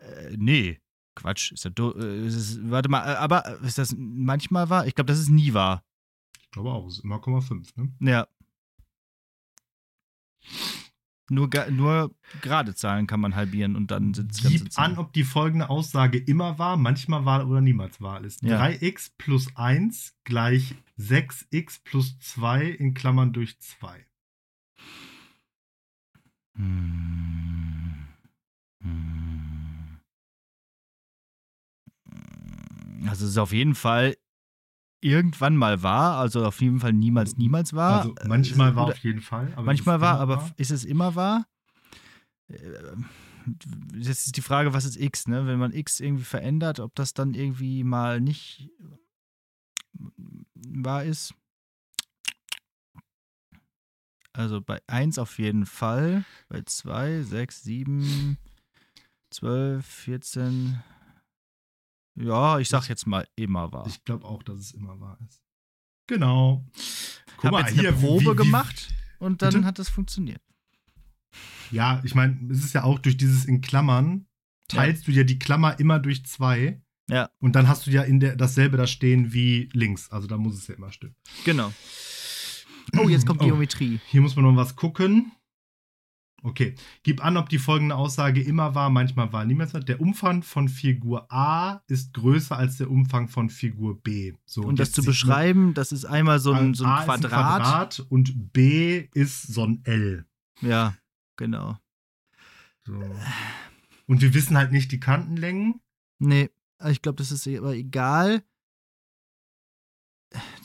Äh, 0.00 0.36
nee, 0.36 0.80
Quatsch. 1.18 1.52
Ist 1.52 1.64
das, 1.64 1.94
äh, 1.96 2.26
ist 2.26 2.36
es, 2.36 2.70
warte 2.70 2.88
mal, 2.88 3.02
äh, 3.02 3.16
aber 3.16 3.58
ist 3.62 3.78
das 3.78 3.94
manchmal 3.98 4.70
wahr? 4.70 4.86
Ich 4.86 4.94
glaube, 4.94 5.08
das 5.08 5.18
ist 5.18 5.30
nie 5.30 5.52
wahr. 5.52 5.82
Ich 6.48 6.52
glaube 6.52 6.70
auch, 6.70 6.86
es 6.86 6.94
ist 6.94 7.04
immer 7.04 7.16
0,5, 7.16 7.72
ne? 7.76 7.92
Ja. 8.00 8.26
Nur, 11.30 11.50
nur 11.70 12.14
gerade 12.40 12.74
Zahlen 12.74 13.06
kann 13.06 13.20
man 13.20 13.36
halbieren 13.36 13.76
und 13.76 13.90
dann 13.90 14.14
sind 14.14 14.32
es 14.32 14.42
ganze 14.42 14.68
Zahlen. 14.70 14.92
an, 14.92 14.98
ob 14.98 15.12
die 15.12 15.24
folgende 15.24 15.68
Aussage 15.68 16.16
immer 16.16 16.58
wahr, 16.58 16.78
manchmal 16.78 17.26
wahr 17.26 17.46
oder 17.46 17.60
niemals 17.60 18.00
wahr 18.00 18.24
ist. 18.24 18.42
Ja. 18.42 18.58
3x 18.62 19.12
plus 19.18 19.54
1 19.54 20.16
gleich 20.24 20.74
6x 20.98 21.80
plus 21.84 22.18
2 22.20 22.64
in 22.64 22.94
Klammern 22.94 23.34
durch 23.34 23.60
2. 23.60 24.06
Hm. 26.56 28.08
Hm. 28.82 29.98
Also 33.06 33.26
es 33.26 33.32
ist 33.32 33.38
auf 33.38 33.52
jeden 33.52 33.74
Fall 33.74 34.16
irgendwann 35.00 35.56
mal 35.56 35.82
wahr, 35.82 36.18
also 36.18 36.44
auf 36.44 36.60
jeden 36.60 36.80
Fall 36.80 36.92
niemals, 36.92 37.36
niemals 37.36 37.72
wahr. 37.74 37.98
Also 38.00 38.14
manchmal 38.26 38.72
Äh, 38.72 38.76
war 38.76 38.86
auf 38.86 38.98
jeden 38.98 39.20
Fall. 39.20 39.52
Aber 39.54 39.62
manchmal 39.62 39.96
immer 39.96 40.18
aber 40.20 40.36
wahr. 40.38 40.50
ist 40.56 40.70
es 40.70 40.84
immer 40.84 41.14
wahr? 41.14 41.46
Äh, 42.48 42.56
Jetzt 43.94 44.26
ist 44.26 44.36
die 44.36 44.42
Frage, 44.42 44.74
was 44.74 44.84
ist 44.84 44.96
x, 44.98 45.26
ne? 45.26 45.46
Wenn 45.46 45.58
man 45.58 45.72
x 45.72 46.00
irgendwie 46.00 46.24
verändert, 46.24 46.80
ob 46.80 46.94
das 46.94 47.14
dann 47.14 47.32
irgendwie 47.32 47.82
mal 47.82 48.20
nicht 48.20 48.70
wahr 50.54 51.04
ist. 51.04 51.32
Also 54.34 54.60
bei 54.60 54.80
1 54.86 55.18
auf 55.18 55.38
jeden 55.38 55.64
Fall, 55.64 56.24
bei 56.48 56.60
2, 56.62 57.22
6, 57.22 57.62
7, 57.62 58.36
12, 59.30 59.86
14. 59.86 60.82
Ja, 62.20 62.58
ich 62.58 62.68
sag 62.68 62.88
jetzt 62.88 63.06
mal 63.06 63.26
immer 63.36 63.70
wahr. 63.72 63.86
Ich 63.86 64.04
glaube 64.04 64.24
auch, 64.24 64.42
dass 64.42 64.58
es 64.58 64.72
immer 64.72 64.98
wahr 65.00 65.18
ist. 65.28 65.40
Genau. 66.06 66.64
Ich 66.76 67.44
habe 67.44 67.58
jetzt 67.60 67.78
eine 67.78 67.96
wie- 67.96 68.06
Probe 68.06 68.24
wie- 68.24 68.30
wie- 68.30 68.36
gemacht 68.36 68.88
und 69.18 69.42
dann 69.42 69.52
Bitte? 69.54 69.64
hat 69.66 69.78
das 69.78 69.88
funktioniert. 69.88 70.40
Ja, 71.70 72.00
ich 72.04 72.14
meine, 72.14 72.38
es 72.50 72.64
ist 72.64 72.72
ja 72.74 72.82
auch 72.84 72.98
durch 72.98 73.16
dieses 73.16 73.44
in 73.44 73.60
Klammern, 73.60 74.26
teilst 74.68 75.06
du 75.06 75.12
ja 75.12 75.22
die 75.24 75.38
Klammer 75.38 75.78
immer 75.78 75.98
durch 75.98 76.24
zwei. 76.26 76.80
Ja. 77.10 77.30
Und 77.40 77.52
dann 77.56 77.68
hast 77.68 77.86
du 77.86 77.90
ja 77.90 78.02
in 78.02 78.20
der 78.20 78.36
dasselbe 78.36 78.76
da 78.76 78.86
stehen 78.86 79.32
wie 79.32 79.68
links. 79.72 80.10
Also 80.10 80.26
da 80.26 80.36
muss 80.36 80.56
es 80.56 80.66
ja 80.66 80.74
immer 80.74 80.92
stimmen. 80.92 81.14
Genau. 81.44 81.72
Oh, 82.98 83.08
jetzt 83.08 83.26
kommt 83.26 83.40
Oh. 83.42 83.44
Geometrie. 83.46 84.00
Hier 84.06 84.20
muss 84.22 84.34
man 84.34 84.44
noch 84.46 84.56
was 84.56 84.74
gucken. 84.76 85.32
Okay. 86.42 86.74
Gib 87.02 87.24
an, 87.24 87.36
ob 87.36 87.48
die 87.48 87.58
folgende 87.58 87.96
Aussage 87.96 88.40
immer 88.40 88.74
war, 88.74 88.90
manchmal 88.90 89.32
war, 89.32 89.44
niemals 89.44 89.74
war. 89.74 89.80
Der 89.80 90.00
Umfang 90.00 90.42
von 90.42 90.68
Figur 90.68 91.30
A 91.32 91.82
ist 91.88 92.14
größer 92.14 92.56
als 92.56 92.76
der 92.78 92.90
Umfang 92.90 93.28
von 93.28 93.50
Figur 93.50 94.00
B. 94.00 94.34
So, 94.46 94.62
Und 94.62 94.78
das 94.78 94.92
zu 94.92 95.02
beschreiben, 95.02 95.74
das 95.74 95.90
ist 95.90 96.04
einmal 96.04 96.38
so 96.38 96.52
ein, 96.52 96.74
so 96.74 96.84
ein 96.84 96.90
A 96.90 97.00
ist 97.00 97.06
Quadrat. 97.06 97.30
Quadrat 97.30 98.00
und 98.08 98.52
B 98.52 99.08
ist 99.14 99.42
so 99.42 99.64
ein 99.64 99.84
L. 99.84 100.26
Ja, 100.60 100.96
genau. 101.36 101.78
So. 102.84 102.94
Und 104.06 104.22
wir 104.22 104.32
wissen 104.32 104.56
halt 104.56 104.72
nicht 104.72 104.92
die 104.92 105.00
Kantenlängen. 105.00 105.80
Nee, 106.18 106.50
ich 106.86 107.02
glaube, 107.02 107.16
das 107.16 107.32
ist 107.32 107.46
aber 107.48 107.74
egal. 107.74 108.42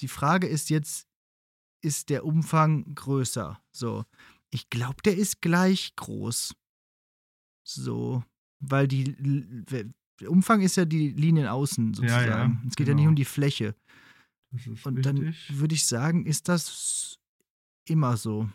Die 0.01 0.07
Frage 0.07 0.47
ist 0.47 0.69
jetzt, 0.69 1.07
ist 1.81 2.09
der 2.09 2.25
Umfang 2.25 2.95
größer? 2.95 3.59
So. 3.71 4.05
Ich 4.53 4.69
glaube, 4.69 5.01
der 5.03 5.17
ist 5.17 5.41
gleich 5.41 5.95
groß. 5.95 6.55
So. 7.63 8.23
Weil 8.59 8.87
die, 8.87 9.15
Umfang 10.27 10.61
ist 10.61 10.77
ja 10.77 10.85
die 10.85 11.09
Linien 11.09 11.47
außen 11.47 11.95
sozusagen. 11.95 12.29
Ja, 12.29 12.45
ja, 12.45 12.61
es 12.67 12.75
geht 12.75 12.87
ja 12.87 12.93
genau. 12.93 13.01
nicht 13.01 13.09
um 13.09 13.15
die 13.15 13.25
Fläche. 13.25 13.75
Und 14.83 15.03
dann 15.05 15.35
würde 15.49 15.73
ich 15.73 15.85
sagen, 15.87 16.27
ist 16.27 16.47
das 16.47 17.19
immer 17.85 18.15
so. 18.15 18.47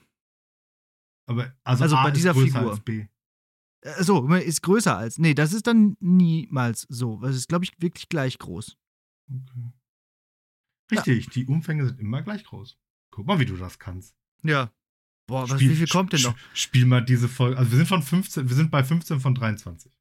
Aber 1.26 1.52
also, 1.64 1.82
also 1.82 1.96
A 1.96 2.04
bei 2.04 2.10
dieser 2.12 2.34
Figur. 2.34 2.70
als 2.70 2.80
B. 2.80 3.06
Äh, 3.80 4.04
So, 4.04 4.26
ist 4.34 4.62
größer 4.62 4.96
als. 4.96 5.18
Nee, 5.18 5.34
das 5.34 5.52
ist 5.52 5.66
dann 5.66 5.96
niemals 5.98 6.86
so. 6.88 7.18
Das 7.20 7.34
ist, 7.34 7.48
glaube 7.48 7.64
ich, 7.64 7.72
wirklich 7.80 8.08
gleich 8.08 8.38
groß. 8.38 8.76
Okay. 9.28 9.72
Richtig, 10.92 11.30
die 11.30 11.46
Umfänge 11.46 11.86
sind 11.86 11.98
immer 11.98 12.22
gleich 12.22 12.44
groß. 12.44 12.78
Guck 13.10 13.26
mal, 13.26 13.40
wie 13.40 13.46
du 13.46 13.56
das 13.56 13.80
kannst. 13.80 14.14
Ja. 14.44 14.72
Boah, 15.28 15.42
was, 15.48 15.60
Spiel- 15.60 15.70
wie 15.70 15.76
viel 15.76 15.86
kommt 15.86 16.12
denn 16.14 16.22
noch? 16.22 16.34
Spiel 16.54 16.86
mal 16.86 17.04
diese 17.04 17.28
Folge. 17.28 17.56
Also 17.58 17.70
wir 17.70 17.76
sind 17.78 17.86
von 17.86 18.02
15, 18.02 18.48
wir 18.48 18.56
sind 18.56 18.70
bei 18.72 18.82
15 18.82 19.20
von 19.20 19.34
23. 19.34 19.92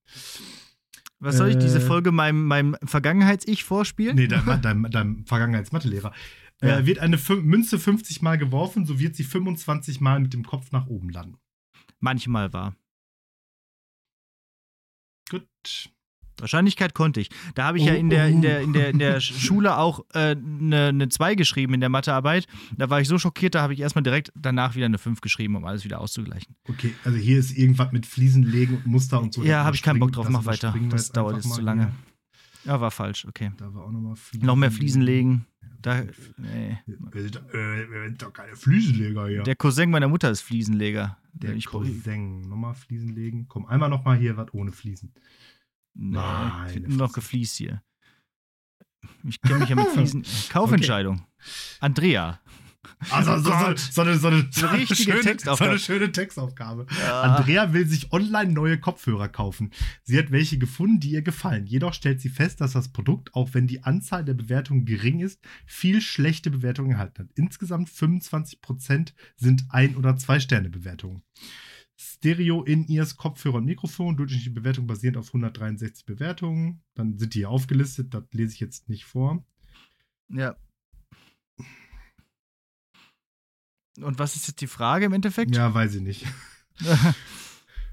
Was 1.20 1.38
soll 1.38 1.50
ich 1.50 1.58
diese 1.58 1.80
äh, 1.80 1.82
Folge 1.82 2.12
meinem, 2.12 2.46
meinem 2.46 2.76
Vergangenheits-Ich 2.84 3.64
vorspielen? 3.64 4.16
Nee, 4.16 4.28
dein, 4.28 4.46
dein, 4.62 4.84
dein 4.90 5.26
Vergangenheitsmathelehrer. 5.26 6.14
Ja. 6.62 6.80
Äh, 6.80 6.86
wird 6.86 7.00
eine 7.00 7.18
Fün- 7.18 7.42
Münze 7.42 7.78
50 7.78 8.22
Mal 8.22 8.38
geworfen, 8.38 8.86
so 8.86 9.00
wird 9.00 9.16
sie 9.16 9.24
25 9.26 10.00
Mal 10.00 10.20
mit 10.22 10.34
dem 10.34 10.44
Kopf 10.46 10.72
nach 10.72 10.88
oben 10.88 11.10
landen. 11.10 11.38
Manchmal 12.00 12.54
war. 12.54 12.76
Gut. 15.30 15.90
Wahrscheinlichkeit 16.42 16.94
konnte 16.94 17.20
ich. 17.20 17.30
Da 17.56 17.66
habe 17.66 17.78
ich 17.78 17.86
ja 17.86 17.94
in 17.94 18.10
der, 18.10 18.28
in 18.28 18.42
der, 18.42 18.62
in 18.62 18.74
der, 18.74 18.90
in 18.90 19.00
der 19.00 19.20
Schule 19.20 19.78
auch 19.78 20.06
eine 20.14 20.90
äh, 20.90 20.92
ne 20.92 21.10
2 21.10 21.36
geschrieben 21.36 21.74
in 21.74 21.80
der 21.80 21.90
Mathearbeit. 21.90 22.48
Da 22.76 22.90
war 22.90 23.02
ich 23.02 23.08
so 23.08 23.18
schockiert, 23.18 23.56
da 23.56 23.62
habe 23.62 23.74
ich 23.74 23.80
erstmal 23.80 24.04
direkt 24.04 24.32
danach 24.36 24.76
wieder 24.76 24.86
eine 24.86 24.98
5 24.98 25.22
geschrieben, 25.22 25.56
um 25.56 25.66
alles 25.66 25.84
wieder 25.84 26.00
auszugleichen. 26.02 26.56
Okay, 26.70 26.94
also 27.04 27.18
hier 27.18 27.40
ist 27.40 27.58
irgendwas 27.58 27.92
mit 27.92 28.06
Fliesen 28.06 28.44
legen 28.44 28.76
und 28.76 28.88
Muster 28.88 29.22
und 29.22 29.34
so. 29.34 29.44
ja, 29.44 29.64
habe 29.64 29.76
ich 29.76 29.82
keinen 29.82 30.00
Bock 30.00 30.12
drauf. 30.12 30.30
Mach 30.30 30.46
weiter. 30.46 30.76
Das 30.90 31.12
dauert 31.12 31.38
jetzt 31.38 31.54
zu 31.54 31.62
lange. 31.62 31.86
hier. 31.86 31.94
Ja, 32.68 32.82
war 32.82 32.92
falsch. 32.92 33.26
Okay. 33.26 33.52
Da 33.58 33.74
war 33.74 33.86
auch 33.86 33.92
nochmal 33.92 34.16
Fliesen. 34.16 34.46
Noch 34.46 34.56
mehr 34.58 34.72
Fliesen 34.72 35.02
legen. 35.02 35.46
Da, 35.82 36.04
nee. 36.38 36.78
Wir 36.86 37.22
sind, 37.22 37.38
äh, 37.54 37.90
wir 37.90 38.04
sind 38.08 38.22
doch 38.22 38.34
keine 38.34 38.56
Fliesenleger 38.56 39.28
hier. 39.28 39.44
Der 39.44 39.56
Cousin 39.56 39.90
meiner 39.90 40.08
Mutter 40.08 40.30
ist 40.30 40.42
Fliesenleger. 40.42 41.18
Der 41.34 41.56
ich, 41.56 41.68
Cousin. 41.68 42.42
Nochmal 42.42 42.74
Fliesen 42.74 43.16
legen. 43.16 43.46
Komm, 43.48 43.68
einmal 43.68 43.90
nochmal 43.90 44.18
hier 44.18 44.36
was 44.38 44.54
ohne 44.54 44.72
Fliesen. 44.72 45.14
Nee, 46.00 46.18
Meine 46.18 46.80
nur 46.88 46.98
noch 46.98 47.14
gefliest 47.14 47.56
hier. 47.56 47.82
Ich 49.24 49.42
kenne 49.42 49.60
mich 49.60 49.70
ja 49.70 49.76
mit 49.76 49.88
Fliesen. 49.94 50.24
Kaufentscheidung. 50.50 51.26
Andrea. 51.80 52.40
Also 53.10 53.38
so, 53.38 53.52
so, 53.52 53.76
so, 53.92 54.02
eine, 54.02 54.18
so, 54.18 54.28
eine, 54.28 54.48
So 54.50 54.68
richtige 54.68 55.12
schöne, 55.12 55.22
Textaufgabe. 55.22 55.58
So 55.58 55.70
eine 55.72 55.80
schöne 55.80 56.12
Textaufgabe. 56.12 56.88
Ja. 57.02 57.22
Andrea 57.22 57.74
will 57.74 57.86
sich 57.86 58.12
online 58.12 58.52
neue 58.54 58.80
Kopfhörer 58.80 59.28
kaufen. 59.28 59.72
Sie 60.04 60.18
hat 60.18 60.32
welche 60.32 60.58
gefunden, 60.58 61.00
die 61.00 61.12
ihr 61.12 61.22
gefallen. 61.22 61.66
Jedoch 61.66 61.94
stellt 61.94 62.22
sie 62.22 62.30
fest, 62.30 62.62
dass 62.62 62.74
das 62.74 62.90
Produkt, 62.92 63.36
auch 63.36 63.54
wenn 63.54 63.68
die 63.68 63.84
Anzahl 63.84 64.24
der 64.24 64.34
Bewertungen 64.34 64.86
gering 64.86 65.20
ist, 65.20 65.40
viel 65.66 66.02
schlechte 66.02 66.50
Bewertungen 66.50 66.92
erhalten 66.92 67.24
hat. 67.24 67.30
Insgesamt 67.36 67.90
25% 67.90 69.14
sind 69.36 69.66
Ein- 69.70 69.96
oder 69.96 70.16
Zwei-Sterne-Bewertungen. 70.16 71.24
Stereo 72.00 72.64
in-Ears, 72.64 73.18
Kopfhörer 73.18 73.56
und 73.56 73.66
Mikrofon, 73.66 74.18
durchschnittliche 74.18 74.52
Bewertung 74.52 74.86
basierend 74.86 75.18
auf 75.18 75.28
163 75.30 76.06
Bewertungen. 76.06 76.84
Dann 76.94 77.18
sind 77.18 77.34
die 77.34 77.40
hier 77.40 77.50
aufgelistet, 77.50 78.14
das 78.14 78.24
lese 78.32 78.54
ich 78.54 78.60
jetzt 78.60 78.88
nicht 78.88 79.06
vor. 79.06 79.44
Ja. 80.30 80.56
Und 84.00 84.20
was 84.20 84.36
ist 84.36 84.48
jetzt 84.48 84.62
die 84.62 84.68
Frage 84.68 85.06
im 85.06 85.14
Endeffekt? 85.14 85.56
Ja, 85.56 85.74
weiß 85.74 85.96
ich 85.96 86.02
nicht. 86.02 86.26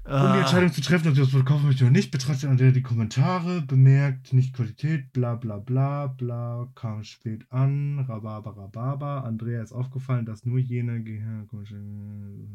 Um 0.07 0.11
die 0.11 0.17
Ah, 0.17 0.39
Entscheidung 0.41 0.71
zu 0.71 0.81
treffen, 0.81 1.07
ob 1.07 1.15
sie 1.15 1.21
das 1.21 1.31
Produkt 1.31 1.49
kaufen 1.49 1.65
möchte 1.65 1.83
oder 1.83 1.91
nicht, 1.91 2.11
betrachtet 2.11 2.47
Andrea 2.47 2.69
die 2.69 2.83
Kommentare, 2.83 3.63
bemerkt 3.63 4.33
nicht 4.33 4.53
Qualität, 4.53 5.11
bla 5.13 5.33
bla 5.35 5.57
bla 5.57 6.05
bla, 6.05 6.71
kam 6.75 7.03
spät 7.03 7.51
an, 7.51 7.99
rababa 8.01 8.51
rababa. 8.51 9.21
Andrea 9.21 9.63
ist 9.63 9.71
aufgefallen, 9.71 10.27
dass 10.27 10.45
nur 10.45 10.59
jene 10.59 11.01
Gehirn. 11.01 11.47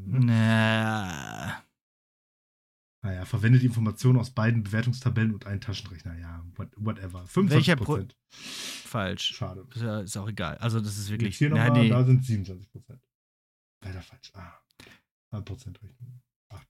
na, 0.07 1.61
Naja, 3.03 3.25
verwendet 3.25 3.65
Informationen 3.65 4.19
aus 4.21 4.31
beiden 4.31 4.63
Bewertungstabellen 4.63 5.33
und 5.35 5.47
einen 5.47 5.61
Taschenrechner. 5.61 6.17
Ja, 6.19 6.45
what, 6.55 6.69
whatever. 6.77 7.25
25%. 7.25 7.51
Welcher 7.51 7.77
Pro- 7.77 8.07
falsch. 8.31 9.35
Schade. 9.35 9.67
Ist, 9.75 9.83
ja, 9.83 10.01
ist 10.01 10.17
auch 10.17 10.29
egal. 10.29 10.57
Also, 10.59 10.79
das 10.81 10.97
ist 10.99 11.11
wirklich. 11.11 11.31
Jetzt 11.31 11.39
hier 11.39 11.51
nochmal, 11.51 11.73
nee. 11.73 11.89
da 11.89 12.05
sind 12.05 12.23
27%. 12.25 12.65
Leider 13.83 14.03
falsch. 14.03 14.31
Ah, 14.35 14.53
1% 15.33 15.83
Rechnung. 15.83 16.21
8%. 16.51 16.61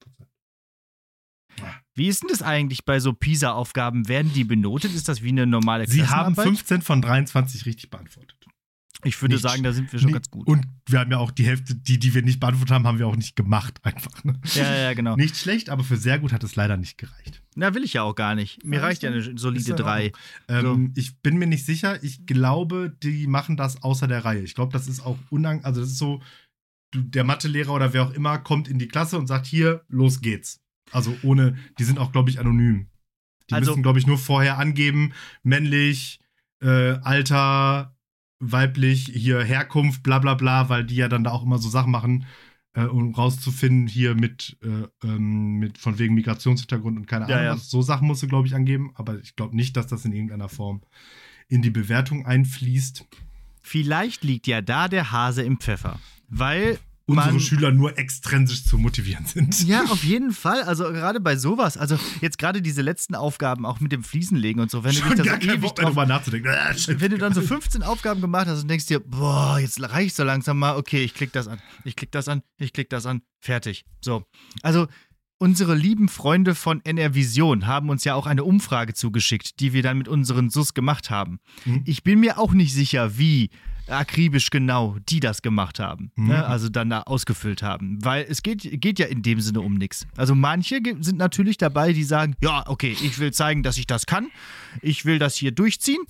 Wie 1.95 2.09
ist 2.09 2.23
denn 2.23 2.29
das 2.31 2.43
eigentlich 2.43 2.85
bei 2.85 3.01
so 3.01 3.13
PISA-Aufgaben? 3.13 4.09
Werden 4.09 4.33
die 4.33 4.45
benotet? 4.45 4.95
Ist 4.95 5.09
das 5.09 5.23
wie 5.23 5.29
eine 5.31 5.47
normale 5.47 5.87
Sie 5.87 6.03
haben 6.07 6.35
Klassenarbeit? 6.35 6.45
15 6.47 6.83
von 6.83 7.03
23 7.03 7.67
richtig 7.67 7.91
beantwortet. 7.91 8.37
Ich 9.03 9.21
würde 9.23 9.35
nicht- 9.37 9.43
sagen, 9.43 9.63
da 9.63 9.73
sind 9.73 9.91
wir 9.93 9.99
schon 9.99 10.09
Nee, 10.09 10.13
ganz 10.13 10.29
gut. 10.31 10.47
Und 10.47 10.67
wir 10.87 10.99
haben 10.99 11.11
ja 11.11 11.17
auch 11.17 11.31
die 11.31 11.47
Hälfte, 11.47 11.75
die, 11.75 11.99
die 11.99 12.13
wir 12.15 12.21
nicht 12.23 12.39
beantwortet 12.39 12.75
haben, 12.75 12.87
haben 12.87 12.99
wir 12.99 13.07
auch 13.07 13.17
nicht 13.17 13.35
gemacht, 13.35 13.81
einfach. 13.83 14.25
Ne? 14.25 14.39
ja, 14.55 14.77
ja, 14.77 14.93
genau. 14.95 15.17
Nicht 15.17 15.37
schlecht, 15.39 15.71
aber 15.71 15.85
für 15.85 15.97
sehr 15.97 16.19
gut 16.19 16.33
hat 16.35 16.45
es 16.45 16.55
leider 16.55 16.77
nicht 16.77 16.99
gereicht. 16.99 17.43
Na, 17.55 17.75
will 17.75 17.83
ich 17.83 17.95
ja 17.95 18.03
auch 18.03 18.15
gar 18.15 18.35
nicht. 18.35 18.63
Mir 18.63 18.77
Ja, 18.77 18.83
reicht 18.83 19.03
ja 19.03 19.11
eine 19.11 19.39
solide 19.39 19.65
ja 19.71 19.77
in 19.77 19.83
3. 19.83 20.13
Ähm, 20.49 20.93
Ich 20.97 21.19
bin 21.21 21.39
mir 21.39 21.47
nicht 21.47 21.65
sicher. 21.65 22.03
Ich 22.05 22.27
glaube, 22.27 22.95
die 23.03 23.27
machen 23.27 23.57
das 23.57 23.83
außer 23.83 24.07
der 24.07 24.25
Reihe. 24.27 24.43
Ich 24.43 24.55
glaube, 24.55 24.73
das 24.73 24.87
ist 24.87 25.01
auch 25.01 25.17
unang... 25.31 25.65
Also, 25.65 25.81
das 25.81 25.91
ist 25.93 25.99
so, 25.99 26.21
der 26.95 27.25
Mathelehrer 27.25 27.73
oder 27.73 27.95
wer 27.95 28.03
auch 28.05 28.13
immer 28.13 28.37
kommt 28.39 28.69
in 28.69 28.79
die 28.79 28.89
Klasse 28.89 29.17
und 29.19 29.27
sagt, 29.29 29.47
hier, 29.47 29.83
los 29.89 30.21
geht's. 30.21 30.61
Also 30.93 31.15
ohne, 31.23 31.57
die 31.79 31.85
sind 31.85 31.99
auch, 31.99 32.13
glaube 32.13 32.31
ich, 32.31 32.39
anonym. 32.41 32.87
Die 33.49 33.55
Also- 33.55 33.71
müssen, 33.73 33.83
glaube 33.83 33.99
ich, 33.99 34.07
nur 34.07 34.19
vorher 34.19 34.59
angeben, 34.59 35.13
männlich, 35.43 36.21
äh, 36.63 36.99
Alter, 37.03 37.97
weiblich, 38.39 39.11
hier 39.15 39.43
Herkunft, 39.43 40.03
bla 40.03 40.19
bla 40.19 40.35
bla, 40.35 40.69
weil 40.69 40.85
die 40.85 40.97
ja 40.97 41.09
dann 41.09 41.25
da 41.25 41.31
auch 41.31 41.43
immer 41.43 41.59
so 41.59 41.69
Sachen 41.69 41.91
machen, 41.93 42.25
äh, 42.73 42.85
um 42.85 43.15
rauszufinden, 43.15 43.87
hier 43.87 44.15
mit, 44.15 44.57
äh, 44.63 44.87
ähm, 45.07 45.59
mit 45.59 45.77
von 45.79 45.99
wegen 45.99 46.15
Migrationshintergrund 46.15 46.97
und 46.97 47.07
keine 47.07 47.29
Ja, 47.29 47.37
Ahnung. 47.37 47.47
ja. 47.47 47.55
was. 47.55 47.69
So 47.71 47.83
Sachen 47.83 48.07
musst 48.07 48.23
du, 48.23 48.29
glaube 48.29 48.47
ich, 48.47 48.55
angeben, 48.55 48.93
aber 48.95 49.19
ich 49.19 49.37
glaube 49.37 49.57
nicht, 49.57 49.77
dass 49.77 49.89
das 49.89 50.05
in 50.05 50.13
irgendeiner 50.13 50.49
Form 50.49 50.83
in 51.49 51.63
die 51.63 51.71
Bewertung 51.71 52.25
einfließt. 52.27 53.05
Vielleicht 53.63 54.23
liegt 54.25 54.47
ja 54.47 54.63
da 54.63 54.89
der 54.89 55.11
Hase 55.13 55.43
im 55.43 55.59
Pfeffer. 55.59 55.99
Weil 56.29 56.79
Unsere 57.11 57.33
man. 57.33 57.41
Schüler 57.41 57.73
nur 57.73 57.99
extrinsisch 57.99 58.65
zu 58.65 58.79
motivieren 58.79 59.27
sind. 59.27 59.67
Ja, 59.67 59.85
auf 59.85 60.05
jeden 60.05 60.33
Fall. 60.33 60.63
Also 60.63 60.85
gerade 60.85 61.21
bei 61.21 61.37
sowas, 61.37 61.77
also 61.77 61.99
jetzt 62.21 62.39
gerade 62.39 62.63
diese 62.63 62.83
letzten 62.83 63.15
Aufgaben, 63.15 63.67
auch 63.67 63.81
mit 63.81 63.93
dem 63.93 64.03
Fliesenlegen 64.05 64.63
und 64.63 64.71
so, 64.71 64.85
wenn 64.85 64.95
du 64.95 65.01
dich 65.01 65.07
Schon 65.07 65.17
da 65.17 65.25
so 65.25 65.31
ewig 65.31 65.61
Bock 65.61 65.77
drauf 65.77 65.95
nachzudenken. 65.95 66.51
Ah, 66.51 66.75
shit. 66.75 67.01
wenn 67.01 67.11
du 67.11 67.19
dann 67.19 67.35
so 67.35 67.43
15 67.43 67.83
Aufgaben 67.83 68.21
gemacht 68.21 68.47
hast 68.47 68.63
und 68.63 68.69
denkst 68.69 68.87
dir, 68.87 69.01
boah, 69.01 69.59
jetzt 69.59 69.81
reicht 69.81 70.17
so 70.17 70.25
langsam 70.25 70.59
mal, 70.59 70.77
okay, 70.77 71.03
ich 71.03 71.15
klick 71.15 71.33
das 71.33 71.49
an, 71.49 71.61
ich 71.85 71.97
klick 71.97 72.13
das 72.13 72.29
an, 72.29 72.43
ich 72.59 72.73
klick 72.73 72.91
das 72.91 73.07
an, 73.07 73.23
fertig. 73.41 73.85
So. 74.01 74.25
Also, 74.63 74.87
unsere 75.39 75.75
lieben 75.75 76.09
Freunde 76.09 76.55
von 76.55 76.85
NR 76.85 77.15
Vision 77.15 77.67
haben 77.67 77.89
uns 77.89 78.05
ja 78.05 78.15
auch 78.15 78.27
eine 78.27 78.45
Umfrage 78.45 78.95
zugeschickt, 78.95 79.59
die 79.61 79.73
wir 79.73 79.83
dann 79.83 79.99
mit 79.99 80.07
unseren 80.07 80.51
SUS 80.51 80.75
gemacht 80.75 81.11
haben. 81.11 81.41
Mhm. 81.65 81.83
Ich 81.87 82.03
bin 82.03 82.21
mir 82.21 82.39
auch 82.39 82.53
nicht 82.53 82.75
sicher, 82.75 83.19
wie 83.19 83.51
akribisch 83.91 84.51
genau 84.51 84.97
die 85.09 85.21
das 85.21 85.43
gemacht 85.43 85.79
haben, 85.79 86.11
Mhm. 86.17 86.29
ne? 86.29 86.47
also 86.47 86.69
dann 86.69 86.91
da 86.91 87.03
ausgefüllt 87.03 87.63
haben, 87.63 87.99
weil 88.05 88.25
es 88.29 88.43
geht, 88.43 88.81
geht 88.81 88.99
ja 88.99 89.07
in 89.07 89.23
dem 89.23 89.41
Sinne 89.41 89.61
um 89.61 89.75
nichts. 89.75 90.07
Also 90.17 90.35
manche 90.35 90.81
sind 91.01 91.19
natürlich 91.19 91.57
dabei, 91.59 91.93
die 91.93 92.05
sagen, 92.05 92.35
ja, 92.41 92.65
okay, 92.67 92.97
ich 93.03 93.19
will 93.19 93.33
zeigen, 93.33 93.63
dass 93.63 93.77
ich 93.79 93.87
das 93.87 94.07
kann, 94.07 94.29
ich 94.83 95.05
will 95.05 95.19
das 95.19 95.35
hier 95.37 95.53
durchziehen, 95.53 96.03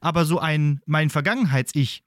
aber 0.00 0.24
so 0.24 0.38
ein, 0.40 0.80
mein 0.86 1.10
Vergangenheits-Ich 1.10 2.02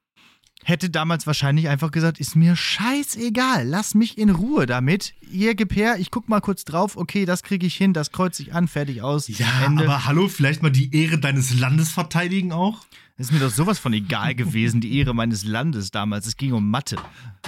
hätte 0.65 0.89
damals 0.89 1.25
wahrscheinlich 1.25 1.69
einfach 1.69 1.89
gesagt, 1.91 2.19
ist 2.19 2.35
mir 2.35 2.55
scheißegal, 2.55 3.65
lass 3.65 3.95
mich 3.95 4.17
in 4.17 4.29
Ruhe 4.29 4.65
damit. 4.65 5.13
Ihr 5.31 5.55
gib 5.55 5.73
her, 5.75 5.95
ich 5.99 6.11
guck 6.11 6.27
mal 6.27 6.41
kurz 6.41 6.65
drauf, 6.65 6.97
okay, 6.97 7.23
das 7.25 7.43
kriege 7.43 7.65
ich 7.65 7.75
hin, 7.75 7.93
das 7.93 8.11
kreuze 8.11 8.43
ich 8.43 8.53
an, 8.53 8.67
fertig 8.67 9.01
aus, 9.01 9.27
Ja, 9.29 9.47
Ende. 9.65 9.85
aber 9.85 10.05
hallo, 10.05 10.27
vielleicht 10.27 10.61
mal 10.61 10.69
die 10.71 10.93
Ehre 10.93 11.17
deines 11.17 11.57
Landes 11.57 11.91
verteidigen 11.91 12.51
auch? 12.51 12.85
Ist 13.19 13.31
mir 13.31 13.39
doch 13.39 13.51
sowas 13.51 13.77
von 13.79 13.93
egal 13.93 14.33
gewesen, 14.35 14.81
die 14.81 14.97
Ehre 14.97 15.13
meines 15.13 15.43
Landes 15.43 15.91
damals. 15.91 16.25
Es 16.25 16.35
ging 16.37 16.53
um 16.53 16.69
Mathe. 16.71 16.95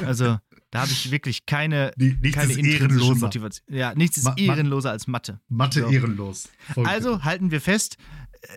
Also, 0.05 0.37
da 0.69 0.81
habe 0.81 0.91
ich 0.91 1.09
wirklich 1.11 1.45
keine, 1.45 1.91
Nee, 1.97 2.15
nichts 2.21 2.37
keine 2.37 2.53
ehrenloser. 2.53 3.25
Motivation. 3.25 3.75
Ja, 3.75 3.93
nichts 3.95 4.17
ist 4.17 4.23
Ma- 4.25 4.35
ehrenloser 4.37 4.91
als 4.91 5.07
Mathe. 5.07 5.39
Mathe 5.49 5.81
So. 5.81 5.89
ehrenlos. 5.89 6.49
Voll 6.73 6.85
Also 6.85 7.23
halten 7.23 7.51
wir 7.51 7.61
fest, 7.61 7.97
äh, 8.41 8.47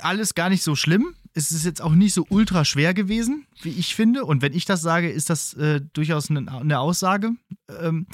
alles 0.00 0.34
gar 0.34 0.48
nicht 0.48 0.62
so 0.62 0.74
schlimm. 0.74 1.14
Es 1.32 1.52
ist 1.52 1.64
jetzt 1.64 1.80
auch 1.80 1.94
nicht 1.94 2.12
so 2.14 2.26
ultra 2.28 2.64
schwer 2.64 2.92
gewesen, 2.94 3.46
wie 3.62 3.68
ich 3.70 3.94
finde. 3.94 4.24
Und 4.24 4.42
wenn 4.42 4.52
ich 4.52 4.64
das 4.64 4.82
sage, 4.82 5.10
ist 5.10 5.30
das 5.30 5.54
äh, 5.54 5.80
durchaus 5.92 6.28
eine, 6.30 6.50
eine 6.52 6.80
Aussage. 6.80 7.32
Ähm, 7.80 8.06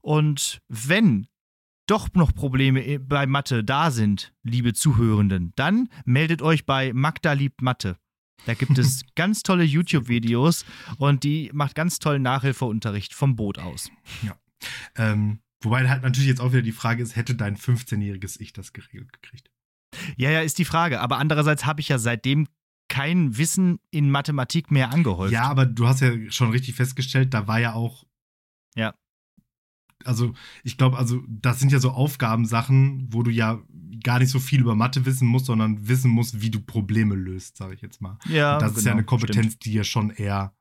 und 0.00 0.60
wenn 0.68 1.26
doch 1.86 2.08
noch 2.14 2.34
Probleme 2.34 2.86
i- 2.86 2.98
bei 2.98 3.26
Mathe 3.26 3.62
da 3.64 3.90
sind, 3.90 4.32
liebe 4.42 4.72
Zuhörenden, 4.72 5.52
dann 5.56 5.88
meldet 6.04 6.42
euch 6.42 6.64
bei 6.66 6.92
Magda 6.92 7.32
liebt 7.32 7.62
Mathe. 7.62 7.96
Da 8.46 8.54
gibt 8.54 8.78
es 8.78 9.02
ganz 9.14 9.42
tolle 9.42 9.64
YouTube-Videos 9.64 10.64
und 10.98 11.24
die 11.24 11.50
macht 11.54 11.74
ganz 11.74 11.98
tollen 11.98 12.22
Nachhilfeunterricht 12.22 13.14
vom 13.14 13.36
Boot 13.36 13.58
aus. 13.58 13.90
Ähm, 14.96 15.40
wobei 15.62 15.88
halt 15.88 16.02
natürlich 16.02 16.28
jetzt 16.28 16.40
auch 16.40 16.52
wieder 16.52 16.62
die 16.62 16.72
Frage 16.72 17.02
ist, 17.02 17.16
hätte 17.16 17.34
dein 17.34 17.56
15-jähriges 17.56 18.40
Ich 18.40 18.52
das 18.52 18.72
geregelt 18.72 19.12
gekriegt? 19.12 19.50
Ja, 20.16 20.30
ja, 20.30 20.40
ist 20.40 20.58
die 20.58 20.64
Frage. 20.64 21.00
Aber 21.00 21.18
andererseits 21.18 21.64
habe 21.66 21.80
ich 21.80 21.88
ja 21.88 21.98
seitdem 21.98 22.46
kein 22.88 23.36
Wissen 23.38 23.78
in 23.90 24.10
Mathematik 24.10 24.70
mehr 24.70 24.90
angehäuft. 24.90 25.32
Ja, 25.32 25.44
aber 25.44 25.66
du 25.66 25.86
hast 25.86 26.00
ja 26.00 26.12
schon 26.30 26.50
richtig 26.50 26.74
festgestellt, 26.74 27.32
da 27.32 27.46
war 27.46 27.58
ja 27.60 27.72
auch. 27.74 28.04
Ja. 28.74 28.94
Also 30.04 30.34
ich 30.62 30.76
glaube, 30.76 30.96
also 30.98 31.22
das 31.28 31.60
sind 31.60 31.72
ja 31.72 31.78
so 31.80 31.90
Aufgabensachen, 31.90 33.08
wo 33.10 33.22
du 33.22 33.30
ja 33.30 33.60
gar 34.02 34.18
nicht 34.18 34.30
so 34.30 34.38
viel 34.40 34.60
über 34.60 34.74
Mathe 34.74 35.06
wissen 35.06 35.26
musst, 35.26 35.46
sondern 35.46 35.88
wissen 35.88 36.10
musst, 36.10 36.40
wie 36.42 36.50
du 36.50 36.60
Probleme 36.60 37.14
löst, 37.14 37.56
sage 37.56 37.74
ich 37.74 37.80
jetzt 37.80 38.00
mal. 38.00 38.18
Ja, 38.28 38.54
Und 38.54 38.62
das 38.62 38.72
ist 38.72 38.78
ja 38.84 38.92
genau, 38.92 38.98
eine 38.98 39.04
Kompetenz, 39.04 39.46
stimmt. 39.46 39.64
die 39.64 39.72
ja 39.72 39.84
schon 39.84 40.10
eher 40.10 40.54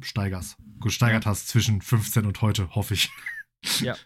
steigerst, 0.00 0.56
gesteigert 0.80 1.26
hast 1.26 1.48
zwischen 1.48 1.80
15 1.80 2.26
und 2.26 2.40
heute, 2.42 2.70
hoffe 2.74 2.94
ich. 2.94 3.10
Ja, 3.80 3.96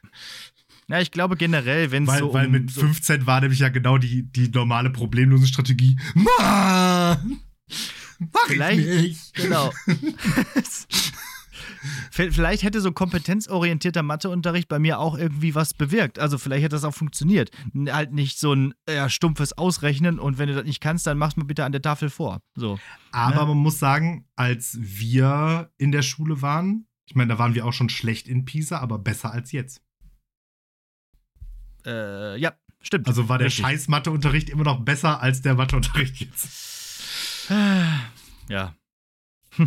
ich 1.00 1.10
glaube 1.10 1.36
generell, 1.36 1.90
wenn 1.90 2.04
es 2.04 2.08
Weil, 2.08 2.20
so 2.20 2.32
weil 2.32 2.46
um 2.46 2.52
mit 2.52 2.70
so 2.70 2.80
15 2.80 3.26
war 3.26 3.40
nämlich 3.40 3.58
ja 3.58 3.68
genau 3.68 3.98
die, 3.98 4.22
die 4.22 4.48
normale 4.48 4.90
Problemlösungsstrategie. 4.90 5.98
Mann! 6.14 7.40
Mach 8.18 8.46
Vielleicht- 8.46 8.80
ich 8.80 9.02
nicht. 9.02 9.34
Genau. 9.34 9.72
Vielleicht 12.10 12.62
hätte 12.62 12.80
so 12.80 12.92
kompetenzorientierter 12.92 14.02
Matheunterricht 14.02 14.68
bei 14.68 14.78
mir 14.78 14.98
auch 14.98 15.16
irgendwie 15.16 15.54
was 15.54 15.74
bewirkt. 15.74 16.18
Also 16.18 16.38
vielleicht 16.38 16.62
hätte 16.64 16.76
das 16.76 16.84
auch 16.84 16.94
funktioniert. 16.94 17.50
Halt 17.88 18.12
nicht 18.12 18.38
so 18.38 18.52
ein 18.52 18.74
ja, 18.88 19.08
stumpfes 19.08 19.56
Ausrechnen 19.56 20.18
und 20.18 20.38
wenn 20.38 20.48
du 20.48 20.54
das 20.54 20.64
nicht 20.64 20.80
kannst, 20.80 21.06
dann 21.06 21.18
mach's 21.18 21.36
mal 21.36 21.44
bitte 21.44 21.64
an 21.64 21.72
der 21.72 21.82
Tafel 21.82 22.10
vor. 22.10 22.40
So. 22.54 22.78
Aber 23.12 23.42
Ne? 23.42 23.48
man 23.48 23.58
muss 23.58 23.78
sagen, 23.78 24.26
als 24.36 24.76
wir 24.80 25.70
in 25.76 25.92
der 25.92 26.02
Schule 26.02 26.42
waren, 26.42 26.86
ich 27.06 27.14
meine, 27.14 27.32
da 27.32 27.38
waren 27.38 27.54
wir 27.54 27.64
auch 27.64 27.72
schon 27.72 27.88
schlecht 27.88 28.28
in 28.28 28.44
Pisa, 28.44 28.78
aber 28.78 28.98
besser 28.98 29.32
als 29.32 29.52
jetzt. 29.52 29.80
Äh, 31.86 32.38
ja, 32.38 32.52
stimmt. 32.82 33.06
Also 33.08 33.28
war 33.28 33.38
der 33.38 33.46
Richtig. 33.46 33.64
scheiß 33.64 33.88
Matheunterricht 33.88 34.50
immer 34.50 34.64
noch 34.64 34.80
besser 34.84 35.20
als 35.22 35.40
der 35.42 35.54
Matheunterricht 35.54 36.16
jetzt. 36.20 36.98
Ja. 38.48 38.74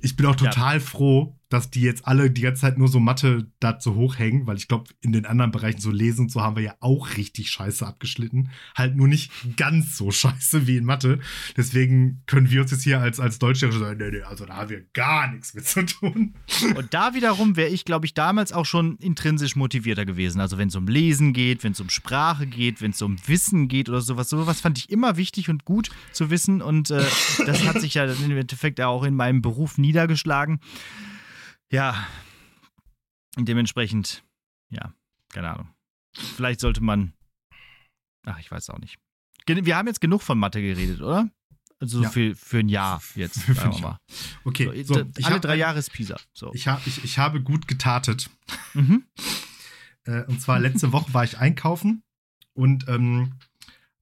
Ich 0.00 0.16
bin 0.16 0.26
auch 0.26 0.36
total 0.36 0.80
froh, 0.80 1.36
dass 1.50 1.68
die 1.68 1.82
jetzt 1.82 2.06
alle 2.06 2.30
die 2.30 2.40
ganze 2.40 2.62
Zeit 2.62 2.78
nur 2.78 2.88
so 2.88 3.00
Mathe 3.00 3.50
dazu 3.58 3.96
hochhängen, 3.96 4.46
weil 4.46 4.56
ich 4.56 4.68
glaube, 4.68 4.90
in 5.02 5.12
den 5.12 5.26
anderen 5.26 5.50
Bereichen 5.50 5.80
so 5.80 5.90
Lesen 5.90 6.22
und 6.22 6.30
so 6.30 6.40
haben 6.40 6.56
wir 6.56 6.62
ja 6.62 6.74
auch 6.78 7.16
richtig 7.16 7.50
scheiße 7.50 7.84
abgeschnitten. 7.86 8.50
Halt 8.76 8.96
nur 8.96 9.08
nicht 9.08 9.32
ganz 9.56 9.96
so 9.96 10.10
scheiße 10.10 10.66
wie 10.68 10.76
in 10.76 10.84
Mathe. 10.84 11.18
Deswegen 11.56 12.22
können 12.26 12.50
wir 12.50 12.62
uns 12.62 12.70
jetzt 12.70 12.84
hier 12.84 13.00
als, 13.00 13.18
als 13.18 13.40
Deutschlehrer 13.40 13.78
sagen, 13.78 13.98
nee, 13.98 14.10
nee, 14.12 14.22
also 14.22 14.46
da 14.46 14.56
haben 14.56 14.70
wir 14.70 14.84
gar 14.92 15.30
nichts 15.32 15.52
mit 15.52 15.66
zu 15.66 15.84
tun. 15.84 16.34
Und 16.76 16.94
da 16.94 17.14
wiederum 17.14 17.56
wäre 17.56 17.68
ich, 17.68 17.84
glaube 17.84 18.06
ich, 18.06 18.14
damals 18.14 18.52
auch 18.52 18.66
schon 18.66 18.96
intrinsisch 18.98 19.56
motivierter 19.56 20.06
gewesen. 20.06 20.40
Also 20.40 20.56
wenn 20.56 20.68
es 20.68 20.76
um 20.76 20.86
Lesen 20.86 21.32
geht, 21.32 21.64
wenn 21.64 21.72
es 21.72 21.80
um 21.80 21.90
Sprache 21.90 22.46
geht, 22.46 22.80
wenn 22.80 22.92
es 22.92 23.02
um 23.02 23.16
Wissen 23.26 23.66
geht 23.66 23.88
oder 23.88 24.00
sowas. 24.00 24.30
Sowas 24.30 24.60
fand 24.60 24.78
ich 24.78 24.88
immer 24.88 25.16
wichtig 25.16 25.50
und 25.50 25.64
gut 25.64 25.90
zu 26.12 26.30
wissen. 26.30 26.62
Und 26.62 26.92
äh, 26.92 27.04
das 27.44 27.66
hat 27.66 27.80
sich 27.80 27.94
ja 27.94 28.06
dann 28.06 28.22
im 28.22 28.36
Endeffekt 28.36 28.80
auch 28.80 29.02
in 29.02 29.16
meinem 29.16 29.42
Beruf 29.42 29.78
niedergeschlagen. 29.78 30.60
Ja, 31.72 32.06
dementsprechend, 33.36 34.24
ja, 34.70 34.92
keine 35.32 35.50
Ahnung. 35.50 35.68
Vielleicht 36.14 36.60
sollte 36.60 36.80
man, 36.80 37.12
ach, 38.26 38.38
ich 38.40 38.50
weiß 38.50 38.70
auch 38.70 38.78
nicht. 38.78 38.98
Wir 39.46 39.76
haben 39.76 39.86
jetzt 39.88 40.00
genug 40.00 40.22
von 40.22 40.38
Mathe 40.38 40.60
geredet, 40.60 41.00
oder? 41.00 41.28
Also 41.80 42.02
Ja. 42.02 42.10
für, 42.10 42.34
für 42.36 42.58
ein 42.58 42.68
Jahr 42.68 43.02
jetzt, 43.14 43.40
sagen 43.46 43.74
wir 43.74 43.80
mal. 43.80 43.98
Okay, 44.44 44.82
So, 44.84 44.94
so, 44.94 45.00
alle 45.22 45.34
hab 45.36 45.42
drei 45.42 45.56
Jahre 45.56 45.78
ist 45.78 45.92
Pisa. 45.92 46.16
So. 46.32 46.52
Ich, 46.54 46.68
hab, 46.68 46.86
ich, 46.86 47.02
ich 47.04 47.18
habe 47.18 47.40
gut 47.42 47.66
getatet. 47.68 48.30
Mhm. 48.74 49.04
Äh, 50.06 50.24
und 50.24 50.40
zwar 50.40 50.58
letzte 50.58 50.92
Woche 50.92 51.12
war 51.12 51.24
ich 51.24 51.36
einkaufen 51.36 52.02
und 52.54 52.88
ähm, 52.88 53.34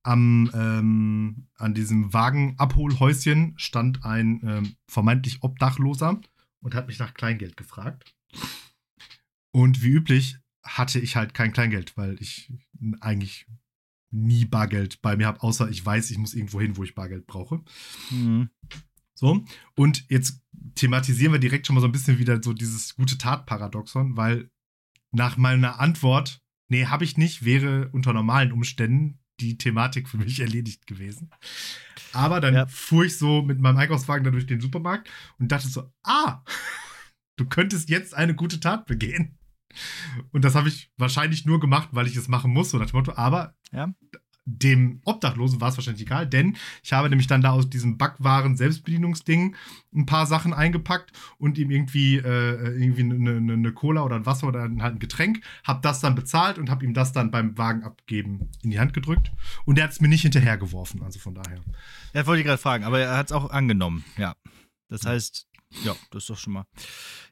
am, 0.04 0.48
ähm, 0.54 1.48
an 1.56 1.74
diesem 1.74 2.12
Wagenabholhäuschen 2.12 3.54
stand 3.58 4.04
ein 4.04 4.40
ähm, 4.46 4.76
vermeintlich 4.86 5.42
Obdachloser 5.42 6.20
und 6.60 6.74
hat 6.74 6.86
mich 6.86 6.98
nach 6.98 7.14
Kleingeld 7.14 7.56
gefragt. 7.56 8.14
Und 9.52 9.82
wie 9.82 9.90
üblich 9.90 10.38
hatte 10.62 10.98
ich 11.00 11.16
halt 11.16 11.34
kein 11.34 11.52
Kleingeld, 11.52 11.96
weil 11.96 12.20
ich 12.20 12.52
eigentlich 13.00 13.46
nie 14.10 14.44
Bargeld 14.44 15.00
bei 15.02 15.16
mir 15.16 15.26
habe, 15.26 15.42
außer 15.42 15.68
ich 15.68 15.84
weiß, 15.84 16.10
ich 16.10 16.18
muss 16.18 16.34
irgendwo 16.34 16.60
hin, 16.60 16.76
wo 16.76 16.84
ich 16.84 16.94
Bargeld 16.94 17.26
brauche. 17.26 17.62
Mhm. 18.10 18.50
So, 19.14 19.44
und 19.74 20.08
jetzt 20.08 20.42
thematisieren 20.76 21.32
wir 21.32 21.40
direkt 21.40 21.66
schon 21.66 21.74
mal 21.74 21.80
so 21.80 21.88
ein 21.88 21.92
bisschen 21.92 22.18
wieder 22.18 22.42
so 22.42 22.52
dieses 22.52 22.94
gute 22.94 23.18
Tat-Paradoxon, 23.18 24.16
weil 24.16 24.50
nach 25.10 25.36
meiner 25.36 25.80
Antwort, 25.80 26.40
nee, 26.68 26.86
habe 26.86 27.04
ich 27.04 27.16
nicht, 27.16 27.44
wäre 27.44 27.88
unter 27.92 28.12
normalen 28.12 28.52
Umständen 28.52 29.18
die 29.40 29.56
Thematik 29.58 30.08
für 30.08 30.16
mich 30.18 30.40
erledigt 30.40 30.86
gewesen. 30.86 31.30
Aber 32.12 32.40
dann 32.40 32.54
Ja. 32.54 32.66
fuhr 32.66 33.04
ich 33.04 33.16
so 33.18 33.42
mit 33.42 33.60
meinem 33.60 33.76
Einkaufswagen 33.76 34.24
da 34.24 34.30
durch 34.30 34.46
den 34.46 34.60
Supermarkt 34.60 35.08
und 35.38 35.52
dachte 35.52 35.68
so, 35.68 35.92
ah, 36.02 36.42
du 37.36 37.44
könntest 37.46 37.88
jetzt 37.90 38.14
eine 38.14 38.34
gute 38.34 38.60
Tat 38.60 38.86
begehen. 38.86 39.38
Und 40.32 40.44
das 40.44 40.54
habe 40.54 40.68
ich 40.68 40.90
wahrscheinlich 40.96 41.44
nur 41.44 41.60
gemacht, 41.60 41.90
weil 41.92 42.06
ich 42.06 42.16
es 42.16 42.26
machen 42.28 42.52
muss, 42.52 42.70
so 42.70 42.78
nach 42.78 42.90
dem 42.90 42.96
Motto, 42.96 43.12
aber 43.14 43.54
Ja. 43.70 43.92
Dem 44.50 45.00
Obdachlosen 45.04 45.60
war 45.60 45.68
es 45.68 45.76
wahrscheinlich 45.76 46.02
egal, 46.02 46.26
denn 46.26 46.56
ich 46.82 46.92
habe 46.92 47.10
nämlich 47.10 47.26
dann 47.26 47.42
da 47.42 47.50
aus 47.50 47.68
diesem 47.68 47.98
Backwaren-Selbstbedienungsding 47.98 49.54
ein 49.94 50.06
paar 50.06 50.26
Sachen 50.26 50.54
eingepackt 50.54 51.12
und 51.38 51.58
ihm 51.58 51.70
irgendwie, 51.70 52.16
äh, 52.16 52.80
irgendwie 52.80 53.02
eine, 53.02 53.36
eine, 53.36 53.52
eine 53.52 53.72
Cola 53.72 54.02
oder 54.04 54.16
ein 54.16 54.26
Wasser 54.26 54.48
oder 54.48 54.62
halt 54.62 54.72
ein 54.72 54.98
Getränk, 54.98 55.42
habe 55.64 55.80
das 55.82 56.00
dann 56.00 56.14
bezahlt 56.14 56.58
und 56.58 56.70
habe 56.70 56.84
ihm 56.84 56.94
das 56.94 57.12
dann 57.12 57.30
beim 57.30 57.58
Wagen 57.58 57.82
abgeben 57.84 58.48
in 58.62 58.70
die 58.70 58.80
Hand 58.80 58.94
gedrückt 58.94 59.30
und 59.66 59.78
er 59.78 59.84
hat 59.84 59.92
es 59.92 60.00
mir 60.00 60.08
nicht 60.08 60.22
hinterhergeworfen, 60.22 61.02
also 61.02 61.18
von 61.18 61.34
daher. 61.34 61.60
Ja, 62.14 62.26
wollte 62.26 62.40
ich 62.40 62.46
gerade 62.46 62.60
fragen, 62.60 62.84
aber 62.84 63.00
er 63.00 63.16
hat 63.18 63.26
es 63.26 63.32
auch 63.32 63.50
angenommen, 63.50 64.04
ja. 64.16 64.34
Das 64.88 65.04
heißt, 65.04 65.46
ja, 65.84 65.94
das 66.10 66.22
ist 66.24 66.30
doch 66.30 66.38
schon 66.38 66.54
mal. 66.54 66.64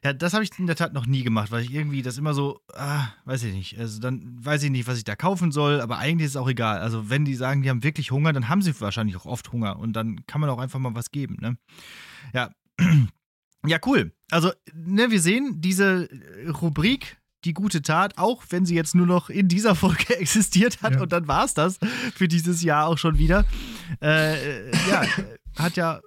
Ja, 0.03 0.13
das 0.13 0.33
habe 0.33 0.43
ich 0.43 0.51
in 0.59 0.67
der 0.67 0.75
Tat 0.75 0.93
noch 0.93 1.05
nie 1.07 1.23
gemacht, 1.23 1.51
weil 1.51 1.63
ich 1.63 1.73
irgendwie 1.73 2.01
das 2.01 2.17
immer 2.17 2.33
so, 2.33 2.61
ah, 2.73 3.07
weiß 3.25 3.43
ich 3.43 3.53
nicht. 3.53 3.79
Also 3.79 3.99
dann 3.99 4.37
weiß 4.43 4.63
ich 4.63 4.69
nicht, 4.69 4.87
was 4.87 4.97
ich 4.97 5.03
da 5.03 5.15
kaufen 5.15 5.51
soll, 5.51 5.81
aber 5.81 5.97
eigentlich 5.97 6.25
ist 6.25 6.31
es 6.31 6.37
auch 6.37 6.49
egal. 6.49 6.79
Also 6.79 7.09
wenn 7.09 7.25
die 7.25 7.35
sagen, 7.35 7.63
die 7.63 7.69
haben 7.69 7.83
wirklich 7.83 8.11
Hunger, 8.11 8.33
dann 8.33 8.47
haben 8.47 8.61
sie 8.61 8.79
wahrscheinlich 8.79 9.15
auch 9.17 9.25
oft 9.25 9.51
Hunger 9.51 9.79
und 9.79 9.93
dann 9.93 10.25
kann 10.27 10.39
man 10.41 10.49
auch 10.49 10.59
einfach 10.59 10.79
mal 10.79 10.93
was 10.95 11.11
geben, 11.11 11.37
ne? 11.41 11.57
Ja. 12.33 12.51
Ja, 13.65 13.79
cool. 13.85 14.13
Also, 14.31 14.51
ne, 14.73 15.09
wir 15.09 15.19
sehen 15.19 15.55
diese 15.59 16.07
Rubrik, 16.61 17.17
die 17.43 17.53
gute 17.53 17.81
Tat, 17.81 18.17
auch 18.17 18.43
wenn 18.49 18.65
sie 18.65 18.75
jetzt 18.75 18.95
nur 18.95 19.07
noch 19.07 19.29
in 19.29 19.47
dieser 19.49 19.75
Folge 19.75 20.15
existiert 20.19 20.81
hat 20.83 20.93
Ja. 20.93 21.01
und 21.01 21.11
dann 21.11 21.27
war 21.27 21.43
es 21.43 21.53
das 21.53 21.79
für 22.13 22.27
dieses 22.29 22.61
Jahr 22.61 22.87
auch 22.87 22.97
schon 22.99 23.17
wieder. 23.17 23.45
Äh, 24.01 24.69
äh, 24.69 24.71
ja, 24.89 25.03
hat 25.57 25.75
ja, 25.75 26.01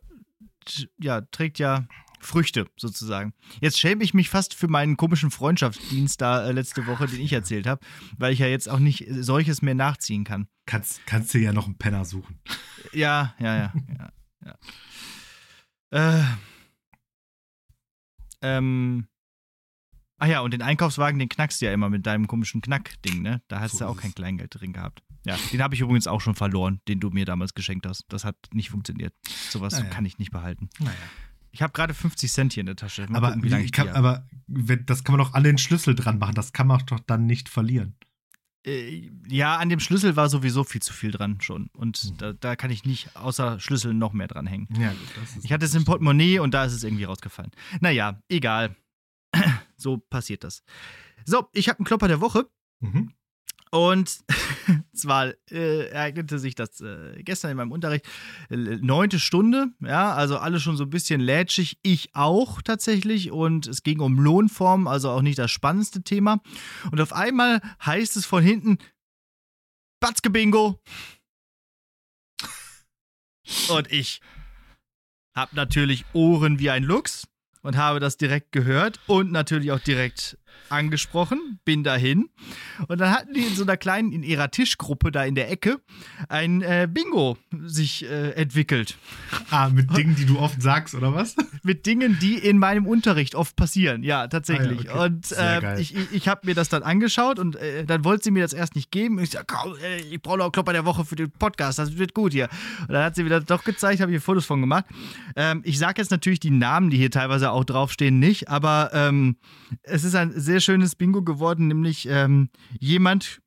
ja, 0.99 1.21
trägt 1.23 1.59
ja 1.59 1.87
Früchte 2.21 2.67
sozusagen. 2.77 3.33
Jetzt 3.61 3.79
schäme 3.79 4.05
ich 4.05 4.15
mich 4.15 4.29
fast 4.29 4.55
für 4.55 4.69
meinen 4.69 4.97
komischen 4.97 5.31
Freundschaftsdienst 5.31 6.21
da 6.21 6.47
äh, 6.47 6.53
letzte 6.53 6.87
Woche, 6.87 7.07
den 7.07 7.21
ich 7.21 7.33
erzählt 7.33 7.67
habe, 7.67 7.85
weil 8.19 8.33
ich 8.33 8.39
ja 8.39 8.47
jetzt 8.47 8.69
auch 8.69 8.79
nicht 8.79 9.09
äh, 9.09 9.23
solches 9.23 9.63
mehr 9.63 9.75
nachziehen 9.75 10.25
kann. 10.25 10.47
Kannst, 10.67 11.05
kannst 11.07 11.35
dir 11.35 11.41
ja 11.41 11.53
noch 11.53 11.67
einen 11.67 11.79
Penner 11.79 12.05
suchen. 12.05 12.39
Ja, 12.93 13.35
ja, 13.39 13.57
ja, 13.57 13.73
ja. 13.99 14.57
ja. 15.91 16.19
Äh, 16.21 16.25
ähm. 18.43 19.07
Ach 20.23 20.27
ja, 20.27 20.41
und 20.41 20.53
den 20.53 20.61
Einkaufswagen, 20.61 21.19
den 21.19 21.31
knackst 21.31 21.63
du 21.63 21.67
ja 21.67 21.73
immer 21.73 21.89
mit 21.89 22.05
deinem 22.07 22.27
komischen 22.27 22.61
Knackding, 22.61 23.23
ne? 23.23 23.41
Da 23.49 23.61
hast 23.61 23.73
So 23.73 23.79
du 23.79 23.85
ja 23.85 23.91
auch 23.91 23.97
kein. 23.97 24.15
Kleingeld 24.15 24.55
drin 24.55 24.75
gehabt. 24.75 25.03
Ja, 25.25 25.37
den 25.53 25.63
habe 25.63 25.75
ich 25.75 25.81
übrigens 25.81 26.07
auch 26.07 26.21
schon 26.21 26.35
verloren, 26.35 26.81
den 26.89 27.01
du 27.01 27.09
mir 27.11 27.25
damals 27.25 27.55
geschenkt 27.55 27.87
hast. 27.87 28.05
Das 28.09 28.25
hat 28.25 28.37
nicht 28.53 28.69
funktioniert. 28.71 29.15
Sowas 29.51 29.73
Naja. 29.79 29.87
kann 29.91 30.05
ich 30.05 30.19
nicht 30.19 30.31
behalten. 30.31 30.69
Naja. 30.79 30.93
Ich 31.53 31.63
habe 31.63 31.73
gerade 31.73 31.95
50 31.95 32.31
Cent 32.33 32.53
hier 32.53 32.61
in 32.61 32.67
der 32.67 32.77
Tasche. 32.77 33.07
Mal 33.09 33.19
Aber, 33.19 33.29
gucken, 33.29 33.43
wie 33.45 33.49
lange 33.49 33.65
ich 33.65 33.73
kann, 33.73 33.89
aber 33.89 34.27
wenn, 34.47 34.87
das 34.87 35.05
kann 35.05 35.17
man 35.17 35.25
doch 35.27 35.35
an 35.35 35.43
den 35.45 35.59
Schlüssel 35.59 35.95
dran 35.95 36.19
machen, 36.19 36.35
das 36.35 36.53
kann 36.53 36.67
man 36.67 36.85
doch 36.87 37.01
dann 37.01 37.27
nicht 37.27 37.49
verlieren. 37.49 37.97
Äh, 38.67 39.11
ja, 39.27 39.57
an 39.57 39.69
dem 39.71 39.81
Schlüssel 39.81 40.17
war 40.17 40.29
sowieso 40.29 40.65
viel 40.65 40.83
zu 40.83 40.93
viel 40.93 41.11
dran 41.11 41.41
schon. 41.41 41.69
Und 41.73 41.97
Hm. 41.99 42.17
da, 42.19 42.33
da 42.35 42.57
kann 42.57 42.71
ich 42.71 42.85
nicht 42.85 43.17
außer 43.17 43.59
Schlüssel 43.59 43.95
noch 43.95 44.13
mehr 44.13 44.29
dran 44.29 44.47
hängen. 44.47 44.69
Ja, 44.79 44.93
Ich 45.43 45.53
hatte 45.53 45.65
es 45.65 45.75
im 45.75 45.85
Portemonnaie 45.85 46.39
und 46.41 46.53
da 46.53 46.65
ist 46.65 46.75
es 46.75 46.85
irgendwie 46.85 47.05
rausgefallen. 47.05 47.51
Naja, 47.81 48.23
egal. 48.29 48.77
so 49.77 49.97
passiert 49.99 50.45
das. 50.45 50.63
So, 51.25 51.49
ich 51.53 51.69
habe 51.69 51.79
einen 51.79 51.87
Klopper 51.87 52.09
der 52.09 52.21
Woche. 52.21 52.49
Mhm. 52.81 53.13
Und 53.71 54.19
zwar 54.93 55.33
äh, 55.51 55.89
ereignete 55.89 56.39
sich 56.41 56.57
das 56.57 56.81
äh, 56.81 57.23
gestern 57.23 57.53
in 57.53 57.57
meinem 57.57 57.73
Unterricht. 57.73 58.05
Äh, 58.51 58.57
neunte 58.57 59.21
Stunde, 59.21 59.69
ja, 59.81 60.13
also 60.13 60.39
alle 60.39 60.59
schon 60.59 60.77
so 60.77 60.85
ein 60.85 60.91
bisschen 60.91 61.21
lätschig. 61.21 61.79
Ich 61.83 62.15
auch 62.15 62.63
tatsächlich. 62.63 63.31
Und 63.31 63.69
es 63.69 63.83
ging 63.83 64.01
um 64.01 64.19
Lohnform, 64.19 64.89
also 64.89 65.11
auch 65.11 65.23
nicht 65.23 65.39
das 65.39 65.53
spannendste 65.53 66.03
Thema. 66.03 66.41
Und 66.91 67.01
auf 67.01 67.13
einmal 67.13 67.61
heißt 67.85 68.17
es 68.17 68.27
von 68.27 68.43
hinten: 68.43 68.79
Batzke 70.01 70.31
Bingo. 70.31 70.81
Und 73.69 73.91
ich 73.93 74.21
habe 75.35 75.55
natürlich 75.55 76.05
Ohren 76.13 76.59
wie 76.59 76.71
ein 76.71 76.83
Luchs 76.83 77.29
und 77.63 77.77
habe 77.77 78.01
das 78.01 78.17
direkt 78.17 78.53
gehört 78.53 79.01
und 79.07 79.33
natürlich 79.33 79.73
auch 79.73 79.81
direkt 79.81 80.39
angesprochen, 80.69 81.59
bin 81.65 81.85
dahin. 81.85 82.29
Und 82.89 83.01
dann 83.01 83.11
hatten 83.11 83.35
die 83.35 83.41
in 83.41 83.55
so 83.55 83.63
einer 83.63 83.77
kleinen, 83.77 84.13
in 84.13 84.23
ihrer 84.23 84.51
Tischgruppe 84.51 85.11
da 85.11 85.25
in 85.25 85.35
der 85.35 85.51
Ecke, 85.51 85.81
ein 86.29 86.63
äh, 86.63 86.89
Bingo 86.91 87.37
sich 87.65 88.05
äh, 88.05 88.31
entwickelt. 88.33 88.97
Ah, 89.51 89.69
mit 89.69 89.97
Dingen, 89.97 90.15
die 90.17 90.27
du 90.27 90.39
oft 90.39 90.63
sagst, 90.63 90.95
oder 90.95 91.15
was? 91.15 91.37
Mit 91.63 91.87
Dingen, 91.87 92.19
die 92.21 92.35
in 92.35 92.59
meinem 92.59 92.87
Unterricht 92.87 93.35
oft 93.35 93.57
passieren. 93.57 94.03
Ja, 94.03 94.29
tatsächlich. 94.29 94.91
Ah 94.91 94.95
ja, 94.95 94.95
okay. 94.95 95.05
Und 95.05 95.33
äh, 95.33 95.81
ich, 95.81 95.95
ich, 95.95 96.13
ich 96.13 96.29
habe 96.29 96.47
mir 96.47 96.55
das 96.55 96.69
dann 96.69 96.83
angeschaut 96.83 97.39
und 97.39 97.57
äh, 97.57 97.85
dann 97.85 98.05
wollte 98.05 98.25
sie 98.25 98.31
mir 98.31 98.43
das 98.43 98.53
erst 98.53 98.77
nicht 98.77 98.91
geben. 98.91 99.19
Ich 99.19 99.31
sag, 99.31 99.49
komm, 99.49 99.75
ich 100.11 100.23
brauche 100.23 100.39
noch 100.39 100.53
Klopper 100.53 100.73
der 100.73 100.85
Woche 100.85 101.05
für 101.05 101.17
den 101.17 101.31
Podcast, 101.31 101.79
das 101.79 101.99
wird 101.99 102.15
gut 102.15 102.33
hier. 102.33 102.49
Und 102.83 102.93
dann 102.93 103.05
hat 103.05 103.17
sie 103.17 103.25
mir 103.25 103.31
das 103.31 103.45
doch 103.45 103.65
gezeigt, 103.65 104.01
habe 104.01 104.13
ich 104.13 104.15
hier 104.15 104.23
Fotos 104.23 104.47
von 104.47 104.61
gemacht. 104.61 104.85
Ähm, 105.37 105.63
ich 105.65 105.79
sage 105.79 106.01
jetzt 106.01 106.11
natürlich 106.11 106.41
die 106.41 106.51
Namen, 106.51 106.91
die 106.91 106.97
hier 106.97 107.11
teilweise 107.11 107.51
auch 107.51 107.65
draufstehen, 107.65 108.19
nicht, 108.19 108.49
aber 108.49 108.91
ähm, 108.93 109.37
es 109.83 110.05
ist 110.05 110.15
ein 110.15 110.40
sehr 110.41 110.61
schönes 110.61 110.95
Bingo 110.97 111.23
geworden, 111.23 111.69
nämlich 111.69 112.07
ähm, 112.09 112.49
jemand, 112.79 113.41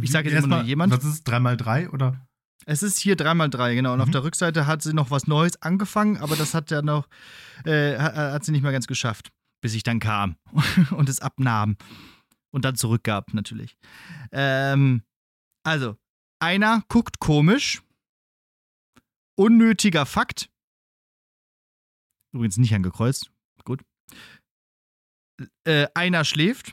ich 0.00 0.10
sage 0.10 0.30
jetzt 0.30 0.44
immer 0.44 0.56
nur 0.58 0.64
jemand. 0.66 0.92
Was 0.92 1.04
ist 1.04 1.14
es? 1.14 1.26
3x3 1.26 1.90
oder? 1.90 2.26
Es 2.66 2.82
ist 2.82 2.98
hier 2.98 3.16
3x3, 3.16 3.74
genau. 3.74 3.94
Und 3.94 4.00
auf 4.00 4.08
Mhm. 4.08 4.12
der 4.12 4.24
Rückseite 4.24 4.66
hat 4.66 4.82
sie 4.82 4.92
noch 4.92 5.10
was 5.10 5.26
Neues 5.26 5.60
angefangen, 5.62 6.18
aber 6.18 6.36
das 6.36 6.52
hat 6.54 6.70
ja 6.70 6.82
noch, 6.82 7.08
äh, 7.64 7.96
hat, 7.98 8.14
hat 8.14 8.44
sie 8.44 8.52
nicht 8.52 8.62
mehr 8.62 8.72
ganz 8.72 8.86
geschafft, 8.86 9.30
bis 9.62 9.74
ich 9.74 9.82
dann 9.82 10.00
kam 10.00 10.36
und 10.90 11.08
es 11.08 11.20
abnahm 11.20 11.76
und 12.50 12.64
dann 12.64 12.74
zurückgab, 12.76 13.32
natürlich. 13.32 13.76
Ähm, 14.32 15.02
also, 15.64 15.96
einer 16.40 16.82
guckt 16.88 17.20
komisch, 17.20 17.82
unnötiger 19.36 20.04
Fakt. 20.06 20.50
Übrigens 22.32 22.58
nicht 22.58 22.74
angekreuzt, 22.74 23.30
gut. 23.64 23.82
Äh, 25.64 25.86
einer 25.94 26.24
schläft. 26.24 26.72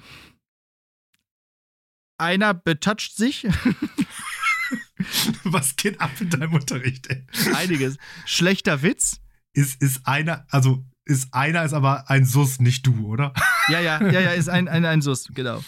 Einer 2.17 2.53
betatscht 2.53 3.15
sich. 3.15 3.47
Was 5.43 5.75
geht 5.75 5.99
ab 5.99 6.11
in 6.19 6.29
deinem 6.29 6.53
Unterricht, 6.53 7.07
ey? 7.07 7.25
Einiges. 7.53 7.97
Schlechter 8.25 8.81
Witz. 8.81 9.19
Ist, 9.53 9.81
ist 9.81 10.07
einer, 10.07 10.45
also 10.49 10.85
ist 11.05 11.33
einer 11.33 11.63
ist 11.63 11.73
aber 11.73 12.09
ein 12.09 12.25
Sus, 12.25 12.59
nicht 12.59 12.85
du, 12.87 13.07
oder? 13.07 13.33
Ja, 13.69 13.79
ja, 13.79 14.01
ja, 14.01 14.19
ja, 14.19 14.31
ist 14.31 14.49
ein, 14.49 14.67
ein, 14.67 14.85
ein 14.85 15.01
Sus, 15.01 15.29
genau. 15.33 15.63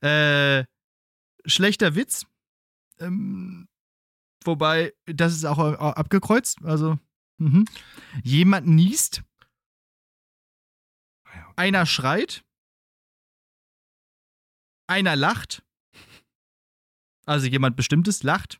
Äh, 0.00 0.64
schlechter 1.44 1.94
Witz. 1.94 2.26
Ähm, 2.98 3.68
wobei, 4.44 4.92
das 5.06 5.34
ist 5.34 5.44
auch, 5.44 5.58
auch 5.58 5.94
abgekreuzt. 5.94 6.58
Also, 6.64 6.98
mhm. 7.38 7.66
jemand 8.22 8.66
niest. 8.66 9.22
Einer 11.58 11.86
schreit, 11.86 12.44
einer 14.86 15.16
lacht. 15.16 15.62
Also 17.26 17.46
jemand 17.46 17.76
Bestimmtes 17.76 18.22
lacht. 18.22 18.58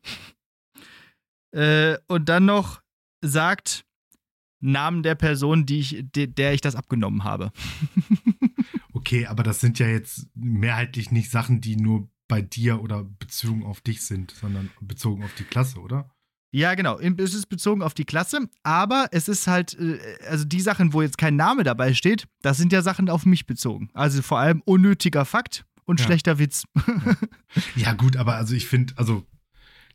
Äh, 1.53 1.97
und 2.09 2.29
dann 2.29 2.45
noch 2.45 2.83
sagt 3.23 3.87
Namen 4.61 5.03
der 5.03 5.15
Person, 5.15 5.65
die 5.65 5.79
ich, 5.79 6.05
de, 6.15 6.27
der 6.27 6.53
ich 6.53 6.61
das 6.61 6.75
abgenommen 6.75 7.25
habe. 7.25 7.53
Okay, 8.93 9.27
aber 9.27 9.45
das 9.45 9.61
sind 9.61 9.79
ja 9.79 9.87
jetzt 9.87 10.27
mehrheitlich 10.35 11.13
nicht 11.13 11.31
Sachen, 11.31 11.61
die 11.61 11.77
nur 11.77 12.11
bei 12.27 12.43
dir 12.43 12.83
oder 12.83 13.05
bezogen 13.05 13.65
auf 13.65 13.81
dich 13.81 14.03
sind, 14.03 14.33
sondern 14.33 14.71
bezogen 14.81 15.23
auf 15.23 15.33
die 15.35 15.45
Klasse, 15.45 15.79
oder? 15.79 16.11
Ja, 16.51 16.75
genau. 16.75 16.99
Es 16.99 17.35
ist 17.35 17.49
bezogen 17.49 17.83
auf 17.83 17.93
die 17.95 18.05
Klasse, 18.07 18.49
aber 18.63 19.09
es 19.13 19.29
ist 19.29 19.47
halt, 19.47 19.79
äh, 19.79 19.99
also 20.29 20.45
die 20.45 20.61
Sachen, 20.61 20.93
wo 20.95 21.03
jetzt 21.03 21.19
kein 21.19 21.37
Name 21.37 21.63
dabei 21.63 21.93
steht, 21.95 22.27
das 22.43 22.57
sind 22.57 22.73
ja 22.73 22.81
Sachen 22.83 23.11
auf 23.11 23.27
mich 23.27 23.47
bezogen. 23.47 23.91
Also 23.93 24.23
vor 24.23 24.39
allem 24.39 24.63
unnötiger 24.65 25.25
Fakt 25.27 25.65
und 25.85 26.01
Ja. 26.01 26.07
schlechter 26.07 26.39
Witz. 26.39 26.65
Ja, 27.77 27.93
gut, 27.93 28.17
aber 28.17 28.37
also 28.37 28.55
ich 28.55 28.67
finde, 28.67 28.95
also 28.97 29.27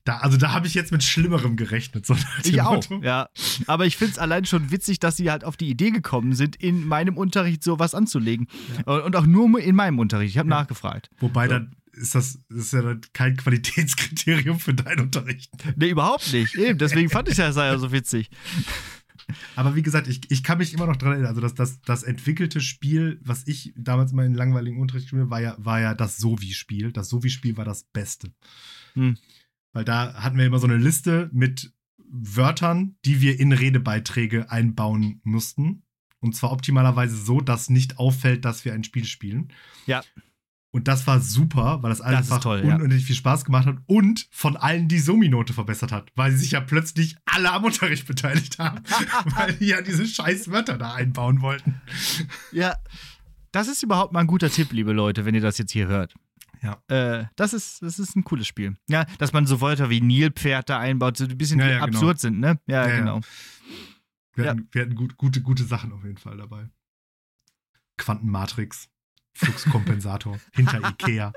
da, 0.05 0.17
also 0.17 0.37
da 0.37 0.51
habe 0.51 0.67
ich 0.67 0.73
jetzt 0.73 0.91
mit 0.91 1.01
Schlimmerem 1.03 1.55
gerechnet. 1.55 2.05
So 2.05 2.15
Ich 2.43 2.61
auch, 2.61 2.83
ja. 3.01 3.29
Aber 3.67 3.85
ich 3.85 3.95
finde 3.95 4.11
es 4.11 4.19
allein 4.19 4.45
schon 4.45 4.69
witzig, 4.69 4.99
dass 4.99 5.15
sie 5.17 5.31
halt 5.31 5.43
auf 5.45 5.55
die 5.55 5.69
Idee 5.69 5.91
gekommen 5.91 6.33
sind, 6.33 6.55
in 6.57 6.85
meinem 6.85 7.15
Unterricht 7.17 7.63
sowas 7.63 7.95
anzulegen. 7.95 8.47
Und 8.85 9.15
auch 9.15 9.25
nur 9.25 9.59
in 9.61 9.75
meinem 9.75 9.99
Unterricht. 9.99 10.31
Ich 10.31 10.37
habe 10.37 10.49
Ja. 10.49 10.55
nachgefragt. 10.59 11.09
Wobei 11.19 11.47
So. 11.47 11.53
dann 11.53 11.75
ist 11.93 12.15
das, 12.15 12.39
das 12.49 12.65
ist 12.65 12.73
ja 12.73 12.95
kein 13.13 13.37
Qualitätskriterium 13.37 14.59
für 14.59 14.73
deinen 14.73 15.01
Unterricht. 15.01 15.51
Nee, 15.75 15.89
überhaupt 15.89 16.31
nicht. 16.33 16.55
Eben, 16.55 16.77
deswegen 16.77 17.09
fand 17.09 17.29
ich 17.29 17.37
das 17.37 17.55
ja 17.55 17.77
so 17.77 17.91
witzig. 17.91 18.29
Aber 19.55 19.75
wie 19.75 19.81
gesagt, 19.81 20.07
ich, 20.07 20.29
ich 20.29 20.43
kann 20.43 20.57
mich 20.57 20.73
immer 20.73 20.85
noch 20.85 20.97
dran 20.97 21.13
erinnern, 21.13 21.29
also 21.29 21.41
das, 21.41 21.53
das, 21.53 21.81
das 21.81 22.03
entwickelte 22.03 22.61
Spiel, 22.61 23.19
was 23.23 23.47
ich 23.47 23.73
damals 23.77 24.11
mal 24.11 24.25
in 24.25 24.33
langweiligen 24.33 24.79
Unterricht 24.79 25.05
gespielt 25.05 25.21
habe, 25.21 25.31
war 25.31 25.41
ja, 25.41 25.55
war 25.57 25.79
ja 25.79 25.93
das 25.93 26.17
Sovi-Spiel. 26.17 26.91
Das 26.91 27.09
Sovi-Spiel 27.09 27.57
war 27.57 27.65
das 27.65 27.83
Beste. 27.83 28.33
Hm. 28.93 29.17
Weil 29.71 29.85
da 29.85 30.13
hatten 30.15 30.37
wir 30.37 30.45
immer 30.45 30.59
so 30.59 30.67
eine 30.67 30.77
Liste 30.77 31.29
mit 31.33 31.73
Wörtern, 31.97 32.95
die 33.05 33.21
wir 33.21 33.39
in 33.39 33.51
Redebeiträge 33.51 34.51
einbauen 34.51 35.21
mussten. 35.23 35.83
Und 36.19 36.35
zwar 36.35 36.51
optimalerweise 36.51 37.17
so, 37.17 37.41
dass 37.41 37.69
nicht 37.69 37.97
auffällt, 37.97 38.45
dass 38.45 38.65
wir 38.65 38.73
ein 38.73 38.83
Spiel 38.83 39.05
spielen. 39.05 39.51
Ja. 39.87 40.03
Und 40.73 40.87
das 40.87 41.05
war 41.05 41.19
super, 41.19 41.83
weil 41.83 41.91
das 41.91 42.01
einfach 42.01 42.39
toll, 42.39 42.63
ja. 42.65 42.75
unendlich 42.75 43.05
viel 43.05 43.15
Spaß 43.15 43.45
gemacht 43.45 43.67
hat 43.67 43.77
und 43.85 44.27
von 44.31 44.57
allen 44.57 44.87
die 44.87 44.97
Somi-Note 44.97 45.53
verbessert 45.53 45.91
hat, 45.91 46.11
weil 46.15 46.31
sich 46.31 46.51
ja 46.51 46.61
plötzlich 46.61 47.15
alle 47.25 47.51
am 47.51 47.63
Unterricht 47.63 48.07
beteiligt 48.07 48.57
haben, 48.57 48.79
weil 49.35 49.53
die 49.53 49.67
ja 49.67 49.81
diese 49.81 50.07
scheiß 50.07 50.49
Wörter 50.49 50.79
da 50.79 50.95
einbauen 50.95 51.41
wollten. 51.41 51.79
Ja, 52.51 52.75
das 53.51 53.67
ist 53.67 53.83
überhaupt 53.83 54.13
mal 54.13 54.21
ein 54.21 54.27
guter 54.27 54.49
Tipp, 54.49 54.71
liebe 54.71 54.93
Leute, 54.93 55.25
wenn 55.25 55.35
ihr 55.35 55.41
das 55.41 55.59
jetzt 55.59 55.71
hier 55.71 55.85
hört. 55.87 56.15
Ja. 56.63 56.81
Äh, 56.87 57.25
das, 57.35 57.53
ist, 57.53 57.83
das 57.83 57.99
ist 57.99 58.15
ein 58.15 58.23
cooles 58.23 58.47
Spiel. 58.47 58.75
Ja, 58.89 59.05
dass 59.19 59.31
man 59.31 59.45
so 59.45 59.61
Wörter 59.61 59.91
wie 59.91 60.01
Nilpferd 60.01 60.71
da 60.71 60.79
einbaut, 60.79 61.17
so 61.17 61.25
ein 61.25 61.37
bisschen 61.37 61.59
Ja, 61.59 61.67
ja, 61.67 61.85
genau. 61.85 61.97
absurd 61.97 62.19
sind, 62.19 62.39
ne? 62.39 62.59
Ja, 62.65 62.87
Ja, 62.87 62.97
genau. 62.97 63.21
Wir 64.33 64.49
hatten, 64.49 64.67
wir 64.71 64.81
hatten 64.81 64.95
gut, 64.95 65.17
gute, 65.17 65.41
gute 65.41 65.63
Sachen 65.65 65.91
auf 65.91 66.03
jeden 66.03 66.17
Fall 66.17 66.37
dabei. 66.37 66.67
Quantenmatrix, 67.97 68.89
Fluxkompensator, 69.35 70.39
hinter 70.53 70.79
Ikea. 70.89 71.33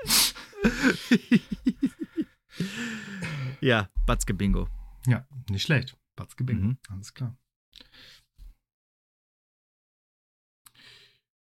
ja, 3.61 3.89
Batzke 4.05 4.33
Bingo. 4.33 4.67
Ja, 5.07 5.25
nicht 5.49 5.63
schlecht. 5.63 5.97
Batzke 6.15 6.43
Bingo, 6.43 6.67
Mhm. 6.67 6.77
alles 6.89 7.13
klar. 7.13 7.37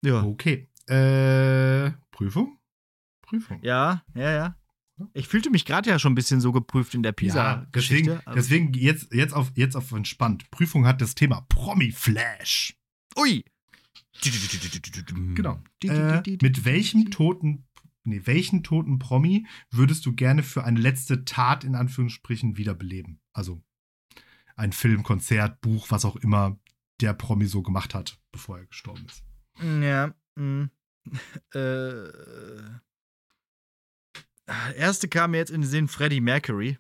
Ja. 0.03 0.23
Okay. 0.23 0.69
Äh, 0.87 1.93
Prüfung? 2.11 2.59
Prüfung. 3.23 3.59
Ja, 3.63 4.05
ja, 4.15 4.31
ja. 4.33 4.59
Ich 5.13 5.27
fühlte 5.29 5.51
mich 5.51 5.65
gerade 5.65 5.91
ja 5.91 5.99
schon 5.99 6.13
ein 6.13 6.15
bisschen 6.15 6.41
so 6.41 6.53
geprüft 6.53 6.95
in 6.95 7.03
der 7.03 7.11
Ja, 7.11 7.15
Pisa-Geschichte. 7.17 8.23
deswegen, 8.35 8.35
deswegen 8.37 8.75
jetzt, 8.75 9.13
jetzt, 9.13 9.33
auf, 9.33 9.51
jetzt 9.57 9.75
auf 9.77 9.91
entspannt. 9.93 10.49
Prüfung 10.53 10.87
hat 10.87 11.01
das 11.01 11.15
Thema 11.17 11.41
Promi-Flash. 11.49 12.77
Ui! 13.17 13.45
Genau. 15.35 15.63
Äh, 15.83 16.23
mit 16.41 16.65
welchem 16.65 17.11
toten, 17.11 17.67
nee, 18.05 18.23
welchen 18.25 18.63
toten 18.63 18.99
Promi 18.99 19.47
würdest 19.71 20.07
du 20.07 20.15
gerne 20.15 20.43
für 20.43 20.65
eine 20.65 20.81
letzte 20.81 21.25
Tat 21.25 21.65
in 21.65 21.75
Anführungsstrichen 21.75 22.57
wiederbeleben? 22.57 23.21
Also 23.33 23.63
ein 24.57 24.73
Film, 24.73 25.03
Konzert, 25.03 25.61
Buch, 25.61 25.91
was 25.91 26.05
auch 26.05 26.17
immer 26.17 26.59
der 27.01 27.13
Promi 27.13 27.47
so 27.47 27.63
gemacht 27.63 27.95
hat, 27.95 28.21
bevor 28.31 28.59
er 28.59 28.67
gestorben 28.67 29.05
ist. 29.07 29.25
Ja. 29.61 30.15
mm. 30.37 30.71
Äh, 31.55 32.09
erste 34.77 35.09
kam 35.09 35.33
mir 35.33 35.39
jetzt 35.39 35.51
in 35.51 35.63
den 35.63 35.71
Sinn 35.71 35.89
Freddie 35.89 36.21
Mercury 36.21 36.79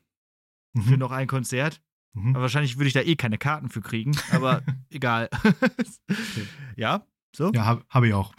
für 0.77 0.93
Mhm. 0.93 0.99
noch 0.99 1.13
ein 1.13 1.27
Konzert. 1.27 1.83
Mhm. 2.15 2.31
Aber 2.31 2.43
wahrscheinlich 2.43 2.77
würde 2.77 2.89
ich 2.89 2.93
da 2.95 3.01
eh 3.01 3.17
keine 3.17 3.39
Karten 3.39 3.69
für 3.69 3.81
kriegen, 3.81 4.17
aber 4.33 4.63
egal. 4.91 5.29
Ja, 6.77 7.07
so? 7.35 7.51
Ja, 7.53 7.65
habe 7.65 7.85
hab 7.89 8.05
ich 8.05 8.13
auch. 8.15 8.35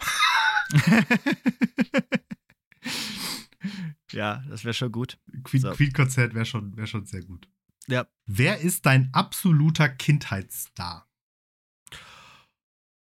Ja, 4.12 4.44
das 4.48 4.64
wäre 4.64 4.74
schon 4.74 4.92
gut. 4.92 5.18
Queen- 5.42 5.60
So. 5.62 5.72
Queen-Konzert 5.72 6.34
wäre 6.34 6.44
schon, 6.46 6.76
wär 6.76 6.86
schon 6.86 7.04
sehr 7.06 7.22
gut. 7.22 7.48
Ja. 7.88 8.06
Wer 8.26 8.60
ist 8.60 8.86
dein 8.86 9.10
absoluter 9.12 9.88
Kindheitsstar? 9.88 11.08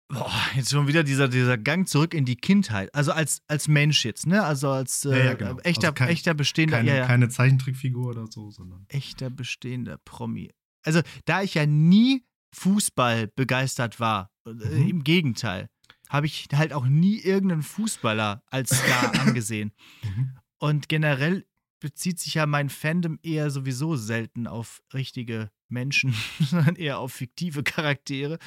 Boah, 0.08 0.32
jetzt 0.54 0.70
schon 0.70 0.86
wieder 0.86 1.02
dieser, 1.02 1.26
dieser 1.28 1.58
Gang 1.58 1.88
zurück 1.88 2.14
in 2.14 2.24
die 2.24 2.36
Kindheit. 2.36 2.94
Also 2.94 3.10
als, 3.10 3.42
als 3.48 3.66
Mensch 3.66 4.04
jetzt, 4.04 4.26
ne? 4.26 4.44
Also 4.44 4.70
als 4.70 5.04
äh, 5.04 5.10
Ja, 5.18 5.24
ja, 5.24 5.34
genau. 5.34 5.58
echter, 5.60 5.88
Also 5.88 5.94
kein- 5.94 6.08
echter 6.10 6.34
bestehender, 6.34 6.76
Keine, 6.78 6.96
ja. 6.96 7.06
keine 7.06 7.28
Zeichentrickfigur 7.28 8.10
oder 8.10 8.26
so, 8.28 8.50
sondern. 8.52 8.86
echter 8.88 9.30
bestehender 9.30 9.98
Promi. 9.98 10.52
Also, 10.84 11.02
da 11.24 11.42
ich 11.42 11.54
ja 11.54 11.66
nie 11.66 12.24
Fußball 12.58 13.28
begeistert 13.28 14.00
war, 14.00 14.30
äh, 14.46 14.50
Mhm. 14.50 14.88
im 14.88 15.04
Gegenteil, 15.04 15.68
habe 16.08 16.26
ich 16.26 16.48
halt 16.52 16.72
auch 16.72 16.86
nie 16.86 17.18
irgendeinen 17.18 17.62
Fußballer 17.62 18.42
als 18.50 18.70
Star 18.70 19.12
angesehen. 19.40 19.72
Mhm. 20.02 20.38
Und 20.58 20.88
generell 20.88 21.46
bezieht 21.80 22.18
sich 22.18 22.34
ja 22.34 22.46
mein 22.46 22.70
Fandom 22.70 23.18
eher 23.22 23.50
sowieso 23.50 23.96
selten 23.96 24.46
auf 24.46 24.82
richtige 24.94 25.50
Menschen, 25.68 26.14
sondern 26.40 26.76
eher 26.76 26.98
auf 26.98 27.12
fiktive 27.12 27.62
Charaktere. 27.62 28.38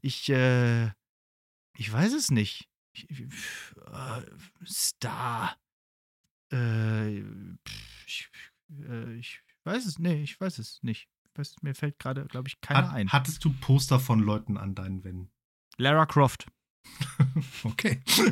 Ich, 0.00 0.28
äh, 0.30 0.86
ich 1.76 1.92
weiß 1.92 2.14
es 2.14 2.30
nicht. 2.30 2.68
äh, 2.94 4.22
Star. 4.64 5.56
Äh, 6.52 7.18
ich, 8.06 8.30
äh, 8.88 9.14
ich 9.18 9.40
weiß 9.64 9.84
es, 9.84 9.98
nee, 9.98 10.22
ich 10.22 10.40
weiß 10.40 10.58
es 10.58 10.82
nicht. 10.82 11.08
Weiß, 11.38 11.56
mir 11.62 11.74
fällt 11.74 11.98
gerade, 11.98 12.24
glaube 12.26 12.48
ich, 12.48 12.60
keiner 12.60 12.88
Hat, 12.88 12.94
ein. 12.94 13.08
hattest 13.10 13.44
du 13.44 13.52
Poster 13.60 14.00
von 14.00 14.20
Leuten 14.20 14.56
an 14.56 14.74
deinen 14.74 15.04
Wänden? 15.04 15.30
Lara 15.76 16.06
Croft. 16.06 16.46
Okay. 17.64 18.00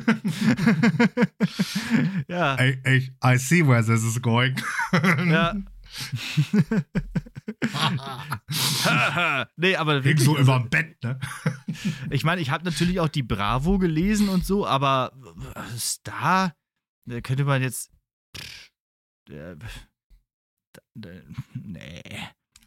ja. 2.28 2.56
I, 2.58 2.78
I, 2.86 3.10
I 3.22 3.36
see 3.36 3.66
where 3.66 3.84
this 3.84 4.02
is 4.04 4.22
going. 4.22 4.56
ja. 4.92 5.54
nee, 9.56 9.76
aber 9.76 9.94
Hing 9.94 10.04
wirklich, 10.04 10.24
so 10.24 10.36
also, 10.36 10.42
über 10.42 10.58
dem 10.60 10.70
Bett, 10.70 11.02
ne? 11.02 11.18
ich 12.10 12.24
meine, 12.24 12.40
ich 12.40 12.50
habe 12.50 12.64
natürlich 12.64 13.00
auch 13.00 13.08
die 13.08 13.22
Bravo 13.22 13.78
gelesen 13.78 14.28
und 14.28 14.44
so, 14.46 14.66
aber 14.66 15.12
Star, 15.76 16.54
da 17.06 17.20
könnte 17.20 17.44
man 17.44 17.62
jetzt. 17.62 17.90
Äh, 19.28 19.56
da- 19.56 19.66
da- 20.94 21.10
nee. 21.54 22.02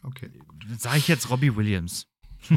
Okay. 0.08 0.30
Sag 0.78 0.96
ich 0.96 1.08
jetzt 1.08 1.28
Robbie 1.28 1.54
Williams. 1.54 2.08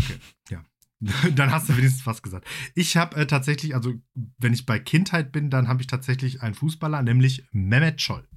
Dann 1.35 1.51
hast 1.51 1.67
du 1.67 1.75
wenigstens 1.75 2.05
was 2.05 2.21
gesagt. 2.21 2.47
Ich 2.75 2.95
habe 2.95 3.15
äh, 3.15 3.25
tatsächlich, 3.25 3.73
also 3.73 3.93
wenn 4.37 4.53
ich 4.53 4.65
bei 4.67 4.77
Kindheit 4.77 5.31
bin, 5.31 5.49
dann 5.49 5.67
habe 5.67 5.81
ich 5.81 5.87
tatsächlich 5.87 6.43
einen 6.43 6.53
Fußballer, 6.53 7.01
nämlich 7.01 7.43
Mehmet 7.51 7.99
Scholl. 8.01 8.27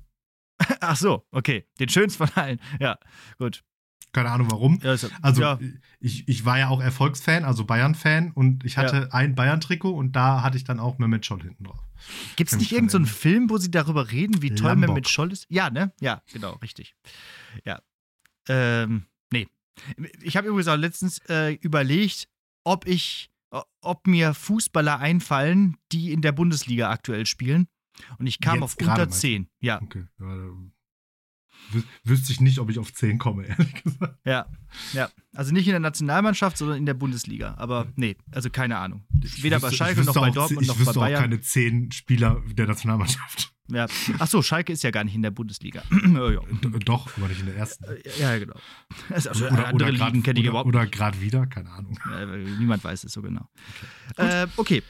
Ach 0.81 0.97
so, 0.97 1.27
okay. 1.31 1.69
Den 1.79 1.91
schönsten 1.91 2.27
von 2.27 2.43
allen. 2.43 2.61
Ja, 2.81 2.99
gut. 3.39 3.63
Keine 4.13 4.31
Ahnung 4.31 4.51
warum. 4.51 4.81
Ja, 4.83 4.97
Also 5.21 5.43
ja, 5.43 5.59
ich, 5.99 6.27
ich 6.29 6.45
war 6.45 6.59
ja 6.59 6.69
auch 6.69 6.81
Erfolgsfan, 6.81 7.45
also 7.45 7.65
Bayern-Fan 7.67 8.31
und 8.31 8.65
ich 8.65 8.79
hatte 8.79 9.13
ein 9.13 9.35
Bayern-Trikot 9.35 9.91
und 9.91 10.13
da 10.13 10.43
hatte 10.43 10.57
ich 10.57 10.65
dann 10.65 10.81
auch 10.81 10.99
Mehmet 10.99 11.27
Scholl 11.27 11.43
hinten 11.43 11.65
drauf. 11.65 11.83
Gibt 12.37 12.51
es 12.51 12.57
nicht 12.57 12.67
ich 12.67 12.73
irgendeinen 12.73 12.91
so 12.91 12.99
einen 12.99 13.07
Film, 13.07 13.51
wo 13.51 13.59
sie 13.59 13.73
darüber 13.73 14.11
reden, 14.11 14.41
wie 14.41 14.55
toll 14.55 14.69
Lambok. 14.69 14.89
Mehmet 14.91 15.09
Scholl 15.09 15.33
ist? 15.33 15.47
Ja, 15.51 15.69
ne? 15.69 15.93
Ja, 16.01 16.23
genau, 16.33 16.53
richtig. 16.55 16.95
Ja. 17.65 17.81
Ähm, 18.49 19.07
nee. 19.33 19.49
Ich 20.23 20.37
habe 20.37 20.49
übrigens 20.49 20.69
auch 20.69 20.77
letztens 20.77 21.19
äh, 21.29 21.55
überlegt, 21.55 22.29
ob 22.65 22.87
ich, 22.87 23.31
ob 23.81 24.07
mir 24.07 24.35
Fußballer 24.35 24.99
einfallen, 24.99 25.77
die 25.93 26.13
in 26.13 26.23
der 26.23 26.33
Bundesliga 26.33 26.91
aktuell 26.91 27.27
spielen. 27.27 27.69
Und 28.19 28.27
ich 28.27 28.41
kam 28.41 28.55
Jetzt 28.57 28.63
auf 28.63 28.77
unter 28.77 28.97
meinst 28.97 29.17
du? 29.23 29.29
10. 29.29 29.49
Ja, 29.61 29.81
Okay. 29.83 30.07
Ja, 30.19 30.51
wüsste 32.05 32.33
ich 32.33 32.41
nicht, 32.41 32.59
ob 32.59 32.71
ich 32.71 32.79
auf 32.79 32.93
10 32.93 33.19
komme, 33.19 33.47
ehrlich 33.49 33.83
gesagt. 33.83 34.19
ja, 34.25 34.47
ja. 34.93 35.09
Also 35.35 35.53
nicht 35.53 35.67
in 35.67 35.73
der 35.73 35.81
Nationalmannschaft, 35.81 36.57
sondern 36.57 36.79
in 36.79 36.87
der 36.87 36.95
Bundesliga. 36.95 37.55
Aber 37.59 37.87
nee, 37.97 38.17
also 38.31 38.51
keine 38.51 38.79
Ahnung. 38.79 39.05
Weder 39.41 39.59
bei 39.61 39.69
wüsste- 39.69 39.77
Schalke 39.77 40.05
noch 40.05 40.15
bei 40.15 40.29
auch, 40.29 40.35
Dortmund 40.35 40.63
ich 40.63 40.69
noch 40.69 40.77
bei 40.77 40.81
wüsste 40.81 40.99
auch 40.99 41.05
Bayern. 41.05 41.21
keine 41.23 41.41
10 41.41 41.93
Spieler 41.93 42.43
der 42.53 42.67
Nationalmannschaft. 42.67 43.51
Ja. 43.73 43.87
Ach 44.19 44.27
so, 44.27 44.43
Schalke 44.43 44.75
ist 44.75 44.83
ja 44.83 44.91
gar 44.91 45.05
nicht 45.05 45.15
in 45.15 45.23
der 45.23 45.31
Bundesliga. 45.31 45.83
ja, 46.15 46.31
ja. 46.33 46.41
Doch, 46.85 47.17
aber 47.17 47.29
nicht 47.29 47.41
in 47.41 47.47
der 47.47 47.57
ersten. 47.57 47.85
Ja, 48.21 48.39
genau. 48.39 48.57
Also, 49.09 49.31
Oder, 49.31 49.49
andere 49.69 49.75
oder 49.75 49.91
Ligen 49.91 50.23
kenne 50.23 50.39
ich 50.39 50.45
oder, 50.45 50.51
überhaupt 50.51 50.69
oder 50.69 50.87
gerade 50.87 51.19
wieder, 51.23 51.47
keine 51.47 51.71
Ahnung. 51.71 51.99
Äh, 52.15 52.27
niemand 52.59 52.85
weiß 52.85 53.05
es 53.05 53.13
so 53.13 53.23
genau. 53.23 53.49
Äh, 54.19 54.47
okay. 54.59 54.83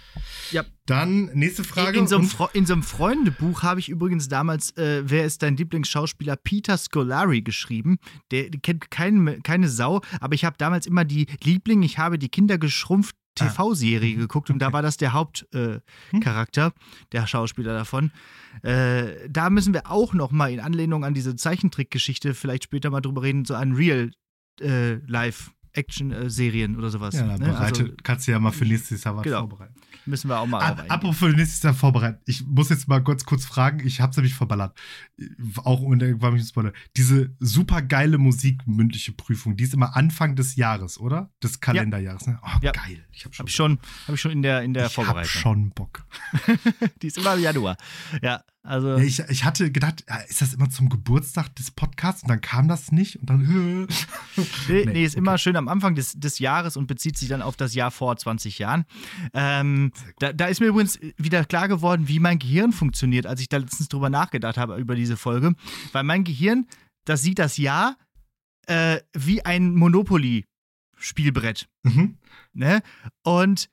Dann 0.86 1.26
nächste 1.32 1.64
Frage. 1.64 1.98
In 1.98 2.06
so 2.06 2.16
einem, 2.18 2.30
in 2.52 2.66
so 2.66 2.74
einem 2.74 2.82
Freundebuch 2.82 3.62
habe 3.62 3.80
ich 3.80 3.88
übrigens 3.88 4.28
damals, 4.28 4.76
äh, 4.76 5.02
wer 5.06 5.24
ist 5.24 5.42
dein 5.42 5.56
Lieblingsschauspieler, 5.56 6.36
Peter 6.36 6.76
Scolari 6.76 7.40
geschrieben. 7.40 7.96
Der 8.32 8.50
kennt 8.50 8.90
kein, 8.90 9.42
keine 9.42 9.68
Sau, 9.68 10.02
aber 10.20 10.33
ich 10.34 10.44
habe 10.44 10.56
damals 10.58 10.86
immer 10.86 11.04
die 11.04 11.26
Liebling, 11.42 11.82
ich 11.82 11.98
habe 11.98 12.18
die 12.18 12.28
Kinder 12.28 12.58
geschrumpft 12.58 13.16
Ah. 13.40 13.46
TV-Serie 13.46 14.16
geguckt 14.16 14.50
und 14.50 14.60
da 14.60 14.72
war 14.72 14.82
das 14.82 14.96
der 14.96 15.12
Hauptcharakter, 15.12 15.80
äh, 16.12 16.20
Charakter, 16.20 16.72
der 17.12 17.26
Schauspieler 17.26 17.74
davon. 17.74 18.12
Äh, 18.62 19.28
da 19.28 19.50
müssen 19.50 19.74
wir 19.74 19.90
auch 19.90 20.14
noch 20.14 20.30
mal 20.30 20.52
in 20.52 20.60
Anlehnung 20.60 21.04
an 21.04 21.14
diese 21.14 21.34
Zeichentrickgeschichte 21.34 22.34
vielleicht 22.34 22.64
später 22.64 22.90
mal 22.90 23.00
drüber 23.00 23.22
reden, 23.22 23.44
so 23.44 23.54
an 23.54 23.72
Real 23.72 24.12
äh, 24.60 24.94
Live 25.06 25.50
Action-Serien 25.74 26.76
oder 26.76 26.90
sowas. 26.90 27.14
ja, 27.14 27.26
ne? 27.26 27.38
bereite, 27.38 27.82
Also 27.82 27.94
kannst 28.02 28.26
du 28.26 28.32
ja 28.32 28.38
mal 28.38 28.52
für 28.52 28.64
nächstes 28.64 29.04
Jahr 29.04 29.16
was 29.16 29.22
Genau. 29.24 29.40
vorbereiten. 29.40 29.74
müssen 30.06 30.28
wir 30.28 30.38
auch 30.38 30.46
mal 30.46 30.60
Ab, 30.60 30.84
apropos 30.88 31.32
nächstes 31.34 31.62
Jahr 31.62 31.74
vorbereiten. 31.74 32.20
Ich 32.26 32.44
muss 32.46 32.68
jetzt 32.70 32.88
mal 32.88 33.02
kurz, 33.02 33.24
kurz 33.24 33.44
fragen, 33.44 33.86
ich 33.86 34.00
hab's 34.00 34.16
nämlich 34.16 34.34
verballert. 34.34 34.76
Auch 35.64 35.82
war 35.82 36.30
mich 36.32 36.42
ein 36.42 36.46
Spoiler. 36.46 36.72
Diese 36.96 37.34
super 37.40 37.82
geile 37.82 38.18
musikmündliche 38.18 39.12
Prüfung, 39.12 39.56
die 39.56 39.64
ist 39.64 39.74
immer 39.74 39.96
Anfang 39.96 40.36
des 40.36 40.56
Jahres, 40.56 40.98
oder? 40.98 41.30
Des 41.42 41.60
Kalenderjahres, 41.60 42.26
ne? 42.26 42.38
Oh, 42.42 42.48
Ja. 42.62 42.72
geil. 42.72 43.04
Ich 43.12 43.24
hab 43.24 43.34
schon, 43.34 43.44
Habe 43.44 43.48
ich 43.50 43.54
schon, 43.56 43.78
habe 44.06 44.14
ich 44.14 44.20
schon 44.20 44.30
in 44.32 44.42
der, 44.42 44.62
in 44.62 44.74
der 44.74 44.86
ich 44.86 44.96
hab 44.96 45.04
Vorbereitung. 45.06 45.28
schon 45.40 45.70
Bock. 45.70 46.06
Die 47.02 47.06
ist 47.08 47.18
immer 47.18 47.34
im 47.34 47.40
Januar. 47.42 47.76
Ja, 48.22 48.42
also. 48.64 48.96
Ich, 48.96 49.20
ich 49.20 49.44
hatte 49.44 49.70
gedacht, 49.70 50.06
ist 50.28 50.40
das 50.40 50.54
immer 50.54 50.70
zum 50.70 50.88
Geburtstag 50.88 51.54
des 51.56 51.70
Podcasts? 51.70 52.22
Und 52.22 52.30
dann 52.30 52.40
kam 52.40 52.66
das 52.66 52.92
nicht 52.92 53.20
und 53.20 53.28
dann. 53.28 53.42
nee, 54.36 54.46
nee, 54.68 54.84
nee, 54.86 55.04
ist 55.04 55.12
okay. 55.12 55.18
immer 55.18 55.36
schön 55.36 55.56
am 55.56 55.68
Anfang 55.68 55.94
des, 55.94 56.14
des 56.14 56.38
Jahres 56.38 56.78
und 56.78 56.86
bezieht 56.86 57.18
sich 57.18 57.28
dann 57.28 57.42
auf 57.42 57.56
das 57.56 57.74
Jahr 57.74 57.90
vor 57.90 58.16
20 58.16 58.58
Jahren. 58.58 58.86
Ähm, 59.34 59.92
da, 60.18 60.32
da 60.32 60.46
ist 60.46 60.60
mir 60.60 60.68
übrigens 60.68 60.98
wieder 61.18 61.44
klar 61.44 61.68
geworden, 61.68 62.08
wie 62.08 62.20
mein 62.20 62.38
Gehirn 62.38 62.72
funktioniert, 62.72 63.26
als 63.26 63.42
ich 63.42 63.50
da 63.50 63.58
letztens 63.58 63.88
drüber 63.88 64.08
nachgedacht 64.08 64.56
habe 64.56 64.76
über 64.76 64.94
diese 64.94 65.18
Folge. 65.18 65.52
Weil 65.92 66.04
mein 66.04 66.24
Gehirn, 66.24 66.66
das 67.04 67.20
sieht 67.20 67.38
das 67.38 67.58
Jahr 67.58 67.98
äh, 68.66 69.00
wie 69.12 69.44
ein 69.44 69.74
Monopoly-Spielbrett. 69.74 71.68
Mhm. 71.82 72.16
Ne? 72.54 72.80
Und 73.24 73.68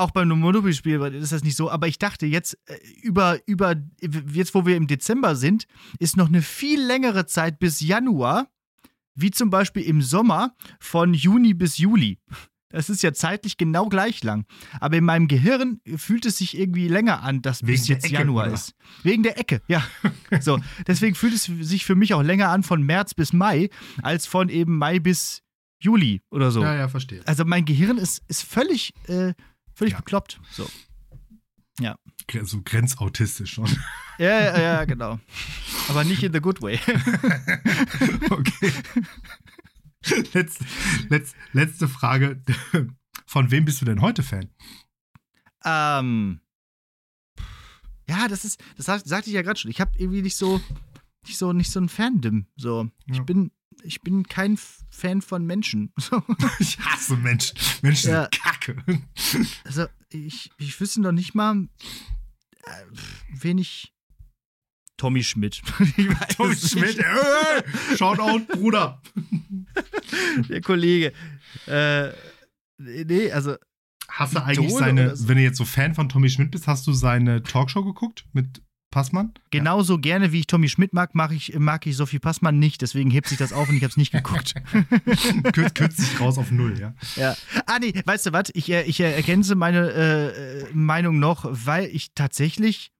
auch 0.00 0.10
beim 0.10 0.28
Monopoly-Spiel 0.28 1.00
ist 1.14 1.32
das 1.32 1.44
nicht 1.44 1.56
so, 1.56 1.70
aber 1.70 1.88
ich 1.88 1.98
dachte 1.98 2.26
jetzt 2.26 2.58
äh, 2.66 2.76
über, 3.02 3.38
über, 3.46 3.76
jetzt 4.32 4.54
wo 4.54 4.66
wir 4.66 4.76
im 4.76 4.86
Dezember 4.86 5.36
sind, 5.36 5.66
ist 5.98 6.16
noch 6.16 6.28
eine 6.28 6.42
viel 6.42 6.82
längere 6.82 7.26
Zeit 7.26 7.58
bis 7.58 7.80
Januar, 7.80 8.48
wie 9.14 9.30
zum 9.30 9.50
Beispiel 9.50 9.82
im 9.82 10.02
Sommer 10.02 10.54
von 10.78 11.14
Juni 11.14 11.54
bis 11.54 11.78
Juli. 11.78 12.18
Das 12.70 12.88
ist 12.88 13.02
ja 13.02 13.12
zeitlich 13.12 13.56
genau 13.56 13.88
gleich 13.88 14.22
lang. 14.22 14.46
Aber 14.78 14.96
in 14.96 15.04
meinem 15.04 15.26
Gehirn 15.26 15.80
fühlt 15.96 16.24
es 16.24 16.38
sich 16.38 16.56
irgendwie 16.56 16.86
länger 16.86 17.22
an, 17.22 17.42
dass 17.42 17.62
Wegen 17.62 17.72
bis 17.72 17.88
jetzt 17.88 18.04
Ecke, 18.04 18.14
Januar 18.14 18.46
oder? 18.46 18.54
ist. 18.54 18.74
Wegen 19.02 19.24
der 19.24 19.38
Ecke, 19.38 19.60
ja. 19.66 19.82
so, 20.40 20.58
deswegen 20.86 21.16
fühlt 21.16 21.34
es 21.34 21.44
sich 21.44 21.84
für 21.84 21.96
mich 21.96 22.14
auch 22.14 22.22
länger 22.22 22.48
an 22.48 22.62
von 22.62 22.82
März 22.82 23.14
bis 23.14 23.32
Mai, 23.32 23.70
als 24.02 24.26
von 24.26 24.48
eben 24.48 24.78
Mai 24.78 25.00
bis 25.00 25.42
Juli 25.80 26.22
oder 26.30 26.50
so. 26.50 26.62
Ja, 26.62 26.76
ja, 26.76 26.88
verstehe. 26.88 27.22
Also 27.26 27.44
mein 27.44 27.64
Gehirn 27.64 27.98
ist, 27.98 28.22
ist 28.28 28.42
völlig, 28.42 28.92
äh, 29.08 29.32
völlig 29.80 29.92
Ja. 29.94 29.98
bekloppt. 30.00 30.40
So. 30.52 30.68
So 32.44 32.60
grenzautistisch 32.62 33.54
schon. 33.54 33.66
Ja, 34.18 34.38
ja, 34.40 34.60
ja, 34.60 34.84
genau. 34.84 35.18
Aber 35.88 36.04
nicht 36.04 36.22
in 36.22 36.32
the 36.32 36.40
good 36.40 36.60
way. 36.62 36.78
Okay. 38.30 38.72
letzte, 40.32 40.64
letzte, 41.08 41.36
letzte 41.52 41.88
Frage. 41.88 42.42
Von 43.26 43.50
wem 43.50 43.64
bist 43.64 43.80
du 43.80 43.84
denn 43.86 44.00
heute 44.00 44.22
Fan? 44.22 44.48
ähm, 45.64 46.40
ja, 48.08 48.28
das 48.28 48.44
ist, 48.44 48.62
das 48.76 48.86
sag, 48.86 49.00
sagte 49.04 49.30
ich 49.30 49.34
ja 49.34 49.42
gerade 49.42 49.58
schon. 49.58 49.70
Ich 49.70 49.80
habe 49.80 49.92
irgendwie 49.98 50.22
nicht 50.22 50.36
so, 50.36 50.60
nicht 51.26 51.36
so, 51.38 51.52
nicht 51.52 51.70
so 51.72 51.80
ein 51.80 51.88
Fandom. 51.88 52.46
So, 52.56 52.90
ich 53.06 53.16
Ja. 53.18 53.22
bin, 53.24 53.50
ich 53.82 54.00
bin 54.02 54.26
kein 54.26 54.56
Fan 54.90 55.22
von 55.22 55.44
Menschen. 55.46 55.92
So, 55.98 56.22
Ich 56.58 56.78
hasse 56.80 57.16
Menschen. 57.16 57.56
Menschen 57.82 58.10
Ja. 58.10 58.22
sind 58.22 58.40
kacke. 58.74 59.02
also 59.64 59.86
ich, 60.10 60.50
ich 60.58 60.80
wüsste 60.80 61.00
noch 61.00 61.12
nicht 61.12 61.34
mal, 61.34 61.68
äh, 62.64 62.70
wen 63.32 63.58
ich. 63.58 63.92
Tommy 64.96 65.22
Schmidt. 65.22 65.62
Tommy 66.36 66.56
Schmidt, 66.56 66.98
nicht. 66.98 66.98
äh, 66.98 67.96
Shoutout, 67.96 68.46
Bruder. 68.52 69.00
Der 70.48 70.60
Kollege. 70.60 71.12
Äh, 71.66 72.10
nee, 72.78 73.32
also 73.32 73.56
Hast 74.08 74.34
du 74.34 74.42
eigentlich 74.42 74.66
Idol 74.66 74.78
seine, 74.78 75.16
so? 75.16 75.28
wenn 75.28 75.36
du 75.36 75.42
jetzt 75.42 75.56
so 75.56 75.64
Fan 75.64 75.94
von 75.94 76.08
Tommy 76.08 76.28
Schmidt 76.28 76.50
bist, 76.50 76.66
hast 76.66 76.86
du 76.86 76.92
seine 76.92 77.42
Talkshow 77.42 77.82
geguckt 77.84 78.26
mit 78.32 78.62
Passmann? 78.90 79.32
Genauso 79.50 79.98
gerne, 79.98 80.32
wie 80.32 80.40
ich 80.40 80.46
Tommy 80.46 80.68
Schmidt 80.68 80.92
mag, 80.92 81.14
mag 81.14 81.32
ich, 81.32 81.58
mag 81.58 81.86
ich 81.86 81.96
Sophie 81.96 82.18
Passmann 82.18 82.58
nicht. 82.58 82.82
Deswegen 82.82 83.10
hebt 83.10 83.28
sich 83.28 83.38
das 83.38 83.52
auf 83.52 83.68
und 83.68 83.76
ich 83.76 83.82
habe 83.82 83.90
es 83.90 83.96
nicht 83.96 84.12
geguckt. 84.12 84.54
Kürzt, 85.52 85.74
kürzt 85.74 85.98
sich 85.98 86.20
raus 86.20 86.38
auf 86.38 86.50
null, 86.50 86.78
ja. 86.78 86.94
ja. 87.16 87.36
Ah, 87.66 87.78
nee, 87.80 87.92
weißt 88.04 88.26
du 88.26 88.32
was? 88.32 88.50
Ich, 88.54 88.70
äh, 88.70 88.82
ich 88.82 89.00
ergänze 89.00 89.54
meine 89.54 89.90
äh, 89.90 90.26
äh, 90.28 90.66
Meinung 90.72 91.18
noch, 91.18 91.46
weil 91.48 91.86
ich 91.86 92.14
tatsächlich 92.14 92.92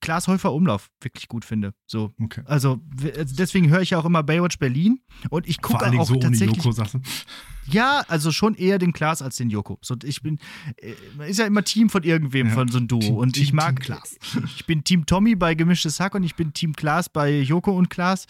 Klaas 0.00 0.28
Häufer 0.28 0.52
Umlauf 0.52 0.90
wirklich 1.00 1.28
gut 1.28 1.44
finde. 1.44 1.74
So. 1.86 2.12
Okay. 2.20 2.42
Also 2.44 2.80
also 3.16 3.34
deswegen 3.36 3.68
höre 3.70 3.80
ich 3.82 3.90
ja 3.90 3.98
auch 3.98 4.04
immer 4.04 4.22
Baywatch 4.22 4.58
Berlin 4.58 5.00
und 5.30 5.48
ich 5.48 5.60
gucke 5.60 5.84
auch 5.98 6.06
so 6.06 6.16
tatsächlich. 6.16 6.62
Joko? 6.64 6.84
Ja, 7.70 8.02
also 8.08 8.32
schon 8.32 8.54
eher 8.54 8.78
den 8.78 8.92
Klaas 8.94 9.20
als 9.20 9.36
den 9.36 9.50
Joko. 9.50 9.78
So, 9.82 9.94
ich 10.02 10.22
bin, 10.22 10.38
äh, 10.76 10.94
ist 11.28 11.38
ja 11.38 11.44
immer 11.46 11.62
Team 11.62 11.90
von 11.90 12.02
irgendwem, 12.02 12.46
Ja. 12.48 12.54
von 12.54 12.68
so 12.68 12.78
einem 12.78 12.88
Duo. 12.88 13.00
Team- 13.00 13.16
und 13.16 13.36
ich 13.36 13.48
Team- 13.48 13.56
mag, 13.56 13.76
Team 13.76 13.84
Klaas. 13.84 14.16
ich 14.56 14.64
bin 14.64 14.84
Team 14.84 15.04
Tommy 15.04 15.34
bei 15.34 15.54
Gemischtes 15.54 16.00
Hack 16.00 16.14
und 16.14 16.22
ich 16.22 16.34
bin 16.34 16.54
Team 16.54 16.72
Klaas 16.72 17.08
bei 17.10 17.40
Joko 17.40 17.72
und 17.76 17.90
Klaas. 17.90 18.26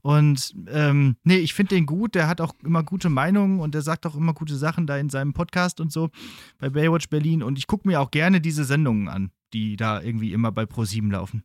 Und 0.00 0.54
ähm, 0.66 1.16
nee, 1.22 1.36
ich 1.36 1.54
finde 1.54 1.76
den 1.76 1.86
gut. 1.86 2.16
Der 2.16 2.26
hat 2.26 2.40
auch 2.40 2.54
immer 2.64 2.82
gute 2.82 3.08
Meinungen 3.08 3.60
und 3.60 3.72
der 3.72 3.82
sagt 3.82 4.04
auch 4.04 4.16
immer 4.16 4.34
gute 4.34 4.56
Sachen 4.56 4.88
da 4.88 4.96
in 4.98 5.10
seinem 5.10 5.32
Podcast 5.32 5.80
und 5.80 5.92
so 5.92 6.10
bei 6.58 6.68
Baywatch 6.70 7.08
Berlin. 7.08 7.42
Und 7.44 7.58
ich 7.58 7.68
gucke 7.68 7.86
mir 7.86 8.00
auch 8.00 8.10
gerne 8.10 8.40
diese 8.40 8.64
Sendungen 8.64 9.06
an, 9.08 9.30
die 9.52 9.76
da 9.76 10.00
irgendwie 10.00 10.32
immer 10.32 10.52
bei 10.52 10.64
Pro7 10.64 11.10
laufen. 11.10 11.44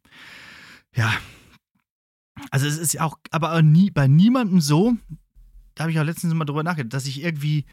Ja. 0.95 1.13
Also 2.51 2.67
es 2.67 2.77
ist 2.77 2.93
ja 2.93 3.03
auch, 3.03 3.17
aber 3.31 3.61
nie, 3.61 3.89
bei 3.89 4.07
niemandem 4.07 4.61
so, 4.61 4.95
da 5.75 5.83
habe 5.83 5.91
ich 5.91 5.99
auch 5.99 6.03
letztens 6.03 6.33
mal 6.33 6.45
drüber 6.45 6.63
nachgedacht, 6.63 6.93
dass 6.93 7.05
ich 7.07 7.23
irgendwie 7.23 7.65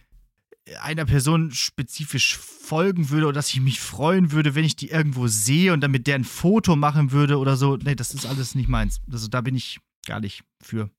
einer 0.80 1.05
Person 1.05 1.51
spezifisch 1.51 2.37
folgen 2.37 3.11
würde 3.11 3.26
oder 3.26 3.35
dass 3.35 3.51
ich 3.51 3.61
mich 3.61 3.80
freuen 3.80 4.32
würde, 4.32 4.55
wenn 4.55 4.64
ich 4.64 4.76
die 4.76 4.89
irgendwo 4.89 5.26
sehe 5.26 5.72
und 5.72 5.80
dann 5.80 5.91
mit 5.91 6.07
der 6.07 6.14
ein 6.14 6.24
Foto 6.24 6.76
machen 6.76 7.12
würde 7.12 7.39
oder 7.39 7.57
so. 7.57 7.76
Nee, 7.76 7.95
das 7.95 8.14
ist 8.14 8.26
alles 8.26 8.55
nicht 8.55 8.68
meins. 8.68 9.01
Also 9.11 9.28
da 9.28 9.43
bin 9.43 9.55
ich 9.55 9.80
gar 10.07 10.20
nicht 10.20 10.45
für. 10.62 10.91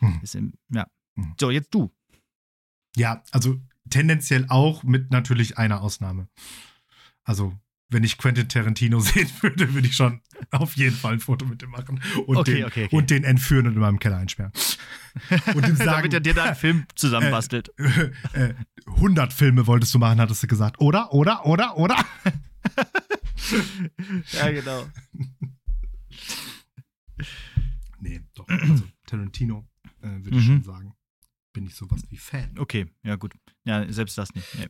Hm. 0.00 0.20
Im, 0.34 0.52
ja. 0.70 0.86
Hm. 1.16 1.34
So, 1.40 1.50
jetzt 1.50 1.72
du. 1.72 1.90
Ja, 2.96 3.22
also 3.32 3.60
tendenziell 3.90 4.46
auch 4.48 4.82
mit 4.82 5.10
natürlich 5.10 5.58
einer 5.58 5.80
Ausnahme. 5.80 6.28
Also, 7.24 7.58
wenn 7.90 8.02
ich 8.04 8.18
Quentin 8.18 8.48
Tarantino 8.48 8.98
sehen 9.00 9.28
würde, 9.40 9.72
würde 9.74 9.86
ich 9.88 9.96
schon 9.96 10.20
auf 10.50 10.76
jeden 10.76 10.96
Fall 10.96 11.14
ein 11.14 11.20
Foto 11.20 11.44
mit 11.46 11.62
ihm 11.62 11.70
machen 11.70 12.00
und, 12.26 12.36
Okay, 12.36 12.54
den, 12.56 12.64
okay, 12.64 12.84
okay. 12.86 12.96
und 12.96 13.10
den 13.10 13.24
entführen 13.24 13.66
und 13.66 13.74
in 13.74 13.80
meinem 13.80 13.98
Keller 13.98 14.16
einsperren. 14.18 14.52
Und 15.54 15.64
ihm 15.68 15.76
sagen, 15.76 15.90
Damit 15.92 16.12
er 16.14 16.18
dir 16.20 16.34
da 16.34 16.42
einen 16.44 16.56
Film 16.56 16.86
zusammenbastelt. 16.96 17.70
äh, 18.32 18.54
100 18.86 19.32
Filme 19.32 19.64
wolltest 19.68 19.94
du 19.94 20.00
machen, 20.00 20.20
hattest 20.20 20.42
du 20.42 20.48
gesagt. 20.48 20.80
Oder, 20.80 21.12
oder, 21.14 21.46
oder, 21.46 21.76
oder? 21.76 21.94
ja, 24.32 24.50
genau. 24.50 24.86
Nee, 28.00 28.20
doch. 28.34 28.48
Also, 28.48 28.84
Tarantino, 29.06 29.66
äh, 30.02 30.08
würde 30.08 30.30
ich 30.38 30.48
Mhm. 30.48 30.54
schon 30.54 30.62
sagen. 30.64 30.94
Bin 31.52 31.66
ich 31.66 31.74
sowas 31.76 32.02
wie 32.10 32.16
Fan. 32.16 32.58
Okay, 32.58 32.86
ja, 33.04 33.14
gut. 33.14 33.32
Ja, 33.64 33.90
selbst 33.92 34.18
das 34.18 34.34
nicht. 34.34 34.46
Nee. 34.58 34.66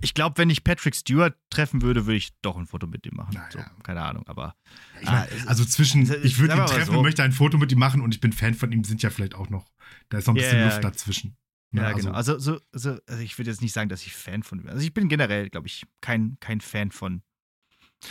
Ich 0.00 0.14
glaube, 0.14 0.38
wenn 0.38 0.50
ich 0.50 0.64
Patrick 0.64 0.94
Stewart 0.94 1.36
treffen 1.50 1.82
würde, 1.82 2.06
würde 2.06 2.16
ich 2.16 2.30
doch 2.42 2.56
ein 2.56 2.66
Foto 2.66 2.86
mit 2.86 3.06
ihm 3.06 3.14
machen. 3.16 3.34
Naja. 3.34 3.48
So, 3.50 3.58
keine 3.82 4.02
Ahnung, 4.02 4.26
aber. 4.26 4.54
Ich 5.00 5.06
mein, 5.06 5.14
Ah, 5.14 5.26
also 5.46 5.64
zwischen, 5.64 6.02
ich 6.24 6.38
würde 6.38 6.54
ihn 6.54 6.66
treffen 6.66 6.92
so. 6.92 6.98
und 6.98 7.02
möchte 7.02 7.22
ein 7.22 7.32
Foto 7.32 7.58
mit 7.58 7.70
ihm 7.72 7.78
machen 7.78 8.00
und 8.00 8.14
ich 8.14 8.20
bin 8.20 8.32
Fan 8.32 8.54
von 8.54 8.72
ihm, 8.72 8.84
sind 8.84 9.02
ja 9.02 9.10
vielleicht 9.10 9.34
auch 9.34 9.48
noch, 9.50 9.70
da 10.08 10.18
ist 10.18 10.26
noch 10.26 10.34
ein 10.34 10.38
bisschen 10.38 10.64
Luft 10.64 10.82
dazwischen. 10.82 11.36
Ne, 11.70 11.82
Ja, 11.82 11.92
genau. 11.92 12.12
Also, 12.12 12.38
so, 12.38 12.60
so, 12.72 12.98
also 13.06 13.22
ich 13.22 13.38
würde 13.38 13.50
jetzt 13.50 13.62
nicht 13.62 13.72
sagen, 13.72 13.88
dass 13.88 14.04
ich 14.04 14.12
Fan 14.14 14.42
von. 14.42 14.68
Also 14.68 14.82
ich 14.84 14.92
bin 14.92 15.08
generell, 15.08 15.48
glaube 15.50 15.68
ich, 15.68 15.84
kein, 16.00 16.36
kein 16.40 16.60
Fan 16.60 16.90
von. 16.90 17.22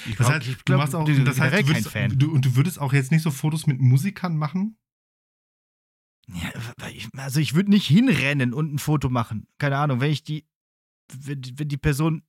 Ich 0.09 0.15
das 0.15 0.29
heißt, 0.29 0.47
ich 0.47 0.57
du 0.57 0.63
glaub, 0.65 0.79
machst 0.79 0.95
auch, 0.95 1.05
das 1.05 1.39
heißt, 1.39 1.53
du 1.53 1.57
kein 1.57 1.67
würdest, 1.67 1.89
Fan. 1.89 2.17
Du, 2.17 2.31
und 2.31 2.45
du 2.45 2.55
würdest 2.55 2.79
auch 2.79 2.93
jetzt 2.93 3.11
nicht 3.11 3.21
so 3.23 3.29
Fotos 3.31 3.67
mit 3.67 3.79
Musikern 3.81 4.37
machen? 4.37 4.77
Ja, 6.27 6.49
also 7.17 7.39
ich 7.39 7.55
würde 7.55 7.69
nicht 7.71 7.87
hinrennen 7.87 8.53
und 8.53 8.73
ein 8.73 8.79
Foto 8.79 9.09
machen. 9.09 9.47
Keine 9.57 9.77
Ahnung, 9.77 9.99
wenn 9.99 10.11
ich 10.11 10.23
die, 10.23 10.45
wenn, 11.19 11.41
die- 11.41 11.57
wenn 11.59 11.67
die 11.67 11.77
Person 11.77 12.23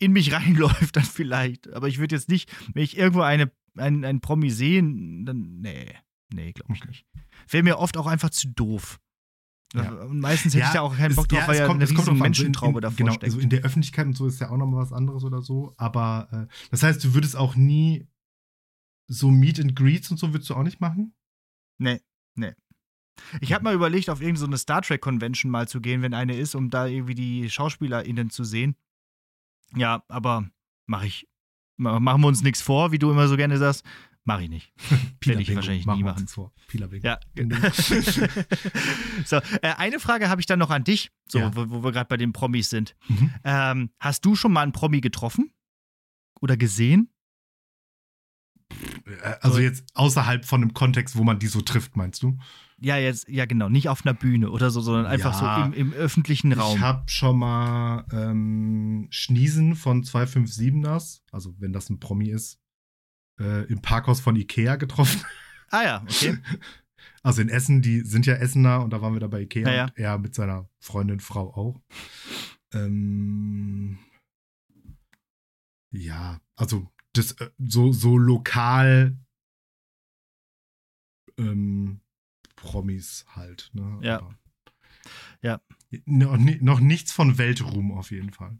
in 0.00 0.12
mich 0.12 0.32
reinläuft, 0.32 0.96
dann 0.96 1.04
vielleicht. 1.04 1.72
Aber 1.72 1.88
ich 1.88 1.98
würde 1.98 2.14
jetzt 2.16 2.28
nicht, 2.28 2.50
wenn 2.74 2.82
ich 2.82 2.96
irgendwo 2.96 3.20
eine, 3.22 3.50
einen, 3.76 4.04
einen 4.04 4.20
Promi 4.20 4.50
sehen, 4.50 5.24
dann, 5.26 5.60
nee, 5.60 5.92
nee, 6.32 6.52
glaube 6.52 6.72
ich 6.74 6.80
Okay. 6.80 6.88
nicht. 6.88 7.06
Wäre 7.48 7.62
mir 7.62 7.78
oft 7.78 7.96
auch 7.96 8.06
einfach 8.06 8.30
zu 8.30 8.48
doof. 8.48 9.00
Ja. 9.74 9.90
Und 9.90 10.20
meistens 10.20 10.54
hätte 10.54 10.66
ich 10.66 10.70
da 10.72 10.82
auch 10.82 10.96
keinen 10.96 11.16
Bock 11.16 11.26
drauf, 11.28 11.40
ja, 11.40 11.46
weil 11.48 11.54
es 11.54 11.60
ja 11.60 11.66
kommt- 11.66 11.78
eine 11.78 11.84
es 11.84 11.94
kommt 11.94 12.08
riesen 12.08 12.18
Menschentraube 12.20 12.80
davor 12.80 12.96
Genau, 12.96 13.10
steckt. 13.12 13.24
also 13.24 13.40
in 13.40 13.50
der 13.50 13.62
Öffentlichkeit 13.62 14.06
und 14.06 14.16
so 14.16 14.26
ist 14.28 14.40
ja 14.40 14.50
auch 14.50 14.56
nochmal 14.56 14.82
was 14.82 14.92
anderes 14.92 15.24
oder 15.24 15.42
so. 15.42 15.74
Aber 15.78 16.28
äh, 16.48 16.54
das 16.70 16.84
heißt, 16.84 17.02
du 17.02 17.14
würdest 17.14 17.34
auch 17.34 17.56
nie 17.56 18.06
so 19.08 19.30
Meet 19.32 19.58
and 19.60 19.74
Greets 19.76 20.10
und 20.12 20.18
so 20.18 20.32
würdest 20.32 20.48
du 20.50 20.54
auch 20.54 20.62
nicht 20.62 20.80
machen? 20.80 21.12
Nee, 21.78 22.00
nee. 22.36 22.52
Ich 23.40 23.52
habe 23.52 23.64
mal 23.64 23.74
überlegt, 23.74 24.10
auf 24.10 24.20
irgendeine 24.20 24.38
so 24.40 24.46
eine 24.46 24.58
Star 24.58 24.82
Trek 24.82 25.00
Convention 25.00 25.50
mal 25.50 25.68
zu 25.68 25.80
gehen, 25.80 26.02
wenn 26.02 26.14
eine 26.14 26.36
ist, 26.36 26.54
um 26.54 26.70
da 26.70 26.86
irgendwie 26.86 27.14
die 27.14 27.48
SchauspielerInnen 27.50 28.30
zu 28.30 28.44
sehen. 28.44 28.76
Ja, 29.76 30.02
aber 30.08 30.48
mache 30.86 31.06
ich. 31.06 31.28
ma- 31.76 32.00
Machen 32.00 32.22
wir 32.22 32.28
uns 32.28 32.42
nichts 32.42 32.60
vor, 32.62 32.92
wie 32.92 32.98
du 32.98 33.10
immer 33.10 33.28
so 33.28 33.36
gerne 33.36 33.56
sagst. 33.58 33.84
Mache 34.26 34.44
ich 34.44 34.48
nicht. 34.48 34.72
Werde 35.24 35.42
ich 35.42 35.54
wahrscheinlich 35.54 35.86
nie 35.86 36.02
machen. 36.02 36.26
Vor. 36.28 36.52
Pila 36.68 36.86
Bingo. 36.86 37.06
Ja. 37.06 37.20
So, 39.26 39.36
äh, 39.62 39.74
eine 39.76 40.00
Frage 40.00 40.28
habe 40.28 40.40
ich 40.40 40.46
dann 40.46 40.58
noch 40.58 40.70
an 40.70 40.84
dich, 40.84 41.10
so, 41.28 41.38
Ja. 41.38 41.54
wo, 41.56 41.70
wo 41.70 41.84
wir 41.84 41.92
gerade 41.92 42.08
bei 42.08 42.16
den 42.16 42.32
Promis 42.32 42.68
sind. 42.70 42.94
Mhm. 43.08 43.34
Ähm, 43.44 43.90
hast 44.00 44.24
du 44.24 44.34
schon 44.36 44.52
mal 44.52 44.62
einen 44.62 44.72
Promi 44.72 45.00
getroffen? 45.00 45.52
Oder 46.40 46.56
gesehen? 46.56 47.10
Äh, 49.06 49.34
Also 49.40 49.58
jetzt 49.60 49.84
außerhalb 49.94 50.44
von 50.44 50.62
einem 50.62 50.74
Kontext, 50.74 51.16
wo 51.16 51.24
man 51.24 51.38
die 51.38 51.46
so 51.46 51.60
trifft, 51.60 51.96
meinst 51.96 52.22
du? 52.22 52.38
Ja, 52.84 52.98
jetzt, 52.98 53.28
ja, 53.28 53.46
genau. 53.46 53.68
Nicht 53.68 53.88
auf 53.88 54.04
einer 54.04 54.14
Bühne 54.14 54.50
oder 54.50 54.70
so, 54.70 54.80
sondern 54.82 55.06
einfach 55.06 55.40
Ja. 55.40 55.56
so 55.58 55.64
im, 55.64 55.72
im 55.72 55.92
öffentlichen 55.94 56.52
Raum. 56.52 56.76
Ich 56.76 56.82
habe 56.82 57.08
schon 57.08 57.38
mal 57.38 58.04
ähm, 58.12 59.06
Schniesen 59.10 59.74
von 59.74 60.02
257ers, 60.02 61.22
also 61.32 61.54
wenn 61.58 61.72
das 61.72 61.88
ein 61.88 61.98
Promi 61.98 62.28
ist, 62.28 62.60
äh, 63.40 63.64
im 63.66 63.80
Parkhaus 63.80 64.20
von 64.20 64.36
Ikea 64.36 64.76
getroffen. 64.76 65.22
ah 65.70 65.82
ja, 65.82 66.02
okay. 66.02 66.36
Also 67.22 67.40
in 67.40 67.48
Essen, 67.48 67.80
die 67.80 68.00
sind 68.00 68.26
ja 68.26 68.34
Essener 68.34 68.82
und 68.82 68.90
da 68.92 69.00
waren 69.00 69.14
wir 69.14 69.20
da 69.20 69.28
bei 69.28 69.40
Ikea 69.40 69.66
Ja, 69.66 69.74
ja. 69.74 69.84
und 69.84 69.98
er 69.98 70.18
mit 70.18 70.34
seiner 70.34 70.68
Freundin, 70.78 71.20
Frau 71.20 71.54
auch. 71.54 71.80
Ähm, 72.74 73.98
ja, 75.90 76.38
also 76.56 76.86
das 77.14 77.32
äh, 77.40 77.48
so, 77.58 77.92
so 77.92 78.18
lokal 78.18 79.16
ähm, 81.38 82.00
Promis 82.64 83.24
halt. 83.34 83.70
Ne? 83.74 83.98
Ja. 84.02 84.18
Aber 84.18 84.34
Ja. 85.42 85.60
Noch, 86.06 86.36
ni- 86.36 86.58
noch 86.60 86.80
nichts 86.80 87.12
von 87.12 87.38
Weltruhm 87.38 87.92
auf 87.92 88.10
jeden 88.10 88.32
Fall. 88.32 88.58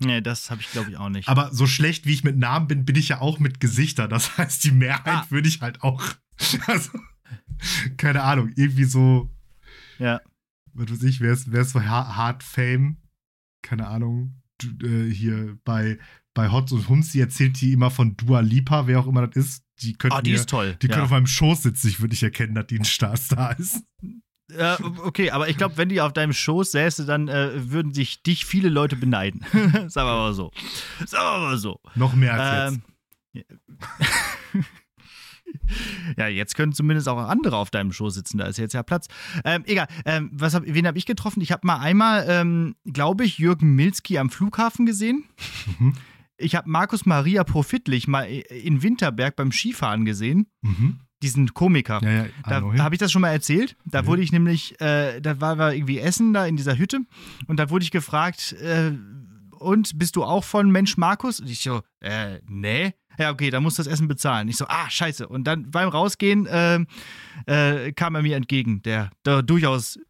Nee, 0.00 0.20
das 0.20 0.50
habe 0.50 0.60
ich, 0.60 0.70
glaube 0.72 0.90
ich, 0.90 0.96
auch 0.98 1.08
nicht. 1.08 1.26
Aber 1.28 1.54
so 1.54 1.66
schlecht 1.66 2.04
wie 2.04 2.12
ich 2.12 2.22
mit 2.24 2.36
Namen 2.36 2.66
bin, 2.66 2.84
bin 2.84 2.96
ich 2.96 3.08
ja 3.08 3.20
auch 3.22 3.38
mit 3.38 3.60
Gesichter. 3.60 4.08
Das 4.08 4.24
heißt, 4.38 4.62
die 4.64 4.72
Mehrheit 4.72 5.06
Ah. 5.06 5.26
würde 5.30 5.48
ich 5.48 5.60
halt 5.62 5.82
auch. 5.82 6.04
Also, 6.66 6.90
keine 7.96 8.22
Ahnung, 8.22 8.52
irgendwie 8.56 8.84
so, 8.84 9.30
ja. 9.98 10.20
was 10.74 10.90
weiß 10.90 11.02
ich, 11.04 11.20
wer 11.22 11.32
ist, 11.32 11.50
wer 11.50 11.62
ist 11.62 11.70
so 11.70 11.80
Ha- 11.82 12.14
Hard 12.14 12.42
Fame? 12.42 12.98
Keine 13.62 13.86
Ahnung. 13.86 14.42
Du, 14.58 14.68
äh, 14.86 15.10
hier 15.10 15.58
bei, 15.64 15.98
bei 16.34 16.50
Hotz 16.50 16.72
und 16.72 16.86
Hums, 16.90 17.12
die 17.12 17.20
erzählt 17.20 17.58
die 17.62 17.72
immer 17.72 17.90
von 17.90 18.18
Dua 18.18 18.40
Lipa, 18.40 18.86
wer 18.86 19.00
auch 19.00 19.06
immer 19.06 19.26
das 19.26 19.36
ist. 19.46 19.64
Die 19.82 19.92
könnten 19.94 20.16
Oh, 20.18 20.20
die 20.20 20.30
mir, 20.30 20.36
ist 20.36 20.48
toll. 20.48 20.76
die 20.80 20.86
ja. 20.86 20.92
können 20.92 21.04
auf 21.04 21.10
meinem 21.10 21.26
Schoß 21.26 21.62
sitzen, 21.62 21.88
ich 21.88 22.00
würde 22.00 22.12
nicht 22.12 22.22
erkennen, 22.22 22.54
dass 22.54 22.66
die 22.66 22.78
ein 22.78 22.84
Starstar 22.84 23.58
ist. 23.58 23.82
Äh, 24.52 24.76
okay, 25.02 25.30
aber 25.32 25.48
ich 25.48 25.56
glaube, 25.56 25.76
wenn 25.76 25.88
die 25.88 26.00
auf 26.00 26.12
deinem 26.12 26.32
Schoß 26.32 26.70
säße, 26.70 27.04
dann 27.04 27.28
äh, 27.28 27.70
würden 27.70 27.92
sich 27.92 28.22
dich 28.22 28.46
viele 28.46 28.68
Leute 28.68 28.96
beneiden. 28.96 29.40
Sagen 29.88 30.08
wir 30.08 30.16
mal 30.16 30.34
so. 30.34 30.52
Sagen 31.04 31.24
wir 31.42 31.46
mal 31.48 31.58
so. 31.58 31.80
Noch 31.94 32.14
mehr 32.14 32.34
als 32.34 32.74
Ähm, 32.74 32.82
ja, 36.16 36.28
jetzt 36.28 36.54
können 36.54 36.72
zumindest 36.72 37.08
auch 37.08 37.18
andere 37.18 37.56
auf 37.56 37.70
deinem 37.70 37.92
Schoß 37.92 38.14
sitzen, 38.14 38.38
da 38.38 38.46
ist 38.46 38.58
jetzt 38.58 38.72
ja 38.72 38.82
Platz. 38.82 39.08
Ähm, 39.44 39.64
egal, 39.66 39.88
ähm, 40.04 40.30
was 40.32 40.54
hab, 40.54 40.62
wen 40.64 40.86
habe 40.86 40.98
ich 40.98 41.06
getroffen? 41.06 41.40
Ich 41.40 41.52
habe 41.52 41.66
mal 41.66 41.78
einmal, 41.78 42.24
ähm, 42.28 42.76
glaube 42.84 43.24
ich, 43.24 43.38
Jürgen 43.38 43.74
Milski 43.74 44.18
am 44.18 44.30
Flughafen 44.30 44.86
gesehen. 44.86 45.24
jetzt. 45.66 45.80
Mhm. 45.80 45.94
Ich 46.38 46.54
habe 46.54 46.68
Markus 46.68 47.06
Maria 47.06 47.44
Profitlich 47.44 48.08
mal 48.08 48.24
in 48.24 48.82
Winterberg 48.82 49.36
beim 49.36 49.52
Skifahren 49.52 50.04
gesehen, 50.04 50.46
Mhm. 50.62 51.00
diesen 51.22 51.54
Komiker. 51.54 52.00
Ja, 52.02 52.10
ja, 52.10 52.26
Da 52.46 52.58
know 52.60 52.72
him. 52.72 52.82
habe 52.82 52.94
ich 52.94 52.98
das 52.98 53.10
schon 53.12 53.22
mal 53.22 53.30
erzählt. 53.30 53.76
Da 53.86 54.00
Ja. 54.00 54.06
wurde 54.06 54.22
ich 54.22 54.32
nämlich, 54.32 54.78
äh, 54.80 55.20
da 55.20 55.40
war 55.40 55.56
wir 55.58 55.72
irgendwie 55.74 55.98
essen 55.98 56.32
da 56.34 56.46
in 56.46 56.56
dieser 56.56 56.76
Hütte 56.76 57.00
und 57.46 57.58
da 57.58 57.70
wurde 57.70 57.84
ich 57.84 57.90
gefragt, 57.90 58.52
äh, 58.60 58.92
und 59.58 59.98
bist 59.98 60.16
du 60.16 60.24
auch 60.24 60.44
von 60.44 60.70
Mensch 60.70 60.98
Markus? 60.98 61.40
Und 61.40 61.48
ich 61.48 61.60
so, 61.60 61.80
äh, 62.00 62.40
nee. 62.46 62.92
Ja, 63.18 63.30
okay, 63.30 63.48
dann 63.48 63.62
musst 63.62 63.78
du 63.78 63.82
das 63.82 63.90
Essen 63.90 64.06
bezahlen. 64.08 64.46
Ich 64.48 64.58
so, 64.58 64.66
ah, 64.68 64.90
scheiße. 64.90 65.26
Und 65.26 65.44
dann 65.44 65.70
beim 65.70 65.88
Rausgehen 65.88 66.46
ähm, 66.50 66.86
äh, 67.46 67.92
kam 67.92 68.14
er 68.14 68.20
mir 68.20 68.36
entgegen, 68.36 68.82
der, 68.82 69.10
der 69.24 69.42
durchaus 69.42 69.96
äh, 69.96 70.02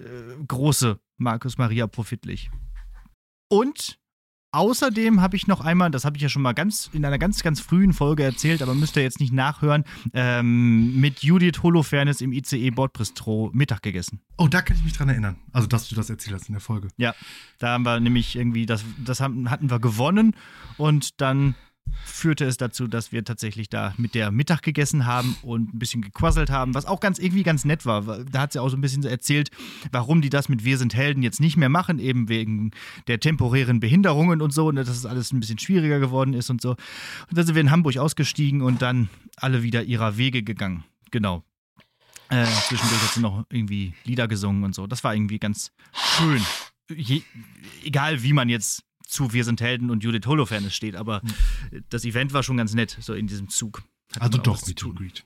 große 0.48 0.98
Markus 1.16 1.56
Maria 1.56 1.86
Profitlich. 1.86 2.50
Und 3.48 4.00
Außerdem 4.56 5.20
habe 5.20 5.36
ich 5.36 5.46
noch 5.46 5.60
einmal, 5.60 5.90
das 5.90 6.06
habe 6.06 6.16
ich 6.16 6.22
ja 6.22 6.30
schon 6.30 6.40
mal 6.40 6.54
ganz 6.54 6.88
in 6.94 7.04
einer 7.04 7.18
ganz, 7.18 7.42
ganz 7.42 7.60
frühen 7.60 7.92
Folge 7.92 8.22
erzählt, 8.22 8.62
aber 8.62 8.74
müsst 8.74 8.96
ihr 8.96 9.02
jetzt 9.02 9.20
nicht 9.20 9.34
nachhören, 9.34 9.84
ähm, 10.14 10.98
mit 10.98 11.22
Judith 11.22 11.62
Holofernes 11.62 12.22
im 12.22 12.32
ICE 12.32 12.70
Bordbistro 12.70 13.50
Mittag 13.52 13.82
gegessen. 13.82 14.22
Oh, 14.38 14.48
da 14.48 14.62
kann 14.62 14.78
ich 14.78 14.82
mich 14.84 14.94
dran 14.94 15.10
erinnern. 15.10 15.36
Also, 15.52 15.66
dass 15.66 15.90
du 15.90 15.94
das 15.94 16.08
erzählt 16.08 16.36
hast 16.36 16.48
in 16.48 16.54
der 16.54 16.62
Folge. 16.62 16.88
Da 17.58 17.68
haben 17.68 17.84
wir 17.84 18.00
nämlich 18.00 18.34
irgendwie, 18.34 18.64
das, 18.64 18.82
das 19.04 19.20
haben, 19.20 19.50
hatten 19.50 19.68
wir 19.68 19.78
gewonnen 19.78 20.34
und 20.78 21.20
dann 21.20 21.54
führte 22.04 22.44
es 22.44 22.56
dazu, 22.56 22.86
dass 22.86 23.12
wir 23.12 23.24
tatsächlich 23.24 23.68
da 23.68 23.94
mit 23.96 24.14
der 24.14 24.30
Mittag 24.30 24.62
gegessen 24.62 25.06
haben 25.06 25.36
und 25.42 25.74
ein 25.74 25.78
bisschen 25.78 26.02
gequasselt 26.02 26.50
haben, 26.50 26.74
was 26.74 26.86
auch 26.86 27.00
ganz 27.00 27.18
irgendwie 27.18 27.42
ganz 27.42 27.64
nett 27.64 27.86
war. 27.86 28.24
Da 28.24 28.40
hat 28.40 28.52
sie 28.52 28.60
auch 28.60 28.68
so 28.68 28.76
ein 28.76 28.80
bisschen 28.80 29.04
erzählt, 29.04 29.50
warum 29.92 30.22
die 30.22 30.30
das 30.30 30.48
mit 30.48 30.64
Wir 30.64 30.78
sind 30.78 30.94
Helden 30.94 31.22
jetzt 31.22 31.40
nicht 31.40 31.56
mehr 31.56 31.68
machen, 31.68 31.98
eben 31.98 32.28
wegen 32.28 32.70
der 33.06 33.20
temporären 33.20 33.80
Behinderungen 33.80 34.40
und 34.40 34.52
so, 34.52 34.68
und 34.68 34.76
dass 34.76 34.88
es 34.88 35.06
alles 35.06 35.32
ein 35.32 35.40
bisschen 35.40 35.58
schwieriger 35.58 36.00
geworden 36.00 36.34
ist 36.34 36.50
und 36.50 36.60
so. 36.60 36.70
Und 36.70 37.36
dann 37.36 37.46
sind 37.46 37.54
wir 37.54 37.62
in 37.62 37.70
Hamburg 37.70 37.96
ausgestiegen 37.98 38.62
und 38.62 38.82
dann 38.82 39.08
alle 39.36 39.62
wieder 39.62 39.82
ihrer 39.82 40.16
Wege 40.16 40.42
gegangen. 40.42 40.84
Genau. 41.10 41.44
Äh, 42.28 42.44
zwischendurch 42.44 43.02
hat 43.02 43.12
sie 43.12 43.20
noch 43.20 43.44
irgendwie 43.50 43.94
Lieder 44.04 44.26
gesungen 44.26 44.64
und 44.64 44.74
so. 44.74 44.86
Das 44.86 45.04
war 45.04 45.14
irgendwie 45.14 45.38
ganz 45.38 45.72
schön. 45.92 46.42
Je, 46.88 47.22
egal 47.84 48.22
wie 48.22 48.32
man 48.32 48.48
jetzt 48.48 48.85
zu 49.06 49.32
Wir 49.32 49.44
sind 49.44 49.60
Helden 49.60 49.90
und 49.90 50.04
Judith 50.04 50.26
Holofernes 50.26 50.74
steht, 50.74 50.96
aber 50.96 51.22
mhm. 51.22 51.84
das 51.88 52.04
Event 52.04 52.32
war 52.32 52.42
schon 52.42 52.56
ganz 52.56 52.74
nett, 52.74 52.96
so 53.00 53.14
in 53.14 53.26
diesem 53.26 53.48
Zug. 53.48 53.82
Hat 54.14 54.22
also 54.22 54.38
doch 54.38 54.66
mit 54.66 54.76
Greed. 54.76 55.24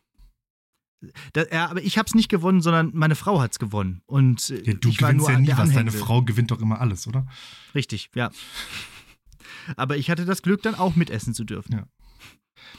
Da, 1.33 1.45
ja, 1.51 1.71
aber 1.71 1.83
ich 1.83 1.97
habe 1.97 2.07
es 2.07 2.15
nicht 2.15 2.29
gewonnen, 2.29 2.61
sondern 2.61 2.91
meine 2.95 3.15
Frau 3.15 3.41
hat 3.41 3.53
es 3.53 3.59
gewonnen. 3.59 4.03
Und 4.07 4.51
äh, 4.51 4.63
ja, 4.63 4.75
du 4.75 4.91
ich 4.91 5.01
war 5.01 5.11
gewinnst 5.13 5.31
ja 5.31 5.41
nie 5.41 5.53
was. 5.57 5.73
Deine 5.73 5.93
Frau 5.93 6.23
gewinnt 6.23 6.51
doch 6.51 6.61
immer 6.61 6.81
alles, 6.81 7.07
oder? 7.07 7.27
Richtig, 7.75 8.11
ja. 8.15 8.31
Aber 9.77 9.97
ich 9.97 10.11
hatte 10.11 10.27
das 10.27 10.43
Glück, 10.43 10.63
dann 10.63 10.75
auch 10.75 10.97
mitessen 10.97 11.33
zu 11.33 11.45
dürfen. 11.45 11.73
Ja. 11.73 11.87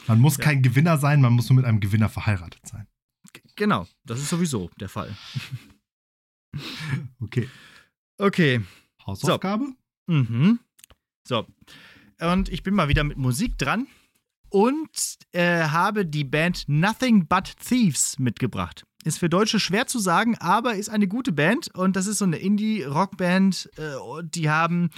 Man 0.06 0.20
muss 0.20 0.36
ja. 0.36 0.44
kein 0.44 0.62
Gewinner 0.62 0.98
sein, 0.98 1.20
man 1.20 1.32
muss 1.32 1.48
nur 1.48 1.56
mit 1.56 1.64
einem 1.64 1.80
Gewinner 1.80 2.08
verheiratet 2.08 2.64
sein. 2.66 2.86
G 3.32 3.40
genau, 3.56 3.88
das 4.04 4.20
ist 4.20 4.28
sowieso 4.28 4.70
der 4.78 4.88
Fall. 4.88 5.16
okay. 7.20 7.48
Okay. 8.18 8.60
Hausaufgabe? 9.04 9.74
So. 10.06 10.12
Mhm. 10.12 10.60
So. 11.24 11.46
Und 12.20 12.48
ich 12.48 12.62
bin 12.62 12.74
mal 12.74 12.88
wieder 12.88 13.04
mit 13.04 13.16
Musik 13.16 13.58
dran 13.58 13.86
und 14.48 15.16
äh, 15.32 15.64
habe 15.64 16.06
die 16.06 16.24
Band 16.24 16.64
Nothing 16.68 17.26
But 17.26 17.54
Thieves 17.58 18.18
mitgebracht. 18.18 18.84
Ist 19.04 19.18
für 19.18 19.28
Deutsche 19.28 19.58
schwer 19.58 19.88
zu 19.88 19.98
sagen, 19.98 20.36
aber 20.38 20.76
ist 20.76 20.88
eine 20.88 21.08
gute 21.08 21.32
Band 21.32 21.74
und 21.74 21.96
das 21.96 22.06
ist 22.06 22.18
so 22.18 22.24
eine 22.24 22.36
Indie-Rock-Band. 22.36 23.70
Äh, 23.76 24.22
die 24.22 24.48
haben 24.48 24.90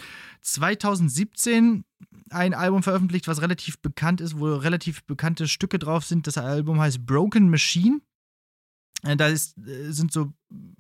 2017 0.43 1.85
ein 2.31 2.53
Album 2.53 2.83
veröffentlicht, 2.83 3.29
was 3.29 3.41
relativ 3.41 3.79
bekannt 3.79 4.21
ist, 4.21 4.39
wo 4.39 4.55
relativ 4.55 5.05
bekannte 5.05 5.49
Stücke 5.49 5.79
drauf 5.79 6.05
sind. 6.05 6.27
Das 6.27 6.37
Album 6.37 6.81
heißt 6.81 7.07
Broken 7.07 7.49
Machine. 7.49 8.01
Äh, 9.05 9.17
da 9.17 9.29
ist, 9.29 9.57
äh, 9.59 9.91
sind 9.93 10.13
so 10.13 10.33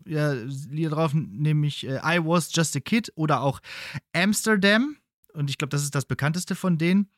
ja, 0.07 0.33
Lieder 0.33 0.91
drauf, 0.91 1.13
nämlich 1.15 1.87
äh, 1.87 2.01
I 2.05 2.19
Was 2.25 2.55
Just 2.55 2.77
a 2.77 2.81
Kid 2.81 3.13
oder 3.15 3.41
auch 3.41 3.61
Amsterdam. 4.13 4.97
Und 5.35 5.51
ich 5.51 5.59
glaube, 5.59 5.71
das 5.71 5.83
ist 5.83 5.95
das 5.95 6.07
bekannteste 6.07 6.55
von 6.55 6.79
denen. 6.79 7.11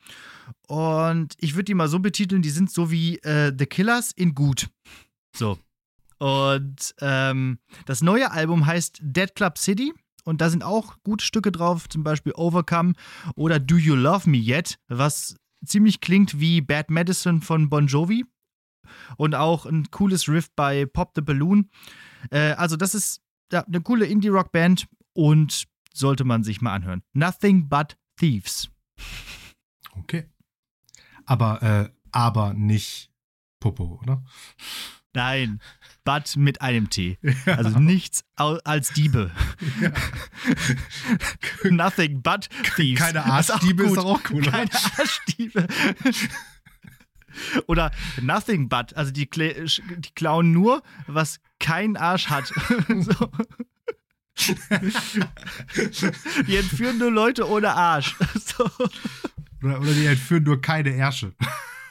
Und 0.67 1.35
ich 1.39 1.55
würde 1.55 1.65
die 1.65 1.73
mal 1.73 1.87
so 1.87 1.99
betiteln, 1.99 2.41
die 2.41 2.49
sind 2.49 2.71
so 2.71 2.91
wie 2.91 3.17
äh, 3.19 3.53
The 3.57 3.65
Killers 3.65 4.11
in 4.11 4.33
gut. 4.33 4.69
So. 5.35 5.57
Und 6.19 6.95
ähm, 6.99 7.59
das 7.85 8.01
neue 8.01 8.31
Album 8.31 8.65
heißt 8.65 8.99
Dead 9.01 9.33
Club 9.35 9.57
City. 9.57 9.93
Und 10.23 10.41
da 10.41 10.49
sind 10.49 10.63
auch 10.63 10.97
gute 11.03 11.23
Stücke 11.23 11.51
drauf, 11.51 11.87
zum 11.87 12.03
Beispiel 12.03 12.33
Overcome 12.35 12.93
oder 13.35 13.59
Do 13.59 13.77
You 13.77 13.95
Love 13.95 14.29
Me 14.29 14.37
Yet, 14.37 14.77
was 14.89 15.37
ziemlich 15.65 16.01
klingt 16.01 16.39
wie 16.39 16.59
Bad 16.59 16.89
Medicine 16.89 17.41
von 17.41 17.69
Bon 17.69 17.87
Jovi. 17.87 18.25
Und 19.17 19.35
auch 19.35 19.65
ein 19.65 19.89
cooles 19.91 20.27
Riff 20.27 20.49
bei 20.55 20.85
Pop 20.85 21.11
the 21.15 21.21
Balloon. 21.21 21.69
Äh, 22.31 22.53
also, 22.53 22.75
das 22.75 22.95
ist 22.95 23.21
ja, 23.51 23.63
eine 23.63 23.81
coole 23.81 24.05
Indie-Rock-Band 24.05 24.87
und 25.13 25.65
sollte 25.93 26.23
man 26.23 26.43
sich 26.43 26.61
mal 26.61 26.73
anhören. 26.73 27.03
Nothing 27.13 27.69
but 27.69 27.97
Thieves. 28.17 28.69
Okay. 29.99 30.25
Aber, 31.25 31.61
äh, 31.61 31.89
aber 32.11 32.53
nicht 32.53 33.11
Popo, 33.59 33.99
oder? 34.01 34.23
Nein, 35.13 35.61
but 36.03 36.35
mit 36.35 36.61
einem 36.61 36.89
T. 36.89 37.17
Also 37.45 37.79
nichts 37.79 38.23
als 38.35 38.93
Diebe. 38.93 39.31
Ja. 39.81 39.91
Nothing 41.71 42.21
but 42.21 42.49
thieves. 42.75 42.99
Keine 42.99 43.25
Arschdiebe 43.25 43.83
ist, 43.83 43.93
ist 43.93 43.97
auch 43.97 44.21
cool. 44.29 44.43
Keine 44.43 44.71
Arschdiebe. 44.71 45.67
Oder 47.67 47.91
Nothing 48.21 48.69
but, 48.69 48.95
also 48.95 49.11
die, 49.11 49.27
die 49.27 50.11
klauen 50.15 50.51
nur, 50.51 50.83
was 51.07 51.39
kein 51.59 51.97
Arsch 51.97 52.29
hat. 52.29 52.47
so. 52.99 53.31
Die 56.47 56.55
entführen 56.57 56.97
nur 56.97 57.11
Leute 57.11 57.47
ohne 57.49 57.73
Arsch. 57.73 58.15
So. 58.39 58.69
Oder, 59.63 59.79
oder, 59.81 59.93
die 59.93 60.05
entführen 60.05 60.43
nur 60.43 60.61
keine 60.61 60.91
Ärsche. 60.91 61.33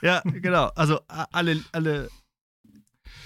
Ja, 0.01 0.21
genau. 0.25 0.67
Also 0.75 1.01
alle, 1.09 1.63
alle 1.73 2.09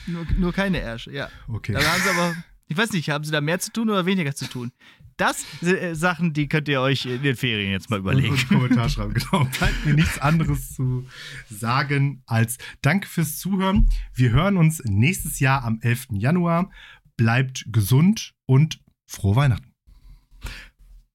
nur, 0.06 0.26
nur 0.38 0.52
keine 0.52 0.80
Ärsche, 0.80 1.12
ja. 1.12 1.28
Okay. 1.48 1.72
Dann 1.72 1.84
haben 1.84 2.02
sie 2.02 2.10
aber, 2.10 2.34
ich 2.68 2.76
weiß 2.76 2.92
nicht, 2.92 3.10
haben 3.10 3.24
sie 3.24 3.32
da 3.32 3.40
mehr 3.40 3.58
zu 3.58 3.72
tun 3.72 3.90
oder 3.90 4.06
weniger 4.06 4.34
zu 4.34 4.46
tun? 4.46 4.72
Das 5.16 5.44
sind 5.60 5.76
äh, 5.76 5.94
Sachen, 5.94 6.32
die 6.32 6.48
könnt 6.48 6.66
ihr 6.68 6.80
euch 6.80 7.04
in 7.04 7.22
den 7.22 7.36
Ferien 7.36 7.72
jetzt 7.72 7.90
mal 7.90 7.98
überlegen. 7.98 8.30
Und, 8.30 8.40
und 8.40 8.48
Kommentar 8.48 8.88
schreiben, 8.88 9.12
genau. 9.12 9.44
Bleibt 9.44 9.84
mir 9.84 9.94
nichts 9.94 10.18
anderes 10.18 10.74
zu 10.74 11.06
sagen 11.50 12.22
als 12.26 12.56
Danke 12.80 13.06
fürs 13.06 13.38
Zuhören. 13.38 13.90
Wir 14.14 14.30
hören 14.30 14.56
uns 14.56 14.82
nächstes 14.84 15.38
Jahr 15.38 15.64
am 15.64 15.78
11. 15.82 16.08
Januar. 16.12 16.70
Bleibt 17.18 17.66
gesund 17.70 18.32
und 18.46 18.80
frohe 19.10 19.36
Weihnachten. 19.36 19.74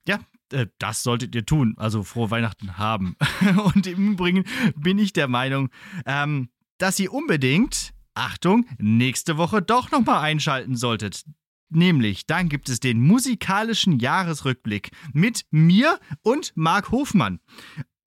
Ja, 0.08 0.20
äh, 0.52 0.68
das 0.80 1.02
solltet 1.04 1.34
ihr 1.34 1.46
tun. 1.46 1.76
Also 1.78 2.04
frohe 2.04 2.30
Weihnachten 2.30 2.78
haben. 2.78 3.16
Und 3.76 3.88
im 3.88 4.14
Übrigen 4.14 4.44
bin 4.76 5.00
ich 5.00 5.14
der 5.14 5.28
Meinung, 5.28 5.70
ähm, 6.06 6.50
dass 6.78 7.00
ihr 7.00 7.14
unbedingt, 7.14 7.94
Achtung, 8.14 8.66
nächste 8.78 9.38
Woche 9.38 9.62
doch 9.62 9.92
nochmal 9.92 10.22
einschalten 10.22 10.76
solltet. 10.76 11.24
Nämlich, 11.70 12.28
dann 12.28 12.48
gibt 12.50 12.70
es 12.70 12.80
den 12.80 13.00
musikalischen 13.00 14.00
Jahresrückblick 14.00 14.92
mit 15.14 15.46
mir 15.50 16.00
und 16.22 16.52
Marc 16.56 16.92
Hofmann. 16.92 17.40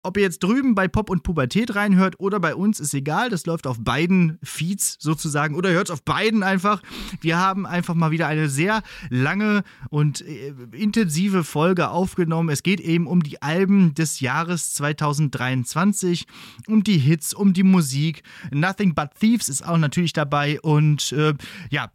Ob 0.05 0.16
ihr 0.16 0.24
jetzt 0.24 0.42
drüben 0.42 0.74
bei 0.74 0.88
Pop 0.88 1.11
und 1.11 1.22
Pubertät 1.22 1.76
reinhört 1.76 2.18
oder 2.18 2.40
bei 2.40 2.57
uns, 2.57 2.80
ist 2.80 2.92
egal. 2.92 3.30
Das 3.30 3.46
läuft 3.46 3.68
auf 3.68 3.78
beiden 3.80 4.38
Feeds 4.42 4.96
sozusagen. 4.98 5.55
Oder 5.55 5.70
hört 5.70 5.88
es 5.88 5.90
auf 5.92 6.03
beiden 6.03 6.42
einfach. 6.42 6.82
Wir 7.20 7.38
haben 7.38 7.66
einfach 7.66 7.94
mal 7.94 8.11
wieder 8.11 8.26
eine 8.26 8.48
sehr 8.48 8.82
lange 9.11 9.62
und 9.90 10.20
äh, 10.22 10.55
intensive 10.72 11.44
Folge 11.44 11.90
aufgenommen. 11.90 12.48
Es 12.48 12.64
geht 12.64 12.80
eben 12.80 13.07
um 13.07 13.22
die 13.22 13.42
Alben 13.42 13.94
des 13.94 14.18
Jahres 14.18 14.74
2023, 14.74 16.26
um 16.66 16.82
die 16.82 16.98
Hits, 16.98 17.32
um 17.32 17.53
die 17.53 17.62
Musik. 17.62 18.24
Nothing 18.50 18.94
But 18.96 19.11
Thieves 19.20 19.48
ist 19.48 19.64
auch 19.64 19.78
natürlich 19.78 20.12
dabei. 20.12 20.61
Und 20.61 21.12
äh, 21.12 21.34
ja, 21.70 21.92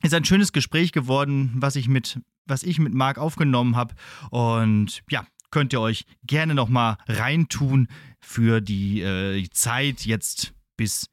ist 0.00 0.14
ein 0.14 0.24
schönes 0.24 0.52
Gespräch 0.52 0.92
geworden, 0.92 1.52
was 1.56 1.74
ich 1.74 1.88
mit 1.88 2.20
was 2.46 2.62
ich 2.62 2.78
mit 2.78 2.92
Marc 2.92 3.18
aufgenommen 3.18 3.76
habe. 3.76 3.94
Und 4.30 5.02
ja, 5.08 5.24
könnt 5.52 5.72
ihr 5.72 5.80
euch 5.80 6.04
gerne 6.24 6.54
nochmal 6.56 6.96
reintun 7.06 7.86
für 8.18 8.60
die, 8.60 9.02
äh, 9.02 9.48
Zeit 9.50 10.04
jetzt, 10.04 10.54
bis 10.76 11.06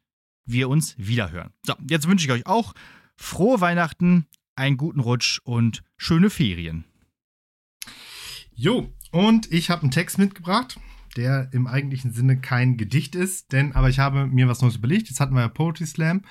wir 0.45 0.69
uns 0.69 0.95
wiederhören. 0.97 1.51
So, 1.63 1.75
jetzt 1.87 2.07
wünsche 2.07 2.25
ich 2.25 2.31
euch 2.31 2.47
auch 2.47 2.73
frohe 3.15 3.61
Weihnachten, 3.61 4.25
einen 4.55 4.77
guten 4.77 4.99
Rutsch 4.99 5.39
und 5.43 5.83
schöne 5.97 6.31
Ferien. 6.31 6.85
Jo, 8.53 8.91
und 9.11 9.51
ich 9.51 9.69
habe 9.69 9.83
einen 9.83 9.91
Text 9.91 10.17
mitgebracht, 10.17 10.79
der 11.15 11.49
im 11.53 11.67
eigentlichen 11.67 12.11
Sinne 12.11 12.39
kein 12.39 12.77
Gedicht 12.77 13.15
ist, 13.15 13.51
denn 13.51 13.73
aber 13.73 13.89
ich 13.89 13.99
habe 13.99 14.27
mir 14.27 14.47
was 14.47 14.61
Neues 14.61 14.77
überlegt. 14.77 15.09
Jetzt 15.09 15.19
hatten 15.19 15.33
wir 15.33 15.41
ja 15.41 15.47
Poetry 15.47 15.85
Slam 15.85 16.23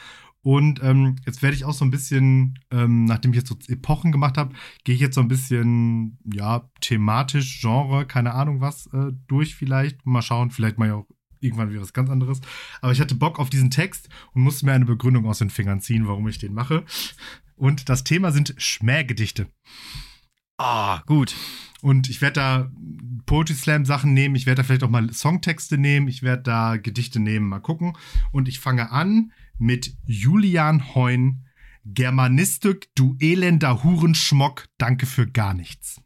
und 0.43 0.83
ähm, 0.83 1.17
jetzt 1.27 1.43
werde 1.43 1.57
ich 1.57 1.65
auch 1.65 1.75
so 1.75 1.85
ein 1.85 1.91
bisschen, 1.91 2.59
ähm, 2.71 3.05
nachdem 3.05 3.33
ich 3.33 3.39
jetzt 3.39 3.49
so 3.49 3.57
Epochen 3.69 4.13
gemacht 4.13 4.39
habe, 4.39 4.55
gehe 4.85 4.95
ich 4.95 5.01
jetzt 5.01 5.17
so 5.17 5.21
ein 5.21 5.29
bisschen, 5.29 6.19
ja, 6.33 6.71
thematisch, 6.81 7.61
Genre, 7.61 8.07
keine 8.07 8.35
Ahnung 8.35 8.61
was, 8.61 8.87
äh, 8.93 9.13
durch 9.27 9.57
vielleicht. 9.57 10.07
Mal 10.07 10.23
schauen, 10.23 10.51
vielleicht 10.51 10.79
mal 10.79 10.89
ja 10.89 10.95
auch 10.95 11.07
irgendwann 11.41 11.71
wieder 11.71 11.83
was 11.83 11.93
ganz 11.93 12.11
anderes. 12.11 12.41
Aber 12.81 12.93
ich 12.93 13.01
hatte 13.01 13.15
Bock 13.15 13.39
auf 13.39 13.51
diesen 13.51 13.71
Text 13.71 14.09
und 14.33 14.43
musste 14.43 14.67
mir 14.67 14.73
eine 14.73 14.85
Begründung 14.85 15.27
aus 15.27 15.39
den 15.39 15.51
Fingern 15.51 15.81
ziehen, 15.81 16.07
warum 16.07 16.29
ich 16.29 16.39
den 16.39 16.55
mache. 16.55 16.85
Und 17.57 17.89
das 17.89 18.05
Thema 18.05 18.31
sind 18.31 18.55
Schmähgedichte. 18.59 19.49
Ah, 20.57 21.03
gut. 21.07 21.35
Und 21.83 22.09
ich 22.09 22.21
werde 22.21 22.35
da 22.35 22.73
Poetry 23.27 23.55
Slam 23.55 23.85
Sachen 23.85 24.15
nehmen, 24.15 24.35
ich 24.35 24.47
werde 24.47 24.63
da 24.63 24.67
vielleicht 24.67 24.83
auch 24.83 24.91
mal 24.91 25.13
Songtexte 25.13 25.79
nehmen, 25.79 26.09
ich 26.09 26.23
werde 26.23 26.43
da 26.43 26.77
Gedichte 26.77 27.21
nehmen, 27.21 27.49
mal 27.49 27.61
gucken. 27.61 27.97
Und 28.33 28.49
ich 28.49 28.59
fange 28.59 28.91
an 28.91 29.33
mit 29.59 29.97
Julian 30.05 30.95
Heun, 30.95 31.45
Germanistik, 31.85 32.89
du 32.95 33.17
elender 33.21 33.83
Hurenschmock, 33.83 34.67
danke 34.79 35.07
für 35.07 35.27
gar 35.27 35.55
nichts. 35.55 36.01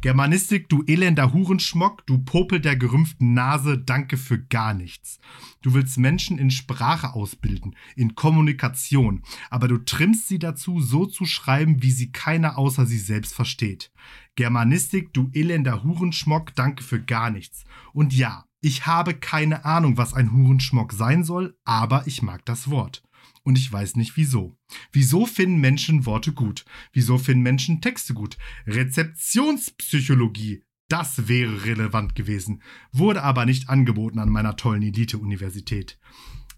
Germanistik, 0.00 0.68
du 0.68 0.82
elender 0.86 1.32
Hurenschmock, 1.32 2.06
du 2.06 2.18
Popel 2.18 2.60
der 2.60 2.76
gerümpften 2.76 3.32
Nase, 3.32 3.78
danke 3.78 4.16
für 4.16 4.38
gar 4.38 4.74
nichts. 4.74 5.18
Du 5.62 5.72
willst 5.72 5.96
Menschen 5.96 6.36
in 6.38 6.50
Sprache 6.50 7.14
ausbilden, 7.14 7.74
in 7.96 8.14
Kommunikation, 8.14 9.22
aber 9.50 9.68
du 9.68 9.78
trimmst 9.78 10.28
sie 10.28 10.38
dazu, 10.38 10.80
so 10.80 11.06
zu 11.06 11.24
schreiben, 11.24 11.82
wie 11.82 11.90
sie 11.90 12.12
keiner 12.12 12.58
außer 12.58 12.84
sie 12.86 12.98
selbst 12.98 13.34
versteht. 13.34 13.92
Germanistik, 14.34 15.14
du 15.14 15.30
elender 15.32 15.84
Hurenschmock, 15.84 16.54
danke 16.54 16.82
für 16.82 17.00
gar 17.00 17.30
nichts. 17.30 17.64
Und 17.92 18.12
ja, 18.12 18.44
Ich 18.64 18.86
habe 18.86 19.12
keine 19.12 19.66
Ahnung, 19.66 19.98
was 19.98 20.14
ein 20.14 20.32
Hurenschmock 20.32 20.94
sein 20.94 21.22
soll, 21.22 21.54
aber 21.64 22.06
ich 22.06 22.22
mag 22.22 22.46
das 22.46 22.70
Wort. 22.70 23.02
Und 23.42 23.58
ich 23.58 23.70
weiß 23.70 23.96
nicht 23.96 24.16
wieso. 24.16 24.56
Wieso 24.90 25.26
finden 25.26 25.60
Menschen 25.60 26.06
Worte 26.06 26.32
gut? 26.32 26.64
Wieso 26.90 27.18
finden 27.18 27.42
Menschen 27.42 27.82
Texte 27.82 28.14
gut? 28.14 28.38
Rezeptionspsychologie, 28.66 30.62
das 30.88 31.28
wäre 31.28 31.66
relevant 31.66 32.14
gewesen, 32.14 32.62
wurde 32.90 33.22
aber 33.22 33.44
nicht 33.44 33.68
angeboten 33.68 34.18
an 34.18 34.30
meiner 34.30 34.56
tollen 34.56 34.80
Elite-Universität. 34.80 35.98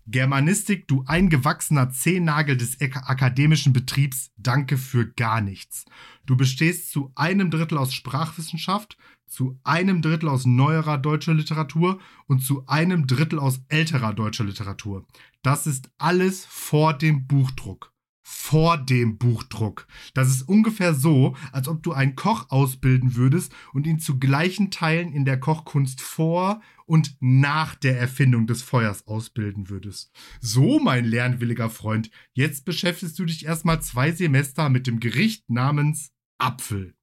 Germanistik, 0.08 0.86
du 0.86 1.02
eingewachsener 1.06 1.90
Zehennagel 1.90 2.56
des 2.56 2.80
akademischen 2.80 3.72
Betriebs, 3.72 4.30
danke 4.36 4.78
für 4.78 5.06
gar 5.12 5.40
nichts. 5.40 5.84
Du 6.26 6.36
bestehst 6.36 6.92
zu 6.92 7.10
einem 7.16 7.50
Drittel 7.50 7.76
aus 7.76 7.92
Sprachwissenschaft, 7.92 8.96
zu 9.26 9.58
einem 9.64 10.02
Drittel 10.02 10.28
aus 10.28 10.46
neuerer 10.46 10.98
deutscher 10.98 11.34
Literatur 11.34 11.98
und 12.26 12.38
zu 12.38 12.66
einem 12.68 13.08
Drittel 13.08 13.40
aus 13.40 13.60
älterer 13.68 14.14
deutscher 14.14 14.44
Literatur. 14.44 15.04
Das 15.42 15.66
ist 15.66 15.90
alles 15.98 16.46
vor 16.46 16.94
dem 16.94 17.26
Buchdruck 17.26 17.92
vor 18.28 18.76
dem 18.76 19.18
Buchdruck. 19.18 19.86
Das 20.12 20.26
ist 20.26 20.42
ungefähr 20.42 20.94
so, 20.94 21.36
als 21.52 21.68
ob 21.68 21.84
du 21.84 21.92
einen 21.92 22.16
Koch 22.16 22.50
ausbilden 22.50 23.14
würdest 23.14 23.52
und 23.72 23.86
ihn 23.86 24.00
zu 24.00 24.18
gleichen 24.18 24.72
Teilen 24.72 25.12
in 25.12 25.24
der 25.24 25.38
Kochkunst 25.38 26.00
vor 26.00 26.60
und 26.86 27.16
nach 27.20 27.76
der 27.76 28.00
Erfindung 28.00 28.48
des 28.48 28.62
Feuers 28.62 29.06
ausbilden 29.06 29.68
würdest. 29.68 30.10
So, 30.40 30.80
mein 30.80 31.04
lernwilliger 31.04 31.70
Freund, 31.70 32.10
jetzt 32.32 32.64
beschäftigst 32.64 33.16
du 33.20 33.26
dich 33.26 33.46
erstmal 33.46 33.80
zwei 33.80 34.10
Semester 34.10 34.70
mit 34.70 34.88
dem 34.88 34.98
Gericht 34.98 35.48
namens 35.48 36.10
Apfel. 36.36 36.94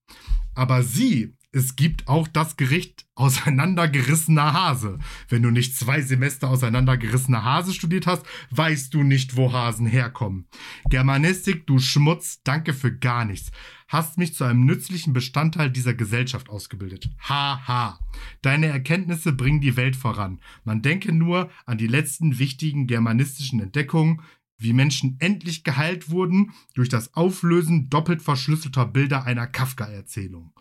Aber 0.55 0.83
sie 0.83 1.37
es 1.53 1.75
gibt 1.75 2.07
auch 2.07 2.27
das 2.27 2.57
Gericht 2.57 3.05
auseinandergerissener 3.13 4.53
Hase. 4.53 4.97
Wenn 5.29 5.43
du 5.43 5.51
nicht 5.51 5.77
zwei 5.77 6.01
Semester 6.01 6.49
auseinandergerissener 6.49 7.43
Hase 7.43 7.73
studiert 7.73 8.07
hast, 8.07 8.25
weißt 8.49 8.91
du 8.93 9.03
nicht, 9.03 9.37
wo 9.37 9.53
Hasen 9.53 9.85
herkommen. 9.85 10.47
Germanistik, 10.89 11.67
du 11.67 11.77
Schmutz, 11.77 12.41
danke 12.43 12.73
für 12.73 12.91
gar 12.91 13.23
nichts. 13.23 13.51
Hast 13.87 14.17
mich 14.17 14.33
zu 14.33 14.43
einem 14.43 14.65
nützlichen 14.65 15.13
Bestandteil 15.13 15.69
dieser 15.69 15.93
Gesellschaft 15.93 16.49
ausgebildet. 16.49 17.11
Haha. 17.19 17.67
Ha. 17.67 17.99
Deine 18.41 18.67
Erkenntnisse 18.67 19.31
bringen 19.31 19.61
die 19.61 19.77
Welt 19.77 19.95
voran. 19.95 20.39
Man 20.63 20.81
denke 20.81 21.13
nur 21.13 21.51
an 21.67 21.77
die 21.77 21.87
letzten 21.87 22.39
wichtigen 22.39 22.87
germanistischen 22.87 23.59
Entdeckungen, 23.59 24.21
wie 24.57 24.73
Menschen 24.73 25.17
endlich 25.19 25.63
geheilt 25.63 26.09
wurden 26.09 26.53
durch 26.73 26.89
das 26.89 27.13
Auflösen 27.13 27.91
doppelt 27.91 28.23
verschlüsselter 28.23 28.87
Bilder 28.87 29.25
einer 29.25 29.45
Kafka-Erzählung. 29.45 30.53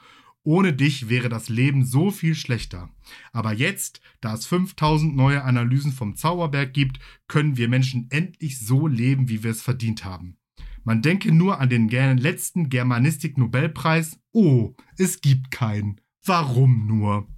Ohne 0.45 0.73
dich 0.73 1.09
wäre 1.09 1.29
das 1.29 1.49
Leben 1.49 1.85
so 1.85 2.11
viel 2.11 2.35
schlechter. 2.35 2.91
Aber 3.33 3.53
jetzt, 3.53 4.01
da 4.21 4.35
es 4.35 4.47
5000 4.47 5.15
neue 5.15 5.45
Analysen 5.45 5.93
vom 5.93 6.17
Zauberberg 6.17 6.75
gibt, 6.75 6.99
können 7.29 7.57
wir 7.57 7.69
Menschen 7.69 8.09
endlich 8.11 8.59
so 8.59 8.87
leben, 8.87 9.29
wie 9.29 9.45
wir 9.45 9.53
es 9.53 9.63
verdient 9.63 10.05
haben. 10.05 10.37
Man 10.85 11.01
denke 11.01 11.31
nur 11.31 11.61
an 11.61 11.69
den 11.69 11.89
letzten 11.89 12.69
Germanistik-Nobelpreis. 12.69 14.19
Oh, 14.33 14.75
es 14.99 15.21
gibt 15.21 15.53
keinen. 15.53 16.01
Warum 16.25 16.87
nur? 16.87 17.29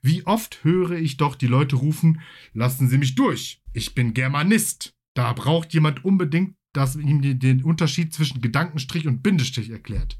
Wie 0.00 0.24
oft 0.26 0.62
höre 0.62 0.92
ich 0.92 1.16
doch 1.16 1.34
die 1.34 1.46
Leute 1.46 1.76
rufen, 1.76 2.20
lassen 2.52 2.88
Sie 2.88 2.98
mich 2.98 3.14
durch, 3.14 3.62
ich 3.72 3.94
bin 3.94 4.14
Germanist. 4.14 4.94
Da 5.14 5.32
braucht 5.32 5.72
jemand 5.72 6.04
unbedingt, 6.04 6.56
dass 6.72 6.96
ihm 6.96 7.38
den 7.38 7.62
Unterschied 7.62 8.12
zwischen 8.12 8.40
Gedankenstrich 8.40 9.06
und 9.06 9.22
Bindestrich 9.22 9.70
erklärt. 9.70 10.18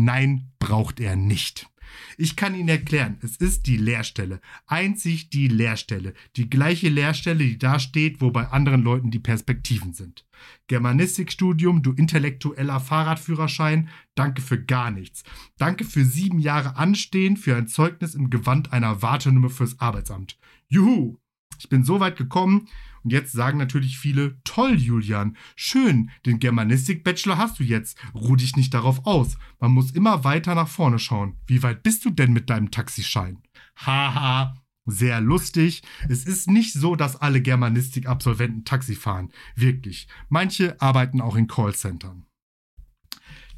Nein, 0.00 0.52
braucht 0.60 1.00
er 1.00 1.16
nicht. 1.16 1.68
Ich 2.16 2.36
kann 2.36 2.54
Ihnen 2.54 2.68
erklären, 2.68 3.18
es 3.20 3.34
ist 3.34 3.66
die 3.66 3.76
Leerstelle. 3.76 4.40
Einzig 4.68 5.30
die 5.30 5.48
Leerstelle. 5.48 6.14
Die 6.36 6.48
gleiche 6.48 6.88
Leerstelle, 6.88 7.42
die 7.42 7.58
da 7.58 7.80
steht, 7.80 8.20
wo 8.20 8.30
bei 8.30 8.46
anderen 8.46 8.82
Leuten 8.82 9.10
die 9.10 9.18
Perspektiven 9.18 9.94
sind. 9.94 10.24
Germanistikstudium, 10.68 11.82
du 11.82 11.90
intellektueller 11.90 12.78
Fahrradführerschein, 12.78 13.88
danke 14.14 14.40
für 14.40 14.62
gar 14.62 14.92
nichts. 14.92 15.24
Danke 15.56 15.82
für 15.82 16.04
sieben 16.04 16.38
Jahre 16.38 16.76
Anstehen 16.76 17.36
für 17.36 17.56
ein 17.56 17.66
Zeugnis 17.66 18.14
im 18.14 18.30
Gewand 18.30 18.72
einer 18.72 19.02
Wartenummer 19.02 19.50
fürs 19.50 19.80
Arbeitsamt. 19.80 20.38
Juhu! 20.68 21.18
Ich 21.58 21.68
bin 21.68 21.82
so 21.82 21.98
weit 21.98 22.16
gekommen, 22.16 22.68
und 23.08 23.12
jetzt 23.12 23.32
sagen 23.32 23.56
natürlich 23.56 23.98
viele, 23.98 24.36
toll, 24.44 24.74
Julian, 24.74 25.34
schön, 25.56 26.10
den 26.26 26.40
Germanistik-Bachelor 26.40 27.38
hast 27.38 27.58
du 27.58 27.64
jetzt. 27.64 27.96
Ruh 28.14 28.36
dich 28.36 28.54
nicht 28.54 28.74
darauf 28.74 29.06
aus. 29.06 29.38
Man 29.60 29.70
muss 29.70 29.92
immer 29.92 30.24
weiter 30.24 30.54
nach 30.54 30.68
vorne 30.68 30.98
schauen. 30.98 31.38
Wie 31.46 31.62
weit 31.62 31.82
bist 31.82 32.04
du 32.04 32.10
denn 32.10 32.34
mit 32.34 32.50
deinem 32.50 32.70
Taxischein? 32.70 33.38
Haha, 33.76 34.54
sehr 34.84 35.22
lustig. 35.22 35.80
Es 36.10 36.26
ist 36.26 36.50
nicht 36.50 36.74
so, 36.74 36.96
dass 36.96 37.16
alle 37.16 37.40
Germanistik-Absolventen 37.40 38.66
Taxi 38.66 38.94
fahren. 38.94 39.32
Wirklich. 39.54 40.06
Manche 40.28 40.78
arbeiten 40.78 41.22
auch 41.22 41.36
in 41.36 41.46
Callcentern. 41.46 42.26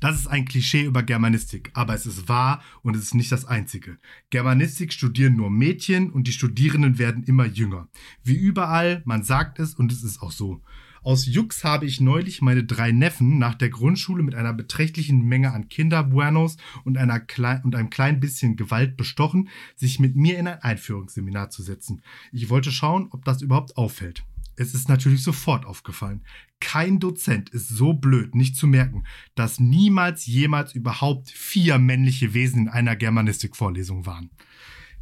Das 0.00 0.18
ist 0.18 0.28
ein 0.28 0.46
Klischee 0.46 0.84
über 0.84 1.02
Germanistik, 1.02 1.70
aber 1.74 1.94
es 1.94 2.06
ist 2.06 2.26
wahr 2.26 2.62
und 2.82 2.96
es 2.96 3.02
ist 3.02 3.14
nicht 3.14 3.30
das 3.30 3.44
einzige. 3.44 3.98
Germanistik 4.30 4.94
studieren 4.94 5.36
nur 5.36 5.50
Mädchen 5.50 6.10
und 6.10 6.26
die 6.26 6.32
Studierenden 6.32 6.98
werden 6.98 7.22
immer 7.24 7.44
jünger. 7.44 7.86
Wie 8.24 8.34
überall, 8.34 9.02
man 9.04 9.22
sagt 9.22 9.58
es 9.58 9.74
und 9.74 9.92
es 9.92 10.02
ist 10.02 10.22
auch 10.22 10.32
so. 10.32 10.62
Aus 11.02 11.26
Jux 11.26 11.64
habe 11.64 11.84
ich 11.84 12.00
neulich 12.00 12.40
meine 12.40 12.64
drei 12.64 12.92
Neffen 12.92 13.38
nach 13.38 13.54
der 13.54 13.68
Grundschule 13.68 14.22
mit 14.22 14.34
einer 14.34 14.54
beträchtlichen 14.54 15.22
Menge 15.22 15.52
an 15.52 15.68
Kinderbuenos 15.68 16.56
und, 16.84 16.98
und 16.98 17.74
einem 17.74 17.90
kleinen 17.90 18.20
bisschen 18.20 18.56
Gewalt 18.56 18.96
bestochen, 18.96 19.48
sich 19.76 19.98
mit 19.98 20.16
mir 20.16 20.38
in 20.38 20.46
ein 20.46 20.62
Einführungsseminar 20.62 21.50
zu 21.50 21.62
setzen. 21.62 22.02
Ich 22.32 22.48
wollte 22.48 22.72
schauen, 22.72 23.08
ob 23.10 23.24
das 23.24 23.40
überhaupt 23.42 23.76
auffällt. 23.76 24.24
Es 24.60 24.74
ist 24.74 24.90
natürlich 24.90 25.22
sofort 25.22 25.64
aufgefallen. 25.64 26.20
Kein 26.60 26.98
Dozent 26.98 27.48
ist 27.48 27.68
so 27.68 27.94
blöd, 27.94 28.34
nicht 28.34 28.56
zu 28.56 28.66
merken, 28.66 29.04
dass 29.34 29.58
niemals 29.58 30.26
jemals 30.26 30.74
überhaupt 30.74 31.30
vier 31.30 31.78
männliche 31.78 32.34
Wesen 32.34 32.64
in 32.64 32.68
einer 32.68 32.94
Germanistik-Vorlesung 32.94 34.04
waren. 34.04 34.28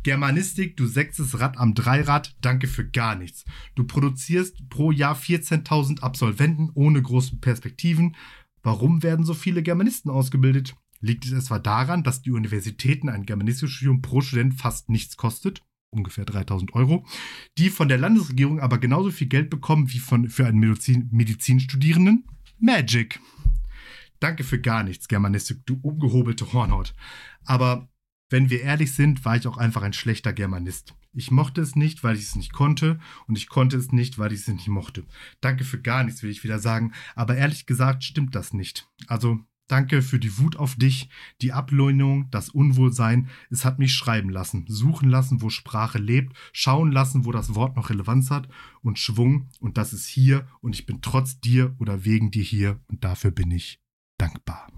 Germanistik, 0.05 0.77
du 0.77 0.87
sechstes 0.87 1.41
Rad 1.41 1.59
am 1.59 1.75
Dreirad, 1.75 2.37
danke 2.41 2.69
für 2.69 2.89
gar 2.89 3.17
nichts. 3.17 3.47
Du 3.75 3.83
produzierst 3.83 4.69
pro 4.69 4.93
Jahr 4.93 5.17
14.000 5.17 6.03
Absolventen 6.03 6.71
ohne 6.75 7.03
große 7.03 7.39
Perspektiven. 7.39 8.15
Warum 8.63 9.03
werden 9.03 9.25
so 9.25 9.35
viele 9.35 9.65
Germanisten 9.65 10.09
ausgebildet? 10.09 10.77
Liegt 11.01 11.25
es 11.25 11.33
etwa 11.33 11.59
daran, 11.59 12.05
dass 12.05 12.23
die 12.23 12.31
Universitäten 12.31 13.09
ein 13.09 13.27
Germanistikstudium 13.27 14.03
pro 14.03 14.21
Student 14.21 14.55
fast 14.55 14.89
nichts 14.89 15.17
kostet? 15.17 15.65
Ungefähr 15.91 16.25
3000 16.25 16.75
Euro, 16.75 17.07
die 17.57 17.71
von 17.71 17.89
der 17.89 17.99
Landesregierung 17.99 18.61
aber 18.61 18.79
genauso 18.79 19.11
viel 19.11 19.29
Geld 19.29 19.51
bekommen 19.51 19.93
wie 19.93 19.99
von, 19.99 20.29
für 20.29 20.47
einen 20.47 20.59
Medizin, 20.59 21.09
Medizinstudierenden. 21.11 22.25
Magic. 22.59 23.21
Danke 24.21 24.43
für 24.43 24.61
gar 24.61 24.83
nichts, 24.83 25.07
Germanistik, 25.07 25.65
du 25.65 25.79
umgehobelte 25.83 26.53
Hornhaut. 26.53 26.95
Aber 27.45 27.89
wenn 28.31 28.51
wir 28.51 28.63
ehrlich 28.63 28.93
sind, 28.93 29.25
war 29.25 29.37
ich 29.37 29.47
auch 29.47 29.57
einfach 29.57 29.83
ein 29.83 29.93
schlechter 29.93 30.33
Germanist. 30.33 30.95
Ich 31.15 31.31
mochte 31.31 31.61
es 31.61 31.77
nicht, 31.77 32.05
weil 32.05 32.17
ich 32.17 32.25
es 32.25 32.37
nicht 32.37 32.53
konnte 32.53 32.99
und 33.27 33.39
ich 33.39 33.49
konnte 33.49 33.77
es 33.77 33.93
nicht, 33.93 34.19
weil 34.19 34.33
ich 34.33 34.41
es 34.41 34.49
nicht 34.49 34.69
mochte. 34.69 35.05
Danke 35.41 35.65
für 35.65 35.81
gar 35.81 36.05
nichts, 36.05 36.23
will 36.23 36.31
ich 36.31 36.45
wieder 36.45 36.59
sagen, 36.59 36.93
aber 37.15 37.37
ehrlich 37.37 37.65
gesagt 37.65 38.05
stimmt 38.05 38.35
das 38.35 38.53
nicht. 38.53 38.89
Also 39.07 39.41
Danke 39.69 40.01
für 40.01 40.19
die 40.19 40.39
Wut 40.39 40.57
auf 40.57 40.77
dich, 40.77 41.11
die 41.43 41.53
Ablehnung, 41.53 42.31
das 42.31 42.49
Unwohlsein. 42.49 43.29
Es 43.51 43.67
hat 43.67 43.79
mich 43.79 43.93
schreiben 43.93 44.31
lassen, 44.31 44.65
suchen 44.67 45.11
lassen, 45.11 45.43
wo 45.43 45.51
Sprache 45.51 45.99
lebt, 45.99 46.35
schauen 46.53 46.91
lassen, 46.91 47.27
wo 47.27 47.33
das 47.33 47.55
Wort 47.55 47.77
noch 47.77 47.91
Relevanz 47.91 48.31
hat 48.31 48.49
und 48.81 48.99
Schwung. 48.99 49.49
Und 49.61 49.77
das 49.77 49.93
ist 49.93 50.07
hier 50.07 50.49
und 50.63 50.75
ich 50.75 50.87
bin 50.87 51.03
trotz 51.03 51.39
dir 51.41 51.75
oder 51.79 52.07
wegen 52.07 52.31
dir 52.31 52.43
hier 52.43 52.81
und 52.89 53.05
dafür 53.05 53.31
bin 53.31 53.51
ich 53.51 53.79
dankbar. 54.17 54.69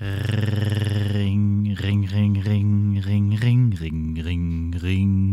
Ring, 0.00 1.76
ring, 1.78 2.08
ring, 2.08 2.36
ring, 2.40 2.98
ring, 2.98 3.32
ring, 3.34 3.72
ring, 3.74 4.16
ring, 4.18 4.74
ring. 4.74 5.29